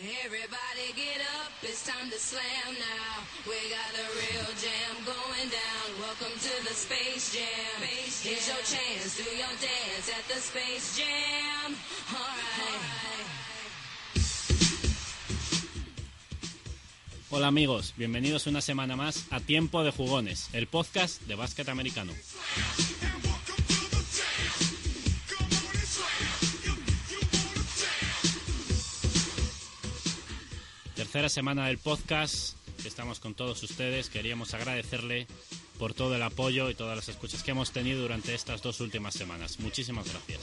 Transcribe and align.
Everybody 0.00 0.94
get 0.94 1.20
up, 1.42 1.50
it's 1.60 1.84
time 1.84 2.08
to 2.08 2.18
slam 2.18 2.70
now. 2.78 3.18
We 3.48 3.56
got 3.66 3.90
a 3.98 4.06
real 4.14 4.46
jam 4.54 4.94
going 5.04 5.50
down. 5.50 5.86
Welcome 5.98 6.38
to 6.38 6.68
the 6.68 6.72
Space 6.72 7.34
Jam. 7.34 7.82
Here's 7.82 8.46
your 8.46 8.58
chance, 8.58 9.16
do 9.16 9.24
your 9.24 9.48
dance 9.58 10.08
at 10.16 10.22
the 10.28 10.40
Space 10.40 10.98
Jam. 10.98 11.74
Alright. 12.12 13.08
Hola 17.30 17.48
amigos, 17.48 17.92
bienvenidos 17.96 18.46
una 18.46 18.60
semana 18.60 18.94
más 18.94 19.26
a 19.30 19.40
Tiempo 19.40 19.82
de 19.82 19.90
Jugones, 19.90 20.48
el 20.52 20.68
podcast 20.68 21.22
de 21.22 21.34
básquet 21.34 21.68
americano. 21.68 22.12
Tercera 31.08 31.30
semana 31.30 31.68
del 31.68 31.78
podcast, 31.78 32.54
estamos 32.84 33.18
con 33.18 33.32
todos 33.32 33.62
ustedes, 33.62 34.10
queríamos 34.10 34.52
agradecerle 34.52 35.26
por 35.78 35.94
todo 35.94 36.14
el 36.14 36.22
apoyo 36.22 36.68
y 36.68 36.74
todas 36.74 36.94
las 36.96 37.08
escuchas 37.08 37.42
que 37.42 37.52
hemos 37.52 37.70
tenido 37.70 38.02
durante 38.02 38.34
estas 38.34 38.60
dos 38.60 38.78
últimas 38.82 39.14
semanas. 39.14 39.58
Muchísimas 39.58 40.06
gracias. 40.06 40.38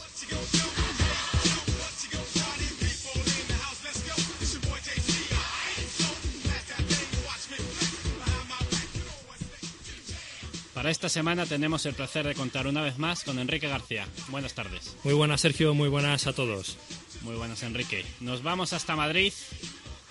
Para 10.73 10.89
esta 10.89 11.09
semana 11.09 11.45
tenemos 11.45 11.85
el 11.85 11.94
placer 11.94 12.25
de 12.25 12.33
contar 12.33 12.66
una 12.66 12.81
vez 12.81 12.97
más 12.97 13.23
con 13.23 13.38
Enrique 13.38 13.67
García. 13.67 14.07
Buenas 14.29 14.55
tardes. 14.55 14.95
Muy 15.03 15.13
buenas, 15.13 15.41
Sergio. 15.41 15.75
Muy 15.75 15.89
buenas 15.89 16.25
a 16.25 16.33
todos. 16.33 16.79
Muy 17.22 17.35
buenas, 17.35 17.61
Enrique. 17.61 18.03
Nos 18.19 18.41
vamos 18.41 18.73
hasta 18.73 18.95
Madrid, 18.95 19.31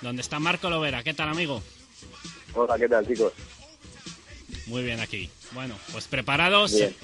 donde 0.00 0.22
está 0.22 0.38
Marco 0.38 0.70
Lovera. 0.70 1.02
¿Qué 1.02 1.14
tal, 1.14 1.28
amigo? 1.28 1.62
Hola, 2.54 2.78
¿qué 2.78 2.88
tal, 2.88 3.06
chicos? 3.06 3.32
Muy 4.66 4.82
bien 4.82 5.00
aquí. 5.00 5.30
Bueno, 5.52 5.76
pues 5.92 6.06
preparados. 6.06 6.72
Bien. 6.72 6.94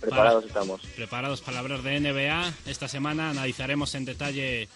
Preparados 0.00 0.44
estamos. 0.44 0.80
Preparados 0.96 1.40
para 1.40 1.60
hablar 1.60 1.82
de 1.82 2.00
NBA. 2.00 2.52
Esta 2.66 2.88
semana 2.88 3.30
analizaremos 3.30 3.94
en 3.94 4.04
detalle 4.04 4.68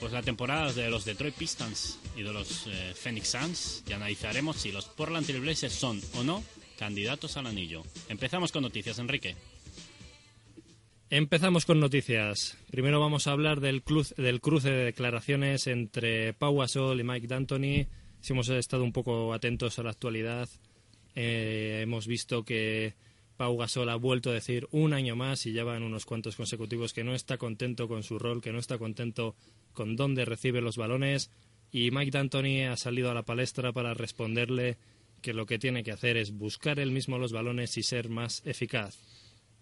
pues 0.00 0.12
la 0.12 0.22
temporada 0.22 0.72
de 0.72 0.90
los 0.90 1.04
Detroit 1.04 1.34
Pistons 1.34 1.98
y 2.16 2.22
de 2.22 2.32
los 2.32 2.66
eh, 2.66 2.94
Phoenix 2.94 3.28
Suns 3.28 3.82
y 3.86 3.92
analizaremos 3.92 4.56
si 4.56 4.72
los 4.72 4.86
Portland 4.86 5.26
Trail 5.26 5.40
Blazers 5.40 5.74
son 5.74 6.00
o 6.14 6.24
no 6.24 6.42
candidatos 6.78 7.36
al 7.36 7.46
anillo. 7.46 7.82
Empezamos 8.08 8.52
con 8.52 8.62
noticias, 8.62 8.98
Enrique. 8.98 9.36
Empezamos 11.08 11.66
con 11.66 11.78
noticias. 11.78 12.56
Primero 12.70 12.98
vamos 12.98 13.26
a 13.26 13.32
hablar 13.32 13.60
del, 13.60 13.82
cruz- 13.84 14.14
del 14.16 14.40
cruce 14.40 14.70
de 14.70 14.84
declaraciones 14.86 15.66
entre 15.68 16.32
Pau 16.32 16.56
Gasol 16.58 16.98
y 17.00 17.04
Mike 17.04 17.28
D'Antoni. 17.28 17.86
Si 18.20 18.32
hemos 18.32 18.48
estado 18.48 18.82
un 18.82 18.92
poco 18.92 19.32
atentos 19.32 19.78
a 19.78 19.84
la 19.84 19.90
actualidad, 19.90 20.48
eh, 21.14 21.80
hemos 21.82 22.08
visto 22.08 22.44
que 22.44 22.94
Pau 23.36 23.56
Gasol 23.56 23.88
ha 23.90 23.94
vuelto 23.96 24.30
a 24.30 24.34
decir 24.34 24.66
un 24.72 24.92
año 24.94 25.14
más 25.14 25.46
y 25.46 25.52
ya 25.52 25.62
van 25.62 25.84
unos 25.84 26.06
cuantos 26.06 26.34
consecutivos 26.34 26.92
que 26.92 27.04
no 27.04 27.14
está 27.14 27.38
contento 27.38 27.86
con 27.86 28.02
su 28.02 28.18
rol, 28.18 28.42
que 28.42 28.52
no 28.52 28.58
está 28.58 28.76
contento 28.78 29.36
con 29.74 29.94
dónde 29.94 30.24
recibe 30.24 30.60
los 30.60 30.76
balones. 30.76 31.30
Y 31.70 31.92
Mike 31.92 32.10
D'Antoni 32.10 32.62
ha 32.64 32.76
salido 32.76 33.12
a 33.12 33.14
la 33.14 33.22
palestra 33.24 33.72
para 33.72 33.94
responderle 33.94 34.76
que 35.22 35.34
lo 35.34 35.46
que 35.46 35.58
tiene 35.60 35.84
que 35.84 35.92
hacer 35.92 36.16
es 36.16 36.32
buscar 36.32 36.80
él 36.80 36.90
mismo 36.90 37.16
los 37.18 37.32
balones 37.32 37.76
y 37.76 37.84
ser 37.84 38.08
más 38.08 38.42
eficaz. 38.44 38.98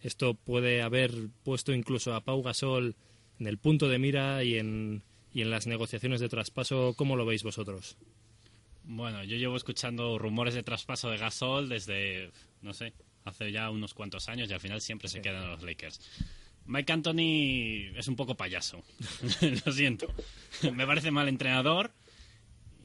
Esto 0.05 0.35
puede 0.35 0.83
haber 0.83 1.13
puesto 1.43 1.73
incluso 1.73 2.15
a 2.15 2.21
Pau 2.21 2.43
Gasol 2.43 2.95
en 3.41 3.47
el 3.47 3.57
punto 3.57 3.89
de 3.89 3.99
mira 3.99 4.45
y 4.45 4.59
en, 4.59 5.03
y 5.33 5.41
en 5.41 5.51
las 5.51 5.67
negociaciones 5.67 6.21
de 6.21 6.29
traspaso. 6.29 6.93
¿Cómo 6.95 7.17
lo 7.17 7.25
veis 7.25 7.43
vosotros? 7.43 7.97
Bueno, 8.85 9.25
yo 9.25 9.39
llevo 9.39 9.57
escuchando 9.57 10.19
rumores 10.19 10.53
de 10.53 10.63
traspaso 10.63 11.09
de 11.09 11.17
Gasol 11.17 11.71
desde, 11.71 12.31
no 12.61 12.75
sé, 12.75 12.93
hace 13.25 13.51
ya 13.51 13.71
unos 13.71 13.95
cuantos 13.95 14.29
años 14.29 14.51
y 14.51 14.53
al 14.53 14.61
final 14.61 14.83
siempre 14.83 15.09
se 15.09 15.23
quedan 15.23 15.49
los 15.49 15.63
Lakers. 15.63 15.99
Mike 16.67 16.93
Anthony 16.93 17.97
es 17.97 18.07
un 18.07 18.17
poco 18.17 18.37
payaso, 18.37 18.85
lo 19.65 19.73
siento. 19.73 20.07
Me 20.71 20.87
parece 20.87 21.11
mal 21.11 21.29
entrenador 21.29 21.93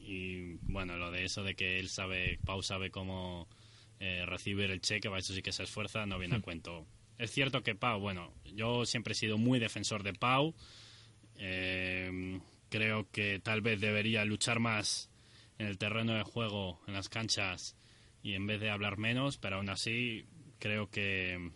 y 0.00 0.54
bueno, 0.62 0.96
lo 0.96 1.10
de 1.10 1.26
eso 1.26 1.44
de 1.44 1.54
que 1.54 1.78
él 1.78 1.90
sabe, 1.90 2.38
Pau 2.46 2.62
sabe 2.62 2.90
cómo 2.90 3.46
eh, 3.98 4.24
recibir 4.24 4.70
el 4.70 4.80
cheque, 4.80 5.10
para 5.10 5.20
eso 5.20 5.34
sí 5.34 5.42
que 5.42 5.52
se 5.52 5.64
esfuerza, 5.64 6.06
no 6.06 6.18
viene 6.18 6.36
a 6.36 6.40
cuento. 6.40 6.86
Es 7.20 7.32
cierto 7.32 7.62
que 7.62 7.74
Pau, 7.74 8.00
bueno, 8.00 8.32
yo 8.54 8.86
siempre 8.86 9.12
he 9.12 9.14
sido 9.14 9.36
muy 9.36 9.58
defensor 9.58 10.02
de 10.02 10.14
Pau. 10.14 10.54
Eh, 11.36 12.40
creo 12.70 13.10
que 13.10 13.38
tal 13.40 13.60
vez 13.60 13.78
debería 13.78 14.24
luchar 14.24 14.58
más 14.58 15.10
en 15.58 15.66
el 15.66 15.76
terreno 15.76 16.14
de 16.14 16.22
juego, 16.22 16.80
en 16.86 16.94
las 16.94 17.10
canchas, 17.10 17.76
y 18.22 18.32
en 18.32 18.46
vez 18.46 18.58
de 18.58 18.70
hablar 18.70 18.96
menos, 18.96 19.36
pero 19.36 19.56
aún 19.56 19.68
así 19.68 20.24
creo 20.58 20.90
que 20.90 21.50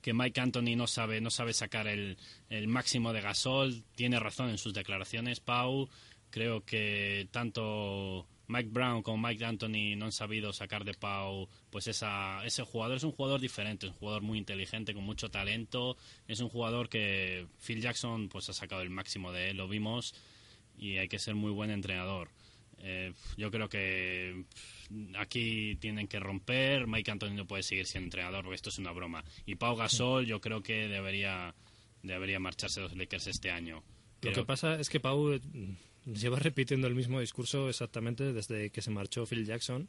que 0.00 0.14
Mike 0.14 0.40
Anthony 0.40 0.76
no 0.76 0.86
sabe 0.86 1.20
no 1.20 1.30
sabe 1.30 1.52
sacar 1.52 1.88
el, 1.88 2.16
el 2.48 2.68
máximo 2.68 3.12
de 3.12 3.22
Gasol, 3.22 3.82
tiene 3.96 4.20
razón 4.20 4.50
en 4.50 4.58
sus 4.58 4.72
declaraciones, 4.72 5.40
Pau. 5.40 5.88
Creo 6.30 6.64
que 6.64 7.26
tanto 7.32 8.28
Mike 8.46 8.68
Brown 8.70 9.02
como 9.02 9.26
Mike 9.26 9.44
Anthony 9.44 9.96
no 9.96 10.06
han 10.06 10.12
sabido 10.12 10.52
sacar 10.52 10.84
de 10.84 10.94
Pau 10.94 11.48
pues 11.70 11.86
esa, 11.86 12.44
ese 12.44 12.62
jugador. 12.62 12.96
Es 12.96 13.04
un 13.04 13.12
jugador 13.12 13.40
diferente, 13.40 13.86
es 13.86 13.92
un 13.92 13.98
jugador 13.98 14.22
muy 14.22 14.38
inteligente, 14.38 14.94
con 14.94 15.04
mucho 15.04 15.30
talento. 15.30 15.96
Es 16.28 16.40
un 16.40 16.48
jugador 16.48 16.88
que 16.88 17.46
Phil 17.64 17.80
Jackson 17.80 18.28
pues 18.28 18.48
ha 18.48 18.52
sacado 18.52 18.82
el 18.82 18.90
máximo 18.90 19.32
de 19.32 19.50
él, 19.50 19.56
lo 19.56 19.68
vimos, 19.68 20.14
y 20.76 20.98
hay 20.98 21.08
que 21.08 21.18
ser 21.18 21.34
muy 21.34 21.50
buen 21.52 21.70
entrenador. 21.70 22.30
Eh, 22.86 23.14
yo 23.38 23.50
creo 23.50 23.68
que 23.68 24.44
aquí 25.16 25.76
tienen 25.76 26.06
que 26.06 26.20
romper. 26.20 26.86
Mike 26.86 27.10
Anthony 27.10 27.34
no 27.34 27.46
puede 27.46 27.62
seguir 27.62 27.86
siendo 27.86 28.06
entrenador 28.06 28.42
porque 28.44 28.56
esto 28.56 28.68
es 28.68 28.78
una 28.78 28.92
broma. 28.92 29.24
Y 29.46 29.54
Pau 29.54 29.74
Gasol 29.74 30.26
yo 30.26 30.40
creo 30.40 30.62
que 30.62 30.88
debería, 30.88 31.54
debería 32.02 32.38
marcharse 32.38 32.80
de 32.80 32.88
los 32.88 32.96
Lakers 32.96 33.28
este 33.28 33.50
año. 33.50 33.82
Lo 34.20 34.32
que 34.32 34.44
pasa 34.44 34.78
es 34.80 34.88
que 34.88 35.00
Pau 35.00 35.32
eh, 35.32 35.40
lleva 36.06 36.38
repitiendo 36.38 36.86
el 36.86 36.94
mismo 36.94 37.20
discurso 37.20 37.68
exactamente 37.68 38.32
desde 38.32 38.70
que 38.70 38.82
se 38.82 38.90
marchó 38.90 39.26
Phil 39.26 39.46
Jackson 39.46 39.88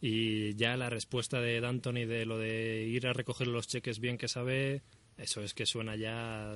y 0.00 0.54
ya 0.54 0.76
la 0.76 0.90
respuesta 0.90 1.40
de 1.40 1.60
D'Antoni 1.60 2.04
de 2.04 2.26
lo 2.26 2.38
de 2.38 2.84
ir 2.84 3.06
a 3.06 3.12
recoger 3.12 3.48
los 3.48 3.66
cheques 3.66 3.98
bien 3.98 4.18
que 4.18 4.28
sabe, 4.28 4.82
eso 5.16 5.42
es 5.42 5.54
que 5.54 5.66
suena 5.66 5.96
ya 5.96 6.52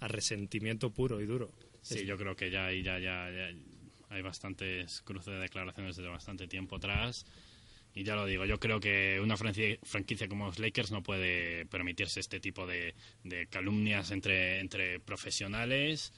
a 0.00 0.08
resentimiento 0.08 0.90
puro 0.90 1.20
y 1.20 1.26
duro. 1.26 1.50
Sí, 1.82 2.04
yo 2.04 2.16
creo 2.16 2.36
que 2.36 2.50
ya, 2.50 2.70
ya, 2.72 2.98
ya, 2.98 3.30
ya 3.30 3.50
hay 4.10 4.22
bastantes 4.22 5.02
cruces 5.02 5.34
de 5.34 5.40
declaraciones 5.40 5.96
desde 5.96 6.08
bastante 6.08 6.46
tiempo 6.46 6.76
atrás. 6.76 7.26
Y 7.94 8.04
ya 8.04 8.14
lo 8.14 8.26
digo, 8.26 8.44
yo 8.44 8.60
creo 8.60 8.78
que 8.78 9.18
una 9.22 9.36
franquicia 9.38 10.28
como 10.28 10.46
los 10.46 10.58
Lakers 10.58 10.92
no 10.92 11.02
puede 11.02 11.64
permitirse 11.66 12.20
este 12.20 12.40
tipo 12.40 12.66
de, 12.66 12.94
de 13.24 13.46
calumnias 13.46 14.10
entre, 14.10 14.60
entre 14.60 15.00
profesionales 15.00 16.12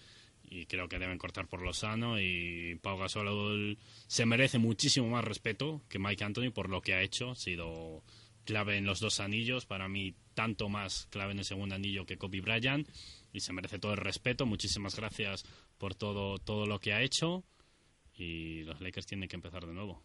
y 0.50 0.66
creo 0.66 0.88
que 0.88 0.98
deben 0.98 1.19
cortar 1.19 1.47
por 1.47 1.62
lo 1.62 1.72
sano 1.72 2.20
y 2.20 2.78
Pau 2.82 2.99
Gasol 2.99 3.78
se 4.06 4.26
merece 4.26 4.58
muchísimo 4.58 5.08
más 5.08 5.25
respeto 5.25 5.82
que 5.88 5.99
Mike 5.99 6.25
Anthony 6.25 6.50
por 6.55 6.69
lo 6.69 6.81
que 6.81 6.94
ha 6.94 7.02
hecho, 7.02 7.31
ha 7.31 7.34
sido 7.34 8.02
clave 8.44 8.78
en 8.78 8.87
los 8.87 9.00
dos 9.00 9.20
anillos, 9.20 9.67
para 9.67 9.88
mí 9.88 10.14
tanto 10.34 10.69
más 10.69 11.06
clave 11.11 11.32
en 11.32 11.38
el 11.38 11.44
segundo 11.44 11.75
anillo 11.75 12.06
que 12.06 12.17
Kobe 12.17 12.40
Bryant 12.40 12.88
y 13.32 13.40
se 13.40 13.52
merece 13.52 13.78
todo 13.78 13.93
el 13.93 13.99
respeto. 13.99 14.46
Muchísimas 14.46 14.96
gracias 14.96 15.44
por 15.78 15.94
todo 15.94 16.38
todo 16.38 16.67
lo 16.67 16.78
que 16.78 16.94
ha 16.94 17.02
hecho 17.02 17.44
y 18.14 18.62
los 18.64 18.81
Lakers 18.81 19.06
tienen 19.06 19.28
que 19.28 19.37
empezar 19.37 19.67
de 19.67 19.75
nuevo. 19.75 20.02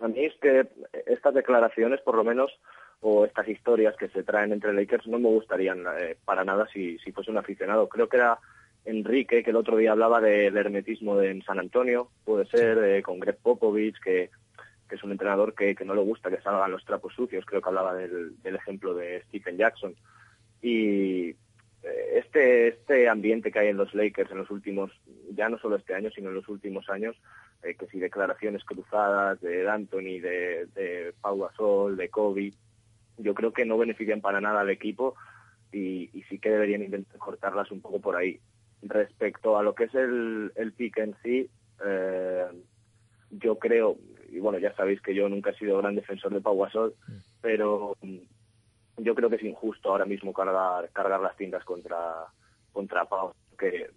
A 0.00 0.08
mí 0.08 0.24
es 0.24 0.34
que 0.40 0.66
estas 1.06 1.32
declaraciones, 1.32 2.00
por 2.00 2.16
lo 2.16 2.24
menos, 2.24 2.50
o 3.00 3.24
estas 3.24 3.48
historias 3.48 3.96
que 3.96 4.08
se 4.08 4.24
traen 4.24 4.52
entre 4.52 4.72
Lakers, 4.72 5.06
no 5.06 5.18
me 5.18 5.28
gustarían 5.28 5.84
eh, 5.98 6.16
para 6.24 6.44
nada 6.44 6.66
si, 6.72 6.98
si 6.98 7.12
fuese 7.12 7.30
un 7.30 7.38
aficionado. 7.38 7.88
Creo 7.88 8.08
que 8.08 8.16
era 8.16 8.38
Enrique, 8.84 9.42
que 9.42 9.50
el 9.50 9.56
otro 9.56 9.76
día 9.76 9.92
hablaba 9.92 10.20
del 10.20 10.56
hermetismo 10.56 11.16
de, 11.16 11.30
en 11.30 11.42
San 11.42 11.58
Antonio, 11.58 12.08
puede 12.24 12.46
ser, 12.46 12.78
eh, 12.78 13.02
con 13.02 13.20
Greg 13.20 13.36
Popovich, 13.36 13.98
que, 14.00 14.30
que 14.88 14.94
es 14.96 15.04
un 15.04 15.12
entrenador 15.12 15.54
que, 15.54 15.74
que 15.74 15.84
no 15.84 15.94
le 15.94 16.02
gusta 16.02 16.30
que 16.30 16.40
salgan 16.40 16.70
los 16.72 16.84
trapos 16.84 17.14
sucios. 17.14 17.44
Creo 17.46 17.62
que 17.62 17.68
hablaba 17.68 17.94
del, 17.94 18.40
del 18.42 18.56
ejemplo 18.56 18.94
de 18.94 19.22
Stephen 19.28 19.56
Jackson. 19.56 19.94
Y 20.60 21.30
eh, 21.30 21.36
este, 22.14 22.68
este 22.68 23.08
ambiente 23.08 23.52
que 23.52 23.60
hay 23.60 23.68
en 23.68 23.76
los 23.76 23.94
Lakers 23.94 24.30
en 24.32 24.38
los 24.38 24.50
últimos, 24.50 24.90
ya 25.30 25.48
no 25.48 25.58
solo 25.58 25.76
este 25.76 25.94
año, 25.94 26.10
sino 26.10 26.28
en 26.30 26.34
los 26.34 26.48
últimos 26.48 26.88
años, 26.88 27.16
eh, 27.62 27.74
que 27.74 27.86
si 27.86 28.00
declaraciones 28.00 28.64
cruzadas 28.64 29.40
de 29.40 29.68
Anthony, 29.68 30.20
de, 30.20 30.66
de 30.74 31.14
Pau 31.20 31.38
Gasol, 31.38 31.96
de 31.96 32.08
Kobe, 32.08 32.52
yo 33.18 33.34
creo 33.34 33.52
que 33.52 33.64
no 33.64 33.78
benefician 33.78 34.20
para 34.20 34.40
nada 34.40 34.62
al 34.62 34.70
equipo 34.70 35.14
y, 35.70 36.10
y 36.12 36.22
sí 36.28 36.38
que 36.38 36.50
deberían 36.50 36.82
intentar 36.82 37.18
cortarlas 37.18 37.70
un 37.70 37.80
poco 37.80 38.00
por 38.00 38.16
ahí. 38.16 38.40
Respecto 38.82 39.56
a 39.56 39.62
lo 39.62 39.74
que 39.74 39.84
es 39.84 39.94
el, 39.94 40.52
el 40.56 40.72
pick 40.72 40.98
en 40.98 41.14
sí, 41.22 41.48
eh, 41.84 42.46
yo 43.30 43.58
creo, 43.58 43.96
y 44.28 44.40
bueno, 44.40 44.58
ya 44.58 44.74
sabéis 44.74 45.00
que 45.00 45.14
yo 45.14 45.28
nunca 45.28 45.50
he 45.50 45.58
sido 45.58 45.78
gran 45.78 45.94
defensor 45.94 46.32
de 46.32 46.40
Pau 46.40 46.58
Gasol, 46.58 46.94
pero 47.40 47.96
yo 48.98 49.14
creo 49.14 49.30
que 49.30 49.36
es 49.36 49.42
injusto 49.42 49.90
ahora 49.90 50.04
mismo 50.04 50.32
cargar, 50.32 50.90
cargar 50.92 51.20
las 51.20 51.36
tintas 51.36 51.64
contra, 51.64 52.26
contra 52.72 53.04
Pau, 53.06 53.32
que 53.58 53.68
eh, 53.68 53.90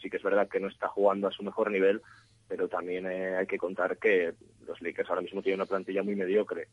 sí 0.00 0.10
que 0.10 0.16
es 0.16 0.22
verdad 0.22 0.48
que 0.48 0.60
no 0.60 0.68
está 0.68 0.88
jugando 0.88 1.28
a 1.28 1.32
su 1.32 1.42
mejor 1.42 1.70
nivel, 1.70 2.02
pero 2.48 2.68
también 2.68 3.06
eh, 3.06 3.36
hay 3.36 3.46
que 3.46 3.58
contar 3.58 3.98
que 3.98 4.34
los 4.66 4.80
Lakers 4.80 5.08
ahora 5.10 5.22
mismo 5.22 5.42
tienen 5.42 5.60
una 5.60 5.68
plantilla 5.68 6.02
muy 6.02 6.16
mediocre 6.16 6.68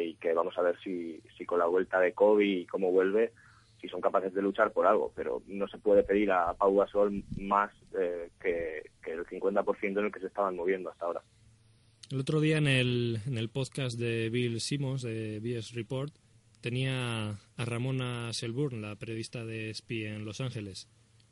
y 0.00 0.14
que 0.16 0.34
vamos 0.34 0.56
a 0.58 0.62
ver 0.62 0.78
si, 0.80 1.20
si 1.36 1.46
con 1.46 1.58
la 1.58 1.64
vuelta 1.64 1.98
de 1.98 2.12
Kobe 2.12 2.44
y 2.44 2.66
cómo 2.66 2.92
vuelve, 2.92 3.32
si 3.82 3.88
son 3.88 4.00
capaces 4.00 4.32
de 4.32 4.40
luchar 4.40 4.72
por 4.72 4.86
algo, 4.86 5.12
pero 5.14 5.42
no 5.48 5.66
se 5.68 5.76
puede 5.76 6.04
pedir 6.04 6.30
a 6.30 6.54
Pau 6.54 6.76
Gasol 6.76 7.24
más 7.36 7.70
eh, 7.98 8.30
que, 8.40 8.90
que 9.04 9.12
el 9.12 9.26
50% 9.26 9.82
en 9.82 9.98
el 9.98 10.12
que 10.12 10.20
se 10.20 10.28
estaban 10.28 10.56
moviendo 10.56 10.88
hasta 10.88 11.04
ahora. 11.04 11.22
El 12.10 12.20
otro 12.20 12.40
día 12.40 12.58
en 12.58 12.68
el, 12.68 13.18
en 13.26 13.38
el 13.38 13.48
podcast 13.48 13.98
de 13.98 14.30
Bill 14.30 14.60
Simmons 14.60 15.02
de 15.02 15.40
BS 15.40 15.74
Report 15.74 16.14
tenía 16.60 17.30
a 17.30 17.64
Ramona 17.64 18.32
Selburn, 18.32 18.80
la 18.80 18.96
periodista 18.96 19.44
de 19.44 19.74
SPI 19.74 20.04
en 20.04 20.24
Los 20.24 20.40
Ángeles, 20.40 20.88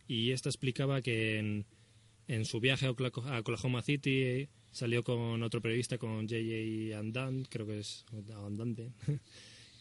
y 0.08 0.32
esta 0.32 0.48
explicaba 0.48 1.02
que 1.02 1.38
en, 1.38 1.66
en 2.26 2.44
su 2.44 2.58
viaje 2.60 2.86
a 2.86 2.90
Oklahoma 3.38 3.82
City 3.82 4.48
salió 4.72 5.04
con 5.04 5.42
otro 5.42 5.60
periodista, 5.60 5.98
con 5.98 6.28
J.J. 6.28 6.98
Andant, 6.98 7.46
creo 7.48 7.66
que 7.66 7.78
es 7.78 8.04
Andante, 8.34 8.90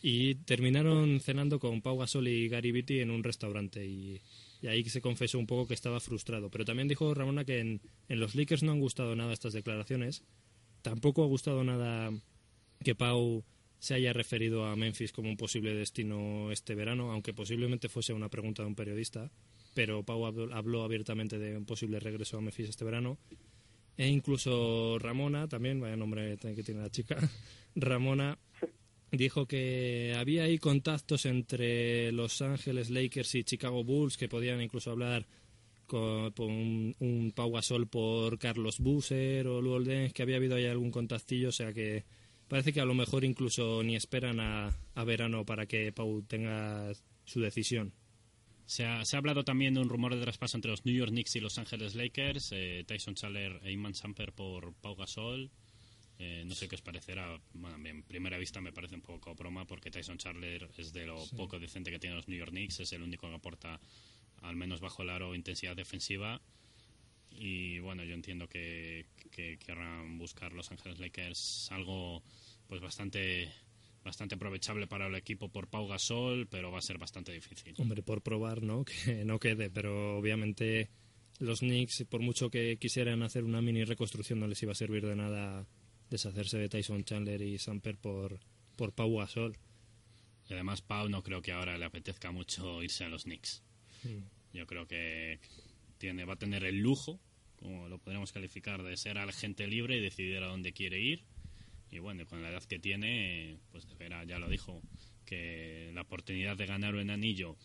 y 0.01 0.35
terminaron 0.35 1.19
cenando 1.19 1.59
con 1.59 1.81
Pau 1.81 1.97
Gasol 1.97 2.27
y 2.27 2.47
Gary 2.47 2.71
Vitti 2.71 2.99
en 2.99 3.11
un 3.11 3.23
restaurante 3.23 3.85
y, 3.85 4.21
ahí 4.67 4.83
se 4.85 5.01
confesó 5.01 5.39
un 5.39 5.47
poco 5.47 5.67
que 5.67 5.73
estaba 5.73 5.99
frustrado. 5.99 6.49
Pero 6.49 6.65
también 6.65 6.87
dijo 6.87 7.13
Ramona 7.13 7.45
que 7.45 7.59
en, 7.59 7.81
en 8.09 8.19
los 8.19 8.35
Lakers 8.35 8.63
no 8.63 8.73
han 8.73 8.79
gustado 8.79 9.15
nada 9.15 9.33
estas 9.33 9.53
declaraciones. 9.53 10.23
Tampoco 10.81 11.23
ha 11.23 11.27
gustado 11.27 11.63
nada 11.63 12.11
que 12.83 12.95
Pau 12.95 13.43
se 13.79 13.93
haya 13.93 14.11
referido 14.11 14.65
a 14.65 14.75
Memphis 14.75 15.13
como 15.13 15.29
un 15.29 15.37
posible 15.37 15.73
destino 15.73 16.51
este 16.51 16.75
verano, 16.75 17.11
aunque 17.11 17.33
posiblemente 17.33 17.87
fuese 17.87 18.11
una 18.11 18.29
pregunta 18.29 18.63
de 18.63 18.67
un 18.67 18.75
periodista. 18.75 19.31
Pero 19.73 20.03
Pau 20.03 20.25
habló 20.25 20.83
abiertamente 20.83 21.39
de 21.39 21.55
un 21.55 21.65
posible 21.65 21.99
regreso 21.99 22.37
a 22.37 22.41
Memphis 22.41 22.69
este 22.69 22.83
verano. 22.83 23.17
E 23.95 24.07
incluso 24.07 24.97
Ramona, 24.99 25.47
también, 25.47 25.79
vaya 25.79 25.97
nombre 25.97 26.37
que 26.37 26.63
tiene 26.63 26.81
la 26.81 26.89
chica, 26.89 27.17
Ramona 27.75 28.37
dijo 29.11 29.47
que 29.47 30.15
había 30.17 30.43
ahí 30.43 30.57
contactos 30.59 31.25
entre 31.25 32.11
Los 32.11 32.41
Ángeles 32.41 32.89
Lakers 32.89 33.35
y 33.35 33.43
Chicago 33.43 33.83
Bulls 33.83 34.17
que 34.17 34.29
podían 34.29 34.61
incluso 34.61 34.91
hablar 34.91 35.27
con, 35.87 36.95
un, 36.99 37.33
Pau 37.35 37.51
Gasol 37.51 37.87
por 37.87 38.37
Carlos 38.37 38.79
Busser 38.79 39.47
o 39.47 39.61
Luol 39.61 39.85
Deng, 39.85 40.11
que 40.11 40.21
había 40.21 40.37
habido 40.37 40.55
ahí 40.55 40.65
algún 40.65 40.91
contactillo, 40.91 41.49
o 41.49 41.51
sea 41.51 41.73
que 41.73 42.05
parece 42.47 42.71
que 42.71 42.81
a 42.81 42.85
lo 42.85 42.93
mejor 42.93 43.23
incluso 43.23 43.81
ni 43.83 43.95
esperan 43.95 44.39
a, 44.39 44.69
a 44.95 45.03
verano 45.03 45.45
para 45.45 45.65
que 45.65 45.91
Pau 45.91 46.21
tenga 46.21 46.91
su 47.25 47.41
decisión. 47.41 47.93
Se 48.65 48.85
ha, 48.85 49.03
se 49.03 49.15
ha 49.15 49.19
hablado 49.19 49.43
también 49.43 49.73
de 49.73 49.79
un 49.79 49.89
rumor 49.89 50.13
de 50.13 50.21
traspaso 50.21 50.55
entre 50.55 50.69
los 50.69 50.85
New 50.85 50.95
York 50.95 51.09
Knicks 51.09 51.35
y 51.35 51.39
Los 51.39 51.57
Ángeles 51.57 51.95
Lakers, 51.95 52.51
eh, 52.51 52.83
Tyson 52.87 53.15
Chandler 53.15 53.59
e 53.63 53.71
Iman 53.71 53.95
Samper 53.95 54.31
por 54.31 54.75
Pau 54.75 54.95
Gasol. 54.95 55.49
Eh, 56.21 56.43
no 56.45 56.53
sé 56.53 56.67
qué 56.67 56.75
os 56.75 56.81
parecerá. 56.81 57.39
Bueno, 57.53 57.77
en 57.87 58.03
primera 58.03 58.37
vista 58.37 58.59
me 58.59 58.73
parece 58.73 58.95
un 58.95 59.01
poco 59.01 59.33
broma 59.35 59.65
porque 59.65 59.89
Tyson 59.89 60.17
Chandler 60.17 60.69
es 60.77 60.91
de 60.91 61.05
lo 61.05 61.25
poco 61.37 61.57
decente 61.59 61.91
que 61.91 61.99
tienen 61.99 62.17
los 62.17 62.27
New 62.27 62.37
York 62.37 62.51
Knicks, 62.51 62.81
es 62.81 62.91
el 62.91 63.01
único 63.01 63.29
que 63.29 63.35
aporta 63.35 63.79
al 64.41 64.57
menos 64.57 64.81
bajo 64.81 65.03
el 65.03 65.09
aro 65.09 65.33
intensidad 65.33 65.77
defensiva. 65.77 66.41
Y 67.31 67.79
bueno, 67.79 68.03
yo 68.03 68.15
entiendo 68.15 68.49
que, 68.49 69.05
que 69.31 69.57
querrán 69.57 70.17
buscar 70.17 70.51
Los 70.51 70.71
Ángeles 70.71 70.99
Lakers 70.99 71.71
algo 71.71 72.21
pues 72.67 72.81
bastante 72.81 73.49
bastante 74.03 74.35
aprovechable 74.35 74.87
para 74.87 75.07
el 75.07 75.15
equipo 75.15 75.49
por 75.49 75.67
Pau 75.67 75.87
Gasol, 75.87 76.47
pero 76.47 76.71
va 76.71 76.79
a 76.79 76.81
ser 76.81 76.97
bastante 76.97 77.31
difícil. 77.31 77.75
Hombre, 77.77 78.01
por 78.03 78.21
probar, 78.21 78.61
¿no? 78.61 78.83
Que 79.05 79.23
no 79.23 79.39
quede, 79.39 79.69
pero 79.69 80.17
obviamente 80.17 80.89
los 81.39 81.59
Knicks, 81.59 82.05
por 82.09 82.21
mucho 82.21 82.49
que 82.49 82.77
quisieran 82.77 83.23
hacer 83.23 83.45
una 83.45 83.61
mini 83.61 83.85
reconstrucción, 83.85 84.39
no 84.39 84.47
les 84.47 84.61
iba 84.63 84.73
a 84.73 84.75
servir 84.75 85.05
de 85.05 85.15
nada 85.15 85.65
deshacerse 86.09 86.57
de 86.57 86.69
Tyson 86.69 87.03
Chandler 87.03 87.41
y 87.41 87.57
Samper 87.57 87.97
por, 87.97 88.39
por 88.75 88.93
Pau 88.93 89.17
Gasol. 89.17 89.57
Y 90.49 90.53
además 90.53 90.81
Pau 90.81 91.09
no 91.09 91.23
creo 91.23 91.41
que 91.41 91.51
ahora 91.51 91.77
le 91.77 91.85
apetezca 91.85 92.31
mucho 92.31 92.81
irse 92.81 93.03
a 93.03 93.09
los 93.09 93.23
Knicks. 93.23 93.63
Yo 94.53 94.65
creo 94.65 94.87
que 94.87 95.39
tiene 95.97 96.25
va 96.25 96.33
a 96.33 96.39
tener 96.39 96.63
el 96.63 96.79
lujo, 96.79 97.19
como 97.57 97.87
lo 97.87 97.99
podríamos 97.99 98.31
calificar, 98.31 98.81
de 98.81 98.97
ser 98.97 99.17
agente 99.17 99.67
libre 99.67 99.97
y 99.97 100.01
decidir 100.01 100.37
a 100.37 100.47
dónde 100.47 100.73
quiere 100.73 100.99
ir. 100.99 101.23
Y 101.91 101.99
bueno, 101.99 102.25
con 102.25 102.41
la 102.41 102.49
edad 102.49 102.63
que 102.63 102.79
tiene, 102.79 103.59
pues 103.71 103.87
deberá, 103.87 104.23
ya 104.23 104.39
lo 104.39 104.47
dijo, 104.47 104.81
que 105.25 105.91
la 105.93 106.01
oportunidad 106.01 106.55
de 106.55 106.65
ganar 106.65 106.95
un 106.95 107.09
anillo, 107.09 107.57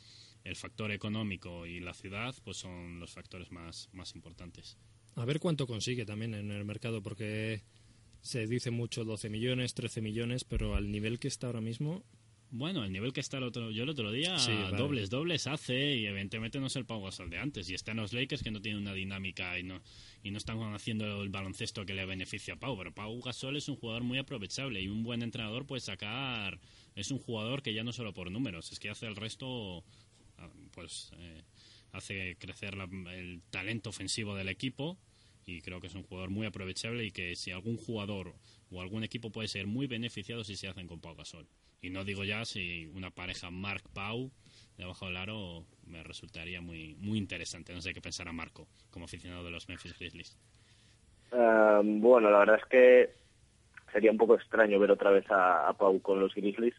el 0.45 0.57
factor 0.57 0.93
económico 0.93 1.67
y 1.67 1.81
la 1.81 1.95
ciudad, 1.95 2.35
pues 2.45 2.59
son 2.59 3.01
los 3.01 3.13
factores 3.13 3.51
más, 3.51 3.89
más 3.93 4.15
importantes. 4.15 4.77
A 5.15 5.25
ver 5.25 5.41
cuánto 5.41 5.67
consigue 5.67 6.05
también 6.05 6.35
en 6.35 6.51
el 6.51 6.65
mercado, 6.65 7.03
porque 7.03 7.63
se 8.25 8.47
dice 8.47 8.71
mucho 8.71 9.05
12 9.05 9.29
millones, 9.29 9.75
13 9.75 10.01
millones, 10.01 10.45
pero 10.45 10.75
al 10.75 10.91
nivel 10.91 11.19
que 11.19 11.29
está 11.29 11.47
ahora 11.49 11.61
mismo, 11.61 12.03
Bueno, 12.57 12.85
el 12.85 12.93
nivel 12.93 13.13
que 13.13 13.19
está 13.21 13.39
el 13.39 13.43
otro, 13.43 13.71
yo 13.73 13.83
el 13.83 13.89
otro 13.89 14.13
día, 14.13 14.39
Sí, 14.39 14.53
vale. 14.53 14.77
dobles, 14.77 15.11
dobles 15.11 15.47
hace 15.49 15.97
y 15.97 16.07
evidentemente 16.07 16.61
no 16.61 16.69
es 16.69 16.77
el 16.77 16.85
Pau 16.87 17.03
Gasol 17.03 17.29
de 17.29 17.39
antes. 17.39 17.69
Y 17.69 17.75
están 17.75 17.97
los 17.97 18.13
Lakers 18.13 18.45
que 18.45 18.53
no 18.53 18.61
tienen 18.63 18.81
una 18.83 18.95
dinámica 18.95 19.59
y 19.59 19.65
no, 19.65 19.83
y 20.23 20.31
no 20.31 20.39
están 20.39 20.59
haciendo 20.73 21.21
el 21.23 21.31
baloncesto 21.31 21.85
que 21.85 21.95
le 21.95 22.07
beneficia 22.07 22.55
a 22.55 22.59
Pau. 22.61 22.79
Pero 22.79 22.95
Pau 22.95 23.21
Gasol 23.23 23.57
es 23.57 23.69
un 23.69 23.75
jugador 23.75 24.05
muy 24.05 24.19
aprovechable 24.19 24.81
y 24.81 24.87
un 24.89 25.03
buen 25.03 25.23
entrenador 25.23 25.67
puede 25.67 25.81
sacar. 25.81 26.61
Es 26.95 27.11
un 27.11 27.19
jugador 27.19 27.61
que 27.61 27.75
ya 27.75 27.83
no 27.83 27.93
solo 27.93 28.15
por 28.15 28.31
números, 28.31 28.71
es 28.71 28.79
que 28.79 28.89
hace 28.89 29.07
el 29.07 29.17
resto, 29.17 29.83
ah, 30.39 30.49
pues 30.71 31.11
eh, 31.19 31.43
hace 31.91 32.37
crecer 32.39 32.77
la- 32.77 32.89
el 33.17 33.43
talento 33.51 33.91
ofensivo 33.91 34.37
del 34.37 34.49
equipo 34.49 34.97
y 35.47 35.61
creo 35.61 35.81
que 35.81 35.89
es 35.89 35.95
un 35.95 36.03
jugador 36.03 36.31
muy 36.31 36.47
aprovechable 36.47 37.05
y 37.05 37.11
que 37.11 37.35
si 37.37 37.51
algún 37.51 37.77
jugador 37.77 38.35
o 38.71 38.81
algún 38.81 39.05
equipo 39.05 39.31
puede 39.31 39.49
ser 39.49 39.67
muy 39.67 39.87
beneficiado 39.87 40.45
si 40.45 40.57
se 40.57 40.69
hacen 40.69 40.87
con 40.87 41.01
Pau 41.01 41.15
Gasol. 41.15 41.47
Y 41.81 41.91
no 41.91 42.05
digo 42.05 42.25
ya 42.25 42.45
si 42.45 42.87
una 42.95 43.11
pareja 43.11 43.51
Mark 43.51 43.83
Pau 43.93 44.31
debajo 44.79 45.07
del 45.07 45.17
aro 45.17 45.65
me 45.87 46.03
resultaría 46.03 46.61
muy 46.61 46.97
muy 47.01 47.19
interesante. 47.19 47.75
No 47.75 47.81
sé 47.81 47.93
qué 47.93 48.01
pensará 48.01 48.33
Marco 48.33 48.67
como 48.91 49.05
aficionado 49.05 49.45
de 49.45 49.51
los 49.51 49.69
Memphis 49.69 49.99
Grizzlies. 49.99 50.39
Eh, 51.33 51.81
bueno, 51.83 52.31
la 52.31 52.39
verdad 52.39 52.57
es 52.57 52.65
que 52.67 53.11
sería 53.93 54.11
un 54.11 54.19
poco 54.19 54.35
extraño 54.35 54.79
ver 54.79 54.91
otra 54.91 55.11
vez 55.11 55.27
a, 55.29 55.73
Pau 55.79 56.01
con 56.01 56.21
los 56.21 56.35
Grizzlies 56.35 56.75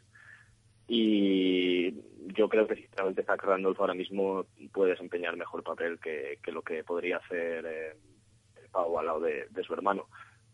y 0.88 1.92
yo 2.36 2.50
creo 2.50 2.68
que 2.68 2.76
sinceramente 2.76 3.24
Zach 3.24 3.44
Randolph 3.44 3.80
ahora 3.80 3.94
mismo 3.94 4.46
puede 4.72 4.92
desempeñar 4.92 5.38
mejor 5.38 5.64
papel 5.64 6.00
que, 6.00 6.40
que 6.44 6.52
lo 6.52 6.62
que 6.62 6.84
podría 6.84 7.18
hacer 7.18 7.66
eh, 7.66 7.94
Pau 8.76 9.00
al 9.00 9.06
lado 9.06 9.22
de, 9.22 9.64
su 9.66 9.74
hermano. 9.74 10.08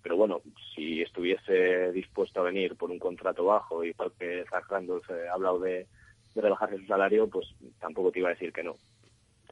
Pero 0.04 0.16
bueno, 0.16 0.42
si 0.76 1.02
estuviese 1.02 1.92
dispuesto 1.92 2.40
a 2.40 2.44
venir 2.44 2.76
por 2.76 2.92
un 2.92 3.00
contrato 3.00 3.46
bajo, 3.46 3.84
igual 3.84 4.12
que 4.18 4.46
Zach 4.50 4.70
Randolph 4.70 5.10
eh, 5.10 5.28
ha 5.28 5.34
hablado 5.34 5.60
de, 5.60 5.88
de 6.36 6.42
rebajarse 6.42 6.78
su 6.78 6.86
salario, 6.86 7.28
pues 7.28 7.48
tampoco 7.80 8.12
te 8.12 8.20
iba 8.20 8.30
a 8.30 8.34
decir 8.34 8.54
que 8.54 8.64
no. 8.64 8.76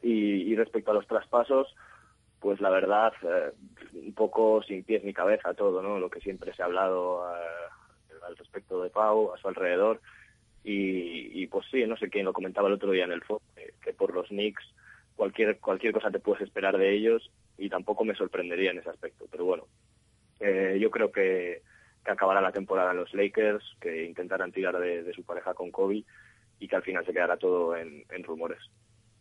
Y, 0.02 0.54
respecto 0.56 0.90
a 0.90 0.94
los 0.94 1.06
traspasos, 1.06 1.74
pues 2.38 2.60
la 2.60 2.70
verdad, 2.70 3.12
eh, 3.22 3.52
un 3.94 4.14
poco 4.14 4.62
sin 4.62 4.82
pies 4.82 5.04
ni 5.04 5.12
cabeza 5.12 5.54
todo, 5.54 5.82
¿no? 5.82 5.98
Lo 5.98 6.08
que 6.08 6.20
siempre 6.20 6.54
se 6.54 6.62
ha 6.62 6.66
hablado 6.66 7.24
eh, 7.28 8.18
al 8.26 8.36
respecto 8.36 8.82
de 8.82 8.90
Pau, 8.90 9.32
a 9.32 9.38
su 9.38 9.48
alrededor. 9.48 10.00
Y, 10.64 11.42
y, 11.42 11.46
pues 11.48 11.66
sí, 11.70 11.84
no 11.86 11.96
sé 11.96 12.08
quién 12.08 12.24
lo 12.24 12.32
comentaba 12.32 12.68
el 12.68 12.74
otro 12.74 12.92
día 12.92 13.04
en 13.04 13.12
el 13.12 13.22
foro, 13.22 13.42
que, 13.54 13.74
que 13.82 13.92
por 13.92 14.14
los 14.14 14.28
Knicks 14.28 14.64
cualquier, 15.20 15.58
cualquier 15.58 15.92
cosa 15.92 16.10
te 16.10 16.18
puedes 16.18 16.40
esperar 16.40 16.78
de 16.78 16.96
ellos 16.96 17.30
y 17.58 17.68
tampoco 17.68 18.06
me 18.06 18.14
sorprendería 18.14 18.70
en 18.70 18.78
ese 18.78 18.88
aspecto. 18.88 19.26
Pero 19.30 19.44
bueno, 19.44 19.66
eh, 20.40 20.78
yo 20.80 20.90
creo 20.90 21.12
que, 21.12 21.60
que 22.02 22.10
acabará 22.10 22.40
la 22.40 22.52
temporada 22.52 22.92
en 22.92 22.96
los 22.96 23.12
Lakers, 23.12 23.62
que 23.82 24.06
intentarán 24.06 24.50
tirar 24.50 24.78
de, 24.80 25.12
su 25.12 25.22
pareja 25.22 25.52
con 25.52 25.70
Kobe 25.70 26.04
y 26.58 26.66
que 26.66 26.74
al 26.74 26.82
final 26.82 27.04
se 27.04 27.12
quedará 27.12 27.36
todo 27.36 27.76
en, 27.76 28.02
en 28.08 28.24
rumores. 28.24 28.60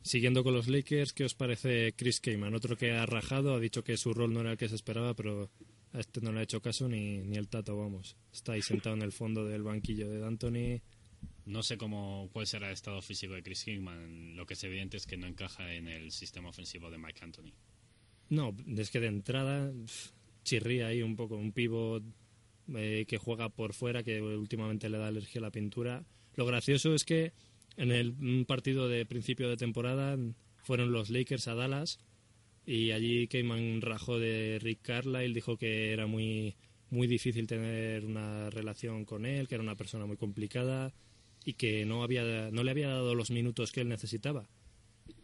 Siguiendo 0.01 0.41
con 0.41 0.53
los 0.53 0.69
Lakers, 0.69 1.11
¿qué 1.11 1.25
os 1.25 1.35
parece 1.35 1.91
Chris 1.97 2.21
Kaman? 2.21 2.55
Otro 2.55 2.77
que 2.77 2.93
ha 2.93 3.05
rajado, 3.05 3.53
ha 3.53 3.59
dicho 3.59 3.83
que 3.83 3.97
su 3.97 4.13
rol 4.13 4.33
no 4.33 4.39
era 4.39 4.51
el 4.51 4.57
que 4.57 4.69
se 4.69 4.75
esperaba, 4.75 5.13
pero 5.15 5.49
a 5.91 5.99
este 5.99 6.21
no 6.21 6.31
le 6.31 6.39
ha 6.39 6.43
hecho 6.43 6.61
caso 6.61 6.87
ni, 6.87 7.17
ni 7.17 7.35
el 7.35 7.49
tato, 7.49 7.77
vamos. 7.77 8.15
Está 8.31 8.53
ahí 8.53 8.61
sentado 8.61 8.95
en 8.95 9.01
el 9.01 9.11
fondo 9.11 9.43
del 9.43 9.63
banquillo 9.63 10.09
de 10.09 10.19
D'Antoni, 10.19 10.81
no 11.49 11.63
sé 11.63 11.77
cómo 11.77 12.29
cuál 12.31 12.45
será 12.45 12.67
el 12.67 12.73
estado 12.73 13.01
físico 13.01 13.33
de 13.33 13.41
Chris 13.41 13.63
Kingman. 13.63 14.35
Lo 14.35 14.45
que 14.45 14.53
es 14.53 14.63
evidente 14.63 14.97
es 14.97 15.07
que 15.07 15.17
no 15.17 15.25
encaja 15.25 15.73
en 15.73 15.87
el 15.87 16.11
sistema 16.11 16.49
ofensivo 16.49 16.91
de 16.91 16.99
Mike 16.99 17.23
Anthony. 17.23 17.53
No, 18.29 18.55
es 18.77 18.91
que 18.91 18.99
de 18.99 19.07
entrada 19.07 19.73
chirría 20.43 20.87
ahí 20.87 21.01
un 21.01 21.15
poco, 21.15 21.35
un 21.35 21.51
pivot 21.51 22.03
eh, 22.75 23.05
que 23.07 23.17
juega 23.17 23.49
por 23.49 23.73
fuera, 23.73 24.03
que 24.03 24.21
últimamente 24.21 24.89
le 24.89 24.99
da 24.99 25.07
alergia 25.07 25.39
a 25.39 25.41
la 25.41 25.51
pintura. 25.51 26.05
Lo 26.35 26.45
gracioso 26.45 26.93
es 26.93 27.03
que 27.03 27.33
en 27.77 27.91
el 27.91 28.45
partido 28.45 28.87
de 28.87 29.07
principio 29.07 29.49
de 29.49 29.57
temporada 29.57 30.17
fueron 30.63 30.91
los 30.91 31.09
Lakers 31.09 31.47
a 31.47 31.55
Dallas 31.55 31.99
y 32.65 32.91
allí 32.91 33.27
Keyman 33.27 33.81
rajó 33.81 34.19
de 34.19 34.59
Rick 34.61 34.83
Carlisle, 34.83 35.33
dijo 35.33 35.57
que 35.57 35.91
era 35.93 36.05
muy, 36.05 36.55
muy 36.91 37.07
difícil 37.07 37.47
tener 37.47 38.05
una 38.05 38.51
relación 38.51 39.03
con 39.03 39.25
él, 39.25 39.47
que 39.47 39.55
era 39.55 39.63
una 39.63 39.75
persona 39.75 40.05
muy 40.05 40.17
complicada 40.17 40.93
y 41.43 41.53
que 41.53 41.85
no, 41.85 42.03
había, 42.03 42.51
no 42.51 42.63
le 42.63 42.71
había 42.71 42.89
dado 42.89 43.15
los 43.15 43.31
minutos 43.31 43.71
que 43.71 43.81
él 43.81 43.89
necesitaba. 43.89 44.49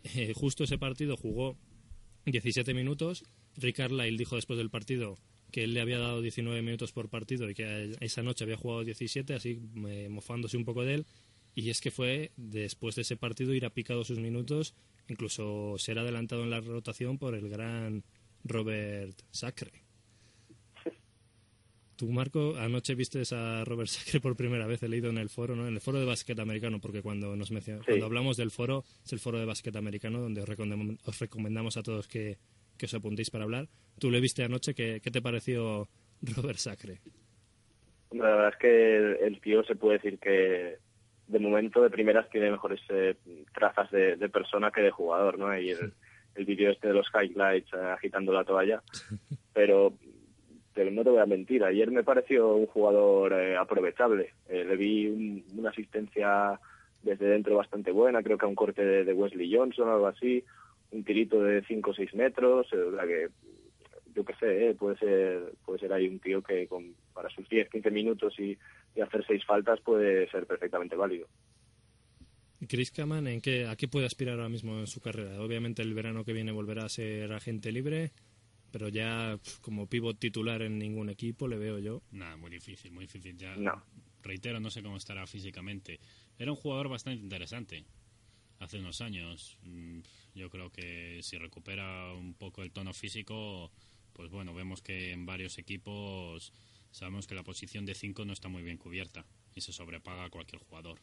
Eh, 0.04 0.34
justo 0.36 0.64
ese 0.64 0.78
partido 0.78 1.18
jugó 1.18 1.58
17 2.26 2.74
minutos. 2.74 3.24
Rick 3.58 3.78
Carlisle 3.78 4.18
dijo 4.18 4.36
después 4.36 4.58
del 4.58 4.70
partido 4.70 5.18
que 5.52 5.64
él 5.64 5.74
le 5.74 5.82
había 5.82 6.00
dado 6.00 6.22
19 6.22 6.62
minutos 6.62 6.92
por 6.92 7.10
partido 7.10 7.50
y 7.50 7.54
que 7.54 7.96
esa 8.02 8.24
noche 8.24 8.44
había 8.44 8.58
jugado 8.58 8.84
17, 8.84 9.34
así 9.34 9.62
eh, 9.88 10.10
mofándose 10.10 10.58
un 10.58 10.66
poco 10.66 10.84
de 10.84 10.96
él. 10.96 11.06
Y 11.54 11.70
es 11.70 11.80
que 11.80 11.92
fue 11.92 12.32
después 12.36 12.96
de 12.96 13.04
ese 13.04 13.16
partido 13.16 13.54
ir 13.54 13.66
a 13.66 13.70
picado 13.70 14.04
sus 14.04 14.20
minutos, 14.20 14.76
incluso 15.08 15.76
ser 15.78 15.98
adelantado 16.00 16.44
en 16.44 16.50
la 16.50 16.60
rotación 16.60 17.18
por 17.18 17.36
el 17.36 17.48
gran 17.48 18.04
Robert 18.44 19.18
Sacre. 19.32 19.85
Tú, 21.96 22.10
Marco, 22.12 22.56
anoche 22.58 22.94
viste 22.94 23.22
a 23.34 23.64
Robert 23.64 23.88
Sacre 23.90 24.20
por 24.20 24.36
primera 24.36 24.68
vez, 24.68 24.84
he 24.84 24.90
leído 24.90 25.10
en 25.10 25.18
el 25.18 25.30
foro, 25.30 25.56
¿no? 25.56 25.66
En 25.68 25.74
el 25.76 25.80
foro 25.82 26.00
de 26.00 26.06
básquet 26.06 26.38
americano, 26.40 26.80
porque 26.82 27.02
cuando 27.02 27.36
nos 27.38 27.50
Sí. 27.50 27.86
cuando 27.88 28.06
hablamos 28.06 28.36
del 28.36 28.52
foro, 28.52 28.84
es 29.06 29.14
el 29.14 29.20
foro 29.20 29.40
de 29.40 29.46
básquet 29.46 29.76
americano, 29.78 30.20
donde 30.20 30.42
os 30.42 30.50
recomendam- 30.50 30.98
os 31.06 31.20
recomendamos 31.20 31.78
a 31.78 31.84
todos 31.84 32.08
que, 32.10 32.38
que 32.78 32.86
os 32.88 32.94
apuntéis 32.94 33.30
para 33.30 33.46
hablar. 33.46 33.68
Tú 33.98 34.12
le 34.12 34.20
viste 34.20 34.44
anoche, 34.44 34.74
¿qué, 34.74 35.00
qué 35.02 35.10
te 35.10 35.22
pareció 35.22 35.88
Robert 36.36 36.58
Sacre? 36.58 37.00
La 38.12 38.24
verdad 38.26 38.50
es 38.50 38.58
que 38.58 38.98
el, 38.98 39.18
el 39.34 39.42
tío 39.42 39.64
se 39.64 39.76
puede 39.76 39.98
decir 40.00 40.20
que 40.20 40.78
de 41.28 41.40
momento 41.40 41.82
de 41.82 41.90
primeras 41.90 42.30
tiene 42.30 42.52
mejores 42.52 42.82
eh, 42.90 43.16
trazas 43.54 43.90
de, 43.92 44.16
de 44.18 44.30
persona 44.30 44.70
que 44.72 44.82
de 44.82 44.92
jugador, 44.92 45.40
¿no? 45.40 45.58
Y 45.58 45.70
el, 45.72 45.94
el 46.36 46.46
vídeo 46.46 46.72
este 46.72 46.90
de 46.90 46.94
los 46.94 47.08
highlights 47.14 47.72
eh, 47.74 47.78
agitando 47.78 48.32
la 48.34 48.44
toalla. 48.44 48.84
Pero 49.54 49.98
te- 50.76 50.92
no 50.92 51.04
te 51.04 51.10
voy 51.10 51.20
a 51.20 51.26
mentir, 51.26 51.64
ayer 51.64 51.90
me 51.90 52.04
pareció 52.04 52.54
un 52.56 52.68
jugador 52.68 53.34
eh, 53.34 53.58
aprovechable. 53.58 54.34
Eh, 54.50 54.64
le 54.66 54.76
vi 54.76 55.08
un- 55.08 55.44
una 55.58 55.70
asistencia 55.72 56.60
desde 57.02 57.26
dentro 57.28 57.56
bastante 57.56 57.92
buena, 57.92 58.22
creo 58.22 58.38
que 58.38 58.46
a 58.46 58.50
un 58.50 58.56
corte 58.56 58.84
de, 58.84 59.14
Wesley 59.14 59.52
Johnson 59.56 59.88
o 59.88 59.94
algo 59.94 60.08
así, 60.08 60.44
un 60.92 61.04
tirito 61.04 61.42
de 61.42 61.64
5 61.64 61.92
o 61.92 61.94
6 61.94 62.14
metros, 62.14 62.68
eh, 62.74 62.92
sea 62.94 63.08
que 63.08 63.28
yo 64.14 64.24
qué 64.24 64.34
sé, 64.36 64.70
eh, 64.70 64.76
puede 64.76 64.98
ser 64.98 65.54
puede 65.66 65.80
ser 65.80 65.94
ahí 65.94 66.08
un 66.08 66.20
tío 66.20 66.42
que 66.42 66.68
con, 66.68 66.96
para 67.14 67.30
sus 67.30 67.48
10, 67.50 67.70
15 67.70 67.92
minutos 67.92 68.38
y, 68.40 68.58
hacer 69.02 69.26
seis 69.28 69.44
faltas 69.46 69.82
puede 69.82 70.30
ser 70.30 70.46
perfectamente 70.46 70.96
válido. 70.96 71.28
Chris 72.70 72.92
Kaman, 72.92 73.28
¿en 73.28 73.42
qué, 73.42 73.68
¿a 73.68 73.76
qué 73.76 73.90
puede 73.90 74.06
aspirar 74.06 74.36
ahora 74.36 74.48
mismo 74.48 74.80
en 74.80 74.88
su 74.88 75.02
carrera? 75.02 75.42
Obviamente 75.42 75.82
el 75.82 75.94
verano 75.94 76.24
que 76.24 76.32
viene 76.32 76.54
volverá 76.54 76.86
a 76.86 76.90
ser 76.90 77.34
agente 77.34 77.74
libre, 77.74 78.12
pero 78.76 78.90
ya 78.90 79.40
pf, 79.42 79.62
como 79.62 79.88
pivot 79.88 80.20
titular 80.20 80.62
en 80.62 80.78
ningún 80.78 81.08
equipo 81.10 81.48
le 81.48 81.58
veo 81.58 81.80
yo. 81.80 82.02
Nada, 82.12 82.36
muy 82.36 82.52
difícil, 82.52 82.92
muy 82.92 83.06
difícil. 83.06 83.38
Ya, 83.38 83.56
No. 83.56 83.82
Reitero, 84.22 84.60
no 84.60 84.70
sé 84.70 84.84
cómo 84.84 84.98
estará 84.98 85.26
físicamente. 85.28 85.98
Era 86.38 86.52
un 86.52 86.58
jugador 86.58 86.90
bastante 86.90 87.24
interesante 87.24 87.86
hace 88.60 88.80
unos 88.80 89.00
años. 89.00 89.58
Mm, 89.64 90.00
Yo 90.34 90.50
creo 90.50 90.74
que 90.74 91.22
si 91.24 91.38
recupera 91.38 92.12
un 92.12 92.34
poco 92.34 92.64
el 92.64 92.72
tono 92.74 92.94
físico, 92.94 93.72
pues 94.12 94.30
bueno, 94.30 94.54
vemos 94.54 94.82
que 94.82 95.14
en 95.14 95.26
varios 95.26 95.58
equipos 95.58 96.52
sabemos 96.92 97.28
que 97.28 97.36
la 97.36 97.44
posición 97.44 97.86
de 97.86 97.96
5 97.96 98.26
no 98.26 98.34
está 98.34 98.50
muy 98.50 98.62
bien 98.62 98.78
cubierta 98.78 99.26
y 99.56 99.62
se 99.62 99.72
sobrepaga 99.72 100.26
a 100.26 100.30
cualquier 100.30 100.62
jugador. 100.62 101.00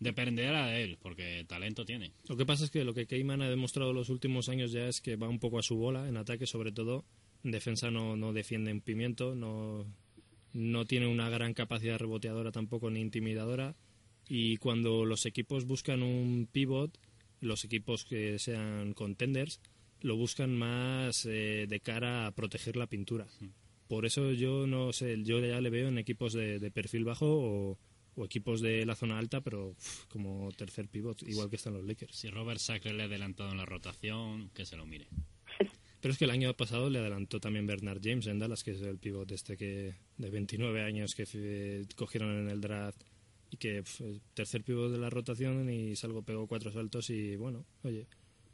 Dependerá 0.00 0.66
de 0.66 0.84
él, 0.84 0.98
porque 1.00 1.44
talento 1.46 1.84
tiene. 1.84 2.12
Lo 2.28 2.36
que 2.36 2.44
pasa 2.44 2.64
es 2.64 2.70
que 2.70 2.84
lo 2.84 2.94
que 2.94 3.06
Keyman 3.06 3.42
ha 3.42 3.48
demostrado 3.48 3.92
los 3.92 4.08
últimos 4.10 4.48
años 4.48 4.72
ya 4.72 4.88
es 4.88 5.00
que 5.00 5.16
va 5.16 5.28
un 5.28 5.38
poco 5.38 5.58
a 5.58 5.62
su 5.62 5.76
bola 5.76 6.08
en 6.08 6.16
ataque, 6.16 6.46
sobre 6.46 6.72
todo. 6.72 7.04
En 7.44 7.50
defensa 7.50 7.90
no, 7.90 8.16
no 8.16 8.32
defiende 8.32 8.70
en 8.70 8.80
pimiento, 8.80 9.34
no, 9.34 9.86
no 10.52 10.84
tiene 10.86 11.06
una 11.06 11.28
gran 11.28 11.54
capacidad 11.54 11.98
reboteadora 11.98 12.52
tampoco 12.52 12.90
ni 12.90 13.00
intimidadora. 13.00 13.76
Y 14.28 14.56
cuando 14.56 15.04
los 15.04 15.26
equipos 15.26 15.66
buscan 15.66 16.02
un 16.02 16.48
pivot, 16.50 16.98
los 17.40 17.64
equipos 17.64 18.04
que 18.04 18.38
sean 18.38 18.94
contenders, 18.94 19.60
lo 20.00 20.16
buscan 20.16 20.56
más 20.56 21.26
eh, 21.26 21.66
de 21.68 21.80
cara 21.80 22.26
a 22.26 22.32
proteger 22.32 22.76
la 22.76 22.86
pintura. 22.86 23.26
Por 23.88 24.06
eso 24.06 24.32
yo 24.32 24.66
no 24.66 24.92
sé, 24.92 25.22
yo 25.22 25.40
ya 25.40 25.60
le 25.60 25.70
veo 25.70 25.88
en 25.88 25.98
equipos 25.98 26.32
de, 26.32 26.58
de 26.58 26.70
perfil 26.70 27.04
bajo 27.04 27.26
o, 27.26 27.78
o 28.16 28.24
equipos 28.24 28.60
de 28.60 28.84
la 28.86 28.94
zona 28.94 29.18
alta, 29.18 29.40
pero 29.40 29.70
uf, 29.70 30.06
como 30.06 30.50
tercer 30.52 30.88
pivot, 30.88 31.22
igual 31.22 31.50
que 31.50 31.56
están 31.56 31.74
los 31.74 31.84
Lakers. 31.84 32.16
Si 32.16 32.30
Robert 32.30 32.60
Sacre 32.60 32.92
le 32.92 33.02
ha 33.02 33.06
adelantado 33.06 33.50
en 33.50 33.58
la 33.58 33.66
rotación, 33.66 34.50
que 34.54 34.64
se 34.64 34.76
lo 34.76 34.86
mire. 34.86 35.06
Pero 36.00 36.12
es 36.12 36.18
que 36.18 36.26
el 36.26 36.32
año 36.32 36.52
pasado 36.52 36.90
le 36.90 36.98
adelantó 36.98 37.40
también 37.40 37.66
Bernard 37.66 38.00
James 38.02 38.26
en 38.26 38.38
Dallas, 38.38 38.62
que 38.62 38.72
es 38.72 38.82
el 38.82 38.98
pivot 38.98 39.32
este 39.32 39.56
que 39.56 39.94
de 40.18 40.30
29 40.30 40.82
años 40.82 41.14
que 41.14 41.26
eh, 41.32 41.86
cogieron 41.96 42.38
en 42.40 42.50
el 42.50 42.60
draft 42.60 43.00
y 43.50 43.56
que 43.56 43.82
tercer 44.34 44.62
pivot 44.62 44.92
de 44.92 44.98
la 44.98 45.08
rotación 45.08 45.70
y 45.70 45.96
salgo 45.96 46.22
pegó 46.22 46.46
cuatro 46.46 46.70
saltos 46.70 47.08
y 47.08 47.36
bueno, 47.36 47.64
oye, 47.84 48.06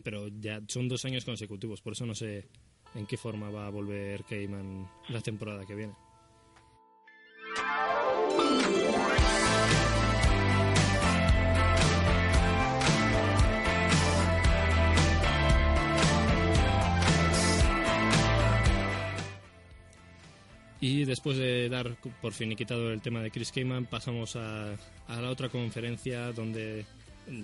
pero 0.04 0.28
ya 0.28 0.62
son 0.68 0.88
dos 0.88 1.04
años 1.04 1.24
consecutivos, 1.24 1.80
por 1.80 1.94
eso 1.94 2.06
no 2.06 2.14
sé 2.14 2.46
en 2.94 3.06
qué 3.06 3.16
forma 3.16 3.50
va 3.50 3.66
a 3.66 3.70
volver 3.70 4.22
Keyman 4.24 4.88
la 5.08 5.20
temporada 5.20 5.66
que 5.66 5.74
viene. 5.74 5.94
Y 20.80 21.04
después 21.04 21.36
de 21.36 21.68
dar 21.68 21.96
por 22.22 22.32
finiquitado 22.32 22.90
el 22.90 23.02
tema 23.02 23.20
de 23.22 23.30
Chris 23.30 23.52
Keyman, 23.52 23.84
pasamos 23.84 24.36
a, 24.36 24.76
la 25.08 25.30
otra 25.30 25.50
conferencia 25.50 26.32
donde 26.32 26.86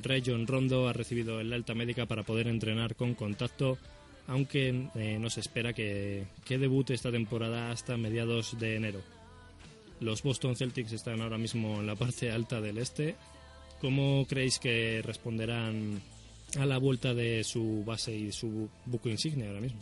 Rayon 0.02 0.46
Rondo 0.46 0.88
ha 0.88 0.94
recibido 0.94 1.40
el 1.40 1.52
alta 1.52 1.74
médica 1.74 2.06
para 2.06 2.22
poder 2.22 2.48
entrenar 2.48 2.96
con 2.96 3.14
contacto, 3.14 3.76
aunque 4.26 4.88
eh, 4.94 5.18
no 5.20 5.28
se 5.28 5.40
espera 5.40 5.74
que, 5.74 6.24
que 6.46 6.56
debute 6.56 6.94
esta 6.94 7.12
temporada 7.12 7.70
hasta 7.70 7.98
mediados 7.98 8.58
de 8.58 8.76
enero. 8.76 9.02
Los 10.00 10.22
Boston 10.22 10.56
Celtics 10.56 10.92
están 10.92 11.20
ahora 11.20 11.38
mismo 11.38 11.80
en 11.80 11.86
la 11.86 11.94
parte 11.94 12.30
alta 12.30 12.62
del 12.62 12.78
este. 12.78 13.16
¿Cómo 13.80 14.26
creéis 14.26 14.58
que 14.58 15.02
responderán 15.04 16.00
a 16.58 16.64
la 16.64 16.78
vuelta 16.78 17.12
de 17.12 17.44
su 17.44 17.84
base 17.84 18.14
y 18.16 18.32
su 18.32 18.68
buco 18.86 19.10
insignia 19.10 19.48
ahora 19.48 19.60
mismo? 19.60 19.80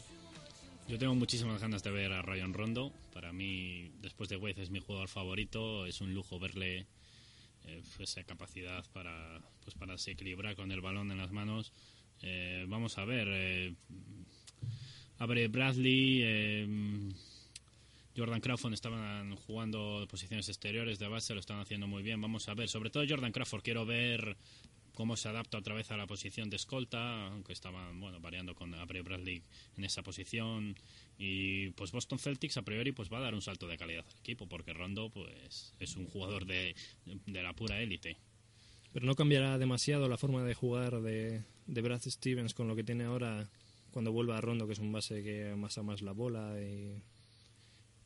Yo 0.87 0.99
tengo 0.99 1.15
muchísimas 1.15 1.63
ganas 1.63 1.83
de 1.83 1.91
ver 1.91 2.13
a 2.13 2.21
Ryan 2.21 2.53
Rondo. 2.53 2.93
Para 3.13 3.33
mí, 3.33 3.91
después 4.03 4.29
de 4.29 4.37
Wade, 4.37 4.63
es 4.63 4.71
mi 4.71 4.81
jugador 4.81 5.09
favorito. 5.09 5.87
Es 5.87 6.03
un 6.03 6.13
lujo 6.13 6.39
verle 6.39 6.87
eh, 7.65 7.83
esa 7.99 8.23
capacidad 8.25 8.85
para, 8.93 9.41
pues 9.63 9.75
para 9.77 9.93
desequilibrar 9.93 10.57
con 10.57 10.71
el 10.73 10.83
balón 10.83 11.11
en 11.11 11.17
las 11.17 11.33
manos. 11.33 11.73
Eh, 12.21 12.67
vamos 12.69 12.99
a 12.99 13.07
ver. 13.07 13.29
Eh, 13.31 13.75
Abre 15.19 15.49
Bradley, 15.49 16.67
Jordan 18.17 18.41
Crawford 18.41 18.75
estaban 18.75 19.37
jugando 19.37 20.07
posiciones 20.11 20.49
exteriores 20.49 20.99
de 20.99 21.07
base, 21.07 21.35
lo 21.35 21.41
están 21.41 21.61
haciendo 21.61 21.87
muy 21.87 22.03
bien. 22.03 22.21
Vamos 22.21 22.49
a 22.49 22.55
ver, 22.55 22.69
sobre 22.69 22.91
todo 22.91 23.05
Jordan 23.09 23.33
Crawford, 23.33 23.63
quiero 23.63 23.87
ver 23.87 24.37
cómo 24.95 25.17
se 25.17 25.29
adapta 25.29 25.59
otra 25.59 25.75
vez 25.75 25.91
a 25.91 25.97
la 25.97 26.07
posición 26.07 26.51
de 26.51 26.57
escolta, 26.57 27.27
aunque 27.27 27.53
estaban 27.53 28.01
bueno 28.01 28.21
variando 28.21 28.55
con 28.55 28.75
Avery 28.75 29.01
Bradley 29.01 29.43
en 29.77 29.85
esa 29.85 30.03
posición. 30.03 30.77
Y 31.19 31.71
pues 31.71 31.93
Boston 31.93 32.19
Celtics 32.19 32.57
a 32.57 32.63
priori 32.63 32.93
pues 32.93 33.13
va 33.13 33.19
a 33.19 33.23
dar 33.23 33.35
un 33.35 33.43
salto 33.43 33.67
de 33.69 33.77
calidad 33.77 34.05
al 34.09 34.19
equipo, 34.19 34.49
porque 34.49 34.73
Rondo 34.73 35.11
pues 35.11 35.75
es 35.79 35.97
un 35.97 36.07
jugador 36.07 36.47
de, 36.47 36.75
de 37.05 37.43
la 37.43 37.53
pura 37.53 37.83
élite. 37.83 38.17
Pero 38.93 39.07
no 39.07 39.15
cambiará 39.17 39.59
demasiado 39.59 40.09
la 40.09 40.17
forma 40.17 40.45
de 40.45 40.55
jugar 40.55 41.01
de, 41.03 41.43
de 41.67 41.83
Brad 41.83 42.03
Stevens 42.03 42.55
con 42.55 42.69
lo 42.69 42.77
que 42.77 42.85
tiene 42.85 43.05
ahora 43.05 43.51
cuando 43.91 44.13
vuelva 44.13 44.39
a 44.39 44.41
Rondo, 44.41 44.67
que 44.67 44.73
es 44.73 44.79
un 44.79 44.93
base 44.93 45.23
que 45.23 45.51
amasa 45.51 45.83
más 45.83 46.03
la 46.03 46.13
bola 46.13 46.57
y 46.61 47.03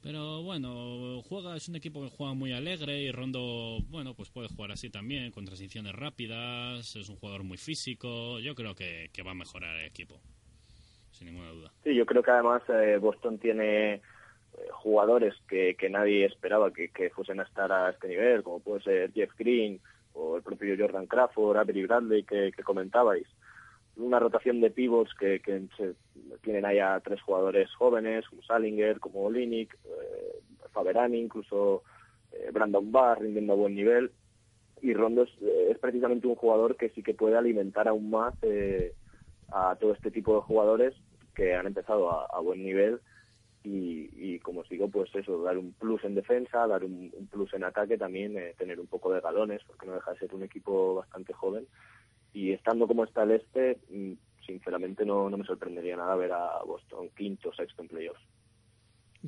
Pero 0.03 0.43
bueno, 0.43 1.23
juega 1.29 1.57
es 1.57 1.69
un 1.69 1.77
equipo 1.77 2.03
que 2.03 2.11
juega 2.11 2.33
muy 2.33 2.53
alegre 2.53 3.01
y 3.01 3.11
Rondo, 3.11 3.79
bueno, 3.89 4.15
pues 4.15 4.31
puede 4.31 4.49
jugar 4.49 4.71
así 4.71 4.91
también, 4.91 5.33
con 5.33 5.45
transiciones 5.45 5.93
rápidas, 5.93 6.95
es 6.95 7.09
un 7.09 7.17
jugador 7.17 7.43
muy 7.43 7.59
físico, 7.59 8.39
yo 8.39 8.55
creo 8.55 8.75
que, 8.75 9.11
va 9.27 9.33
a 9.33 9.35
mejorar 9.35 9.77
el 9.77 9.87
equipo, 9.87 10.21
sin 11.11 11.27
ninguna 11.27 11.51
duda. 11.51 11.73
Sí, 11.83 11.95
yo 11.95 12.07
creo 12.07 12.23
que 12.23 12.31
además 12.31 12.63
eh, 12.69 12.99
Boston 13.01 13.39
tiene 13.39 13.95
eh, 13.95 14.01
jugadores 14.71 15.35
que, 15.49 15.75
que 15.75 15.91
nadie 15.91 16.27
esperaba 16.27 16.73
que, 16.73 16.91
que 16.91 17.11
fuesen 17.11 17.41
a 17.41 17.43
estar 17.43 17.73
a 17.73 17.91
este 17.91 18.09
nivel, 18.09 18.45
como 18.45 18.61
puede 18.61 18.83
ser 18.83 19.13
Jeff 19.13 19.33
Green 19.37 19.81
o 20.19 20.37
el 20.37 20.43
propio 20.43 20.77
Jordan 20.79 21.07
Crawford, 21.07 21.57
Avery 21.57 21.87
Bradley 21.87 22.25
que, 22.25 22.53
comentabais. 22.65 23.27
Una 23.99 24.19
rotación 24.19 24.61
de 24.61 24.71
pivots 24.71 25.13
que, 25.15 25.41
tienen 26.43 26.65
ahí 26.65 26.79
a 26.79 27.01
tres 27.01 27.21
jugadores 27.21 27.73
jóvenes, 27.75 28.27
como 28.29 28.43
Salinger, 28.43 29.01
como 29.01 29.25
Olinik, 29.25 29.75
eh, 29.75 30.41
Faberani, 30.73 31.21
incluso 31.21 31.83
eh, 32.33 32.51
Brandon 32.53 32.91
Barr 32.91 33.21
rindiendo 33.21 33.53
a 33.53 33.57
buen 33.57 33.75
nivel. 33.75 34.11
Y 34.81 34.95
Rondo 34.95 35.25
es, 35.25 35.79
precisamente 35.79 36.27
un 36.27 36.37
jugador 36.37 36.77
que 36.77 36.91
sí 36.91 37.03
que 37.03 37.15
puede 37.15 37.37
alimentar 37.37 37.89
aún 37.89 38.11
más 38.11 38.35
eh, 38.43 38.95
a 39.49 39.77
todo 39.77 39.93
este 39.93 40.11
tipo 40.11 40.37
de 40.37 40.43
jugadores 40.43 40.95
que 41.35 41.55
han 41.55 41.67
empezado 41.67 42.11
a 42.11 42.41
buen 42.41 42.63
nivel 42.65 43.01
y, 43.71 44.39
como 44.41 44.61
os 44.61 44.69
digo, 44.69 44.89
pues 44.89 45.15
eso, 45.15 45.43
dar 45.43 45.59
un 45.59 45.73
plus 45.73 46.03
en 46.05 46.15
defensa, 46.15 46.67
dar 46.67 46.85
un, 46.85 47.13
plus 47.31 47.53
en 47.55 47.65
ataque, 47.65 47.99
también 47.99 48.37
eh, 48.39 48.55
tener 48.57 48.81
un 48.81 48.87
poco 48.87 49.13
de 49.13 49.21
galones, 49.21 49.63
porque 49.67 49.87
no 49.87 49.95
deja 49.95 50.13
de 50.13 50.19
ser 50.19 50.35
un 50.35 50.43
equipo 50.43 50.95
bastante 50.97 51.33
joven. 51.33 51.67
Estando 52.69 52.87
como 52.87 53.05
está 53.05 53.23
el 53.23 53.31
este, 53.31 53.79
mm, 53.89 54.13
sinceramente 54.45 55.07
no, 55.07 55.31
no 55.31 55.39
me 55.39 55.47
sorprendería 55.47 55.97
nada 55.97 56.15
ver 56.17 56.33
a 56.33 56.63
Boston 56.67 57.09
quinto 57.17 57.51
sexto 57.55 57.81
en 57.81 57.89
playoffs. 57.89 58.21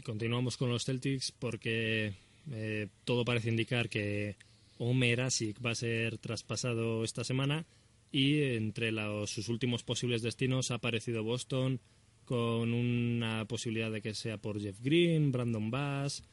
Continuamos 0.04 0.58
con 0.58 0.68
los 0.68 0.84
Celtics 0.84 1.32
porque 1.32 2.12
eh, 2.52 2.88
todo 3.04 3.24
parece 3.24 3.48
indicar 3.48 3.88
que 3.88 4.36
Omer 4.76 5.22
Asik 5.22 5.64
va 5.64 5.70
a 5.70 5.74
ser 5.74 6.18
traspasado 6.18 7.02
esta 7.02 7.24
semana 7.24 7.64
y 8.12 8.42
entre 8.42 8.92
los, 8.92 9.30
sus 9.30 9.48
últimos 9.48 9.84
posibles 9.84 10.20
destinos 10.20 10.70
ha 10.70 10.74
aparecido 10.74 11.24
Boston, 11.24 11.80
con 12.26 12.74
una 12.74 13.46
posibilidad 13.46 13.90
de 13.90 14.02
que 14.02 14.12
sea 14.12 14.36
por 14.36 14.60
Jeff 14.60 14.82
Green, 14.82 15.32
Brandon 15.32 15.70
Bass. 15.70 16.24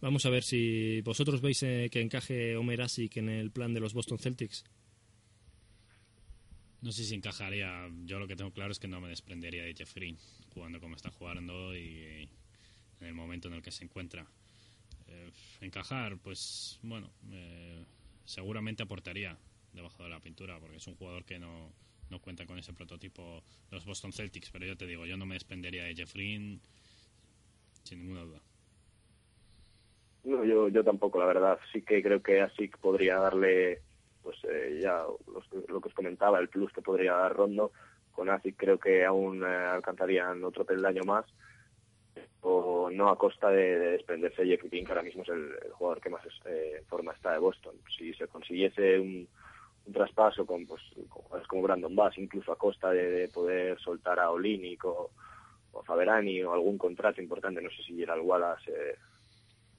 Vamos 0.00 0.24
a 0.24 0.30
ver 0.30 0.42
si 0.42 1.02
vosotros 1.02 1.42
veis 1.42 1.62
eh, 1.64 1.90
que 1.92 2.00
encaje 2.00 2.56
Omer 2.56 2.80
Asik 2.80 3.18
en 3.18 3.28
el 3.28 3.50
plan 3.50 3.74
de 3.74 3.80
los 3.80 3.92
Boston 3.92 4.18
Celtics. 4.18 4.64
No 6.86 6.92
sé 6.92 7.02
si 7.02 7.16
encajaría. 7.16 7.90
Yo 8.04 8.20
lo 8.20 8.28
que 8.28 8.36
tengo 8.36 8.52
claro 8.52 8.70
es 8.70 8.78
que 8.78 8.86
no 8.86 9.00
me 9.00 9.08
desprendería 9.08 9.64
de 9.64 9.74
Jeff 9.74 9.92
Green 9.92 10.16
jugando 10.54 10.78
como 10.78 10.94
está 10.94 11.10
jugando 11.10 11.74
y 11.74 12.28
en 13.00 13.06
el 13.08 13.12
momento 13.12 13.48
en 13.48 13.54
el 13.54 13.62
que 13.62 13.72
se 13.72 13.82
encuentra. 13.82 14.24
Eh, 15.08 15.32
encajar, 15.62 16.16
pues 16.18 16.78
bueno, 16.84 17.10
eh, 17.32 17.84
seguramente 18.24 18.84
aportaría 18.84 19.36
debajo 19.72 20.04
de 20.04 20.10
la 20.10 20.20
pintura 20.20 20.60
porque 20.60 20.76
es 20.76 20.86
un 20.86 20.94
jugador 20.94 21.24
que 21.24 21.40
no, 21.40 21.72
no 22.08 22.20
cuentan 22.20 22.46
con 22.46 22.56
ese 22.56 22.72
prototipo 22.72 23.42
los 23.72 23.84
Boston 23.84 24.12
Celtics, 24.12 24.50
pero 24.52 24.64
yo 24.64 24.76
te 24.76 24.86
digo, 24.86 25.06
yo 25.06 25.16
no 25.16 25.26
me 25.26 25.34
despendería 25.34 25.82
de 25.82 25.96
Jeff 25.96 26.14
Green 26.14 26.60
sin 27.82 27.98
ninguna 27.98 28.20
duda. 28.20 28.40
No, 30.22 30.44
yo, 30.44 30.68
yo 30.68 30.84
tampoco, 30.84 31.18
la 31.18 31.26
verdad. 31.26 31.58
Sí 31.72 31.82
que 31.82 32.00
creo 32.00 32.22
que 32.22 32.42
así 32.42 32.68
podría 32.80 33.16
darle, 33.16 33.82
pues 34.26 34.38
eh, 34.42 34.80
ya 34.82 35.04
lo 35.68 35.80
que 35.80 35.88
os 35.88 35.94
comentaba, 35.94 36.40
el 36.40 36.48
plus 36.48 36.72
que 36.72 36.82
podría 36.82 37.12
dar 37.12 37.32
Rondo. 37.32 37.70
Con 38.10 38.28
ASIC 38.28 38.56
creo 38.56 38.76
que 38.76 39.04
aún 39.04 39.44
eh, 39.44 39.46
alcanzarían 39.46 40.42
otro 40.42 40.64
peldaño 40.64 41.04
más, 41.04 41.26
o 42.40 42.90
no 42.90 43.08
a 43.08 43.16
costa 43.16 43.50
de, 43.50 43.78
desprenderse 43.78 44.42
de 44.42 44.56
Jeff 44.56 44.68
que 44.68 44.84
ahora 44.88 45.04
mismo 45.04 45.22
es 45.22 45.28
el, 45.28 45.70
jugador 45.70 46.00
que 46.00 46.10
más 46.10 46.22
eh, 46.46 46.82
forma 46.88 47.12
está 47.12 47.34
de 47.34 47.38
Boston. 47.38 47.76
Si 47.96 48.14
se 48.14 48.26
consiguiese 48.26 48.98
un, 48.98 49.28
traspaso 49.92 50.44
con, 50.44 50.66
pues, 50.66 50.82
como 51.46 51.62
Brandon 51.62 51.94
Bass, 51.94 52.18
incluso 52.18 52.50
a 52.50 52.58
costa 52.58 52.90
de, 52.90 53.28
poder 53.32 53.78
soltar 53.78 54.18
a 54.18 54.32
Olinic 54.32 54.84
o, 54.86 55.12
o, 55.70 55.84
Faberani 55.84 56.42
o 56.42 56.52
algún 56.52 56.78
contrato 56.78 57.22
importante, 57.22 57.62
no 57.62 57.70
sé 57.70 57.84
si 57.84 57.94
Gerald 57.94 58.24
Wallace 58.24 58.72
eh, 58.72 58.96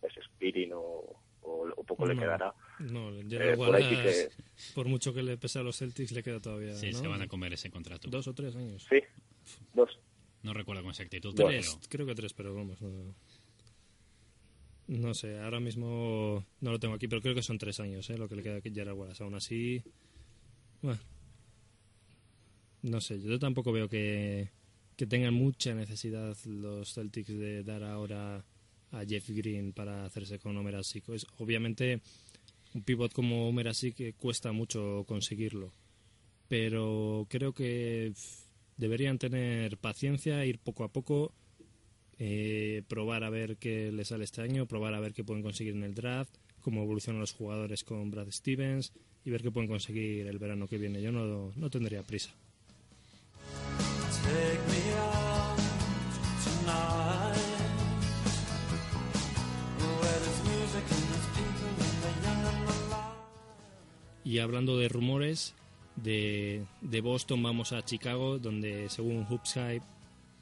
es 0.03 0.13
Spirin 0.23 0.71
o, 0.73 1.26
o, 1.47 1.83
poco 1.83 2.05
le 2.05 2.15
quedará. 2.17 2.53
No, 2.79 3.11
eh, 3.11 3.55
Wallace, 3.55 4.29
por, 4.75 4.87
mucho 4.87 5.13
que 5.13 5.23
le 5.23 5.37
pese 5.37 5.59
a 5.59 5.63
los 5.63 5.77
Celtics, 5.77 6.11
le 6.11 6.23
queda 6.23 6.39
todavía. 6.39 6.73
Sí, 6.75 6.93
se 6.93 7.07
van 7.07 7.21
a 7.21 7.27
comer 7.27 7.53
ese 7.53 7.69
contrato. 7.69 8.09
Dos 8.09 8.27
o 8.27 8.33
tres 8.33 8.55
años. 8.55 8.85
Sí, 8.89 8.99
dos. 9.73 9.99
No 10.43 10.53
recuerdo 10.53 10.81
con 10.81 10.91
exactitud. 10.91 11.33
Tres, 11.33 11.79
creo 11.89 12.05
que 12.05 12.15
tres, 12.15 12.33
pero 12.33 12.53
vamos. 12.53 12.81
No. 12.81 13.15
No 14.87 15.13
sé, 15.13 15.37
ahora 15.39 15.59
mismo 15.59 16.45
no 16.61 16.71
lo 16.71 16.79
tengo 16.79 16.93
aquí, 16.93 17.09
pero 17.09 17.21
creo 17.21 17.35
que 17.35 17.41
son 17.41 17.57
tres 17.57 17.81
años 17.81 18.09
¿eh? 18.09 18.17
lo 18.17 18.29
que 18.29 18.37
le 18.37 18.43
queda 18.43 18.57
a 18.57 18.61
Gerard 18.61 18.95
Wallace. 18.95 19.21
Aún 19.21 19.35
así, 19.35 19.83
bueno, 20.81 20.99
no 22.83 23.01
sé, 23.01 23.19
yo 23.21 23.37
tampoco 23.37 23.73
veo 23.73 23.89
que, 23.89 24.49
que 24.95 25.05
tengan 25.05 25.33
mucha 25.33 25.73
necesidad 25.73 26.37
los 26.45 26.93
Celtics 26.93 27.37
de 27.37 27.63
dar 27.63 27.83
ahora 27.83 28.45
a 28.91 29.05
Jeff 29.05 29.29
Green 29.29 29.73
para 29.73 30.05
hacerse 30.05 30.39
con 30.39 30.57
Omer 30.57 30.75
Es, 30.75 31.27
obviamente, 31.37 32.01
un 32.73 32.83
pivot 32.83 33.13
como 33.13 33.47
Omer 33.47 33.71
que 33.95 34.13
cuesta 34.13 34.51
mucho 34.51 35.03
conseguirlo, 35.07 35.71
pero 36.47 37.27
creo 37.29 37.53
que 37.53 38.13
deberían 38.77 39.17
tener 39.17 39.77
paciencia, 39.77 40.45
ir 40.45 40.59
poco 40.59 40.83
a 40.83 40.89
poco 40.89 41.33
eh, 42.19 42.81
probar 42.87 43.23
a 43.23 43.29
ver 43.29 43.57
qué 43.57 43.91
les 43.91 44.07
sale 44.07 44.23
este 44.23 44.41
año, 44.41 44.65
probar 44.65 44.95
a 44.95 44.99
ver 44.99 45.13
qué 45.13 45.23
pueden 45.23 45.43
conseguir 45.43 45.75
en 45.75 45.83
el 45.83 45.93
draft, 45.93 46.33
cómo 46.61 46.81
evolucionan 46.81 47.21
los 47.21 47.33
jugadores 47.33 47.83
con 47.83 48.09
Brad 48.09 48.31
Stevens 48.31 48.91
y 49.23 49.29
ver 49.29 49.43
qué 49.43 49.51
pueden 49.51 49.69
conseguir 49.69 50.25
el 50.25 50.39
verano 50.39 50.67
que 50.67 50.79
viene. 50.79 51.01
Yo 51.01 51.11
no, 51.11 51.51
no 51.55 51.69
tendría 51.69 52.01
prisa. 52.01 52.33
Y 64.27 64.39
hablando 64.39 64.77
de 64.77 64.89
rumores, 64.89 65.55
de, 65.95 66.65
de 66.81 66.99
Boston 66.99 67.41
vamos 67.41 67.71
a 67.71 67.85
Chicago, 67.85 68.39
donde 68.39 68.89
según 68.89 69.23
Hoops 69.23 69.53
Hype 69.53 69.85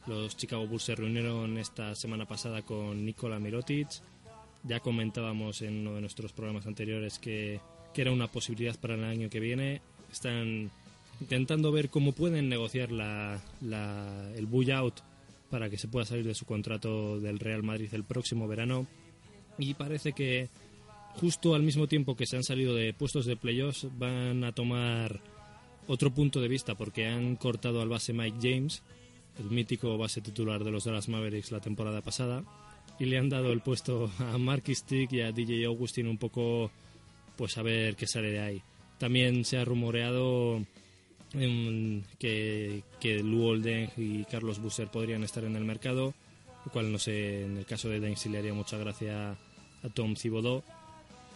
los 0.07 0.35
Chicago 0.35 0.65
Bulls 0.65 0.81
se 0.81 0.95
reunieron 0.95 1.59
esta 1.59 1.93
semana 1.93 2.25
pasada 2.25 2.63
con 2.63 3.05
Nikola 3.05 3.37
Mirotic. 3.37 3.89
Ya 4.63 4.79
comentábamos 4.79 5.61
en 5.61 5.81
uno 5.81 5.93
de 5.93 6.01
nuestros 6.01 6.33
programas 6.33 6.65
anteriores 6.65 7.19
que, 7.19 7.59
era 7.93 8.11
una 8.11 8.27
posibilidad 8.27 8.75
para 8.79 8.95
el 8.95 9.03
año 9.03 9.29
que 9.29 9.39
viene. 9.39 9.81
Están 10.11 10.71
intentando 11.21 11.71
ver 11.71 11.91
cómo 11.91 12.11
pueden 12.11 12.49
negociar 12.49 12.91
la, 12.91 13.39
el 14.35 14.47
buyout 14.47 14.99
para 15.51 15.69
que 15.69 15.77
se 15.77 15.87
pueda 15.87 16.07
salir 16.07 16.25
de 16.25 16.33
su 16.33 16.47
contrato 16.47 17.19
del 17.19 17.37
Real 17.37 17.61
Madrid 17.61 17.93
el 17.93 18.03
próximo 18.03 18.47
verano. 18.47 18.87
Y 19.59 19.75
parece 19.75 20.13
que 20.13 20.49
justo 21.19 21.55
al 21.55 21.63
mismo 21.63 21.87
tiempo 21.87 22.15
que 22.15 22.25
se 22.25 22.37
han 22.37 22.43
salido 22.43 22.75
de 22.75 22.93
puestos 22.93 23.25
de 23.25 23.37
playoffs 23.37 23.87
van 23.97 24.43
a 24.43 24.51
tomar 24.51 25.21
otro 25.87 26.13
punto 26.13 26.41
de 26.41 26.47
vista 26.47 26.75
porque 26.75 27.07
han 27.07 27.35
cortado 27.35 27.81
al 27.81 27.89
base 27.89 28.13
Mike 28.13 28.37
James 28.41 28.83
el 29.39 29.49
mítico 29.49 29.97
base 29.97 30.21
titular 30.21 30.63
de 30.63 30.71
los 30.71 30.85
Dallas 30.85 31.09
Mavericks 31.09 31.51
la 31.51 31.59
temporada 31.59 32.01
pasada, 32.01 32.43
y 32.99 33.05
le 33.05 33.17
han 33.17 33.29
dado 33.29 33.51
el 33.51 33.61
puesto 33.61 34.11
a 34.19 34.37
Marky 34.37 34.75
Stick 34.75 35.11
y 35.13 35.21
a 35.21 35.31
DJ 35.31 35.65
Augustin 35.65 36.07
un 36.07 36.17
poco, 36.17 36.71
pues 37.35 37.57
a 37.57 37.61
ver 37.61 37.95
qué 37.95 38.07
sale 38.07 38.31
de 38.31 38.39
ahí. 38.39 38.61
También 38.97 39.43
se 39.43 39.57
ha 39.57 39.65
rumoreado 39.65 40.61
em, 41.33 42.03
que, 42.17 42.83
que 42.99 43.21
Lou 43.21 43.47
Olden 43.47 43.89
y 43.97 44.23
Carlos 44.25 44.59
Busser 44.59 44.87
podrían 44.89 45.23
estar 45.23 45.43
en 45.43 45.55
el 45.55 45.65
mercado, 45.65 46.13
lo 46.65 46.71
cual 46.71 46.91
no 46.91 46.97
sé, 46.97 47.43
en 47.43 47.57
el 47.57 47.65
caso 47.65 47.89
de 47.89 47.99
Dane 47.99 48.15
si 48.15 48.29
le 48.29 48.37
haría 48.37 48.53
mucha 48.53 48.77
gracia 48.77 49.31
a 49.83 49.89
Tom 49.93 50.15
Thibodeau 50.15 50.63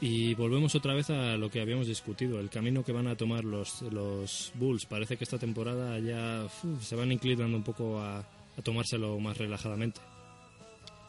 y 0.01 0.33
volvemos 0.33 0.75
otra 0.75 0.93
vez 0.93 1.09
a 1.09 1.35
lo 1.35 1.49
que 1.49 1.59
habíamos 1.59 1.88
discutido, 1.88 2.39
el 2.39 2.49
camino 2.49 2.83
que 2.83 2.93
van 2.93 3.07
a 3.07 3.17
tomar 3.17 3.43
los, 3.43 3.81
los 3.81 4.51
Bulls. 4.55 4.85
Parece 4.85 5.17
que 5.17 5.25
esta 5.25 5.38
temporada 5.38 5.99
ya 5.99 6.47
se 6.81 6.95
van 6.95 7.12
inclinando 7.12 7.57
un 7.57 7.63
poco 7.63 7.99
a, 7.99 8.25
tomárselo 8.63 9.19
más 9.19 9.38
relajadamente. 9.38 9.99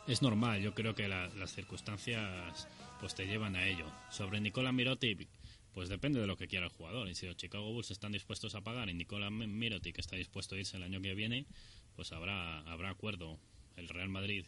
Es 0.06 0.22
normal, 0.22 0.60
yo 0.60 0.74
creo 0.74 0.94
que 0.94 1.06
las 1.08 1.54
circunstancias 1.54 2.68
pues 2.98 3.14
te 3.14 3.26
llevan 3.26 3.54
a 3.54 3.66
ello. 3.66 3.86
Sobre 4.10 4.40
Nicola 4.40 4.72
Mirotic, 4.72 5.28
pues 5.72 5.88
depende 5.88 6.20
de 6.20 6.26
lo 6.26 6.36
que 6.36 6.48
quiera 6.48 6.66
el 6.66 6.72
jugador. 6.72 7.08
Y 7.08 7.14
si 7.14 7.26
los 7.26 7.36
Chicago 7.36 7.72
Bulls 7.72 7.92
están 7.92 8.12
dispuestos 8.12 8.56
a 8.56 8.60
pagar 8.60 8.88
y 8.88 8.94
Nicola 8.94 9.30
Mirotic 9.30 9.98
está 9.98 10.16
dispuesto 10.16 10.56
a 10.56 10.58
irse 10.58 10.76
el 10.76 10.82
año 10.82 11.00
que 11.00 11.14
viene, 11.14 11.46
pues 11.94 12.12
habrá, 12.12 12.60
habrá 12.62 12.90
acuerdo. 12.90 13.38
El 13.76 13.88
Real 13.88 14.08
Madrid 14.08 14.44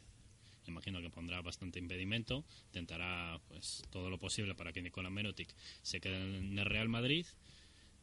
imagino 0.71 1.01
que 1.01 1.11
pondrá 1.11 1.41
bastante 1.43 1.79
impedimento, 1.79 2.45
intentará 2.67 3.41
pues 3.49 3.83
todo 3.91 4.11
lo 4.11 4.19
posible 4.19 4.55
para 4.55 4.73
que 4.73 4.83
Nicola 4.83 5.11
Merotic 5.11 5.55
se 5.83 6.01
quede 6.01 6.39
en 6.39 6.59
el 6.59 6.67
Real 6.67 6.89
Madrid 6.89 7.27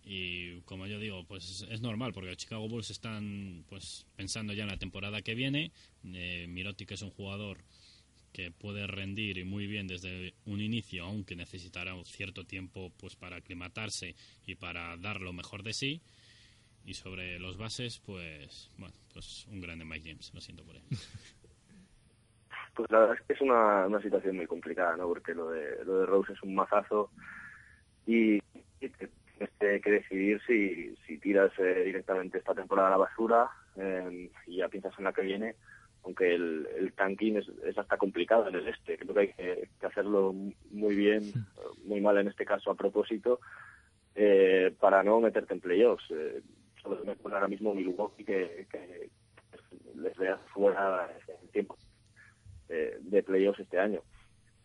y 0.03 0.61
como 0.61 0.87
yo 0.87 0.99
digo, 0.99 1.23
pues 1.25 1.65
es 1.69 1.81
normal 1.81 2.13
porque 2.13 2.29
los 2.29 2.37
Chicago 2.37 2.67
Bulls 2.67 2.89
están 2.89 3.65
pues 3.67 4.05
pensando 4.15 4.53
ya 4.53 4.63
en 4.63 4.69
la 4.69 4.77
temporada 4.77 5.21
que 5.21 5.35
viene, 5.35 5.71
eh, 6.03 6.47
Mirotic 6.47 6.91
es 6.91 7.01
un 7.01 7.11
jugador 7.11 7.63
que 8.31 8.51
puede 8.51 8.87
rendir 8.87 9.43
muy 9.45 9.67
bien 9.67 9.87
desde 9.87 10.33
un 10.45 10.61
inicio, 10.61 11.05
aunque 11.05 11.35
necesitará 11.35 11.93
un 11.95 12.05
cierto 12.05 12.45
tiempo 12.45 12.91
pues 12.97 13.15
para 13.15 13.37
aclimatarse 13.37 14.15
y 14.45 14.55
para 14.55 14.95
dar 14.97 15.21
lo 15.21 15.33
mejor 15.33 15.63
de 15.63 15.73
sí. 15.73 16.01
Y 16.85 16.93
sobre 16.93 17.37
los 17.39 17.57
bases, 17.57 17.99
pues 17.99 18.71
bueno, 18.77 18.95
pues 19.13 19.45
un 19.47 19.59
grande 19.59 19.85
Mike 19.85 20.09
James, 20.09 20.31
lo 20.33 20.41
siento 20.41 20.63
por 20.63 20.75
él. 20.77 20.83
Pues 22.79 22.91
la 22.91 22.99
verdad 22.99 23.17
es 23.19 23.27
que 23.27 23.33
es 23.33 23.41
una, 23.41 23.87
una 23.87 24.01
situación 24.01 24.37
muy 24.37 24.47
complicada, 24.47 24.95
¿no? 24.95 25.05
Porque 25.09 25.33
lo 25.33 25.49
de, 25.49 25.83
lo 25.83 25.99
de 25.99 26.05
Rose 26.05 26.31
es 26.31 26.41
un 26.43 26.55
mazazo 26.55 27.11
y 28.05 28.39
tienes 28.79 29.81
que 29.83 29.91
decidir 29.91 30.41
si, 30.47 30.95
si 31.05 31.17
tiras 31.17 31.51
eh, 31.59 31.83
directamente 31.83 32.37
esta 32.37 32.55
temporada 32.55 32.87
a 32.87 32.91
la 32.91 32.97
basura 32.99 33.49
eh, 33.75 34.31
y 34.47 34.55
ya 34.55 34.69
piensas 34.69 34.97
en 34.97 35.03
la 35.03 35.11
que 35.11 35.23
viene, 35.23 35.55
aunque 36.05 36.33
el, 36.33 36.69
el 36.77 36.93
tanking 36.93 37.35
es, 37.39 37.49
es 37.65 37.77
hasta 37.77 37.97
complicado 37.97 38.47
en 38.47 38.55
el 38.55 38.69
este. 38.69 38.97
Creo 38.97 39.13
que 39.13 39.19
hay 39.19 39.33
que, 39.33 39.69
que 39.77 39.85
hacerlo 39.85 40.33
muy 40.71 40.95
bien, 40.95 41.33
muy 41.83 41.99
mal 41.99 42.17
en 42.17 42.29
este 42.29 42.45
caso 42.45 42.71
a 42.71 42.75
propósito, 42.75 43.41
eh, 44.15 44.73
para 44.79 45.03
no 45.03 45.19
meterte 45.19 45.53
en 45.53 45.59
playoffs. 45.59 46.09
Eh, 46.11 46.41
solo 46.81 47.03
me 47.03 47.17
pone 47.17 47.35
ahora 47.35 47.49
mismo 47.49 47.75
Milwaukee 47.75 48.23
que, 48.23 48.67
que 48.71 49.09
les 49.95 50.17
vea 50.17 50.37
fuera 50.53 51.13
en 51.27 51.47
tiempo 51.49 51.77
eh, 52.69 52.97
de 53.01 53.23
playoffs 53.23 53.59
este 53.59 53.79
año. 53.79 54.01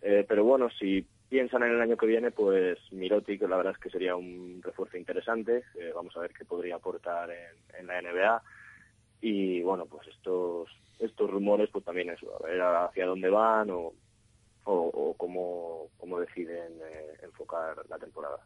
Eh, 0.02 0.24
pero 0.28 0.44
bueno, 0.44 0.68
si 0.78 1.06
piensan 1.28 1.62
en 1.62 1.70
el 1.70 1.80
año 1.80 1.96
que 1.96 2.06
viene, 2.06 2.30
pues 2.30 2.78
Mirotic 2.92 3.42
la 3.42 3.56
verdad 3.56 3.72
es 3.72 3.78
que 3.78 3.90
sería 3.90 4.14
un 4.14 4.60
refuerzo 4.62 4.96
interesante. 4.96 5.64
Eh, 5.78 5.92
vamos 5.94 6.16
a 6.16 6.20
ver 6.20 6.32
qué 6.32 6.44
podría 6.44 6.76
aportar 6.76 7.30
en, 7.78 7.86
la 7.86 8.00
NBA. 8.00 8.42
Y 9.20 9.62
bueno, 9.62 9.86
pues 9.86 10.06
estos 10.08 10.68
estos 10.98 11.28
rumores, 11.28 11.70
pues 11.72 11.84
también 11.84 12.10
eso, 12.10 12.32
a 12.36 12.46
ver 12.46 12.60
hacia 12.60 13.06
dónde 13.06 13.28
van 13.28 13.68
o, 13.70 13.94
o, 14.64 15.14
cómo, 15.16 15.88
cómo 15.96 16.20
deciden 16.20 16.74
eh, 16.80 17.18
enfocar 17.22 17.76
la 17.88 17.98
temporada. 17.98 18.38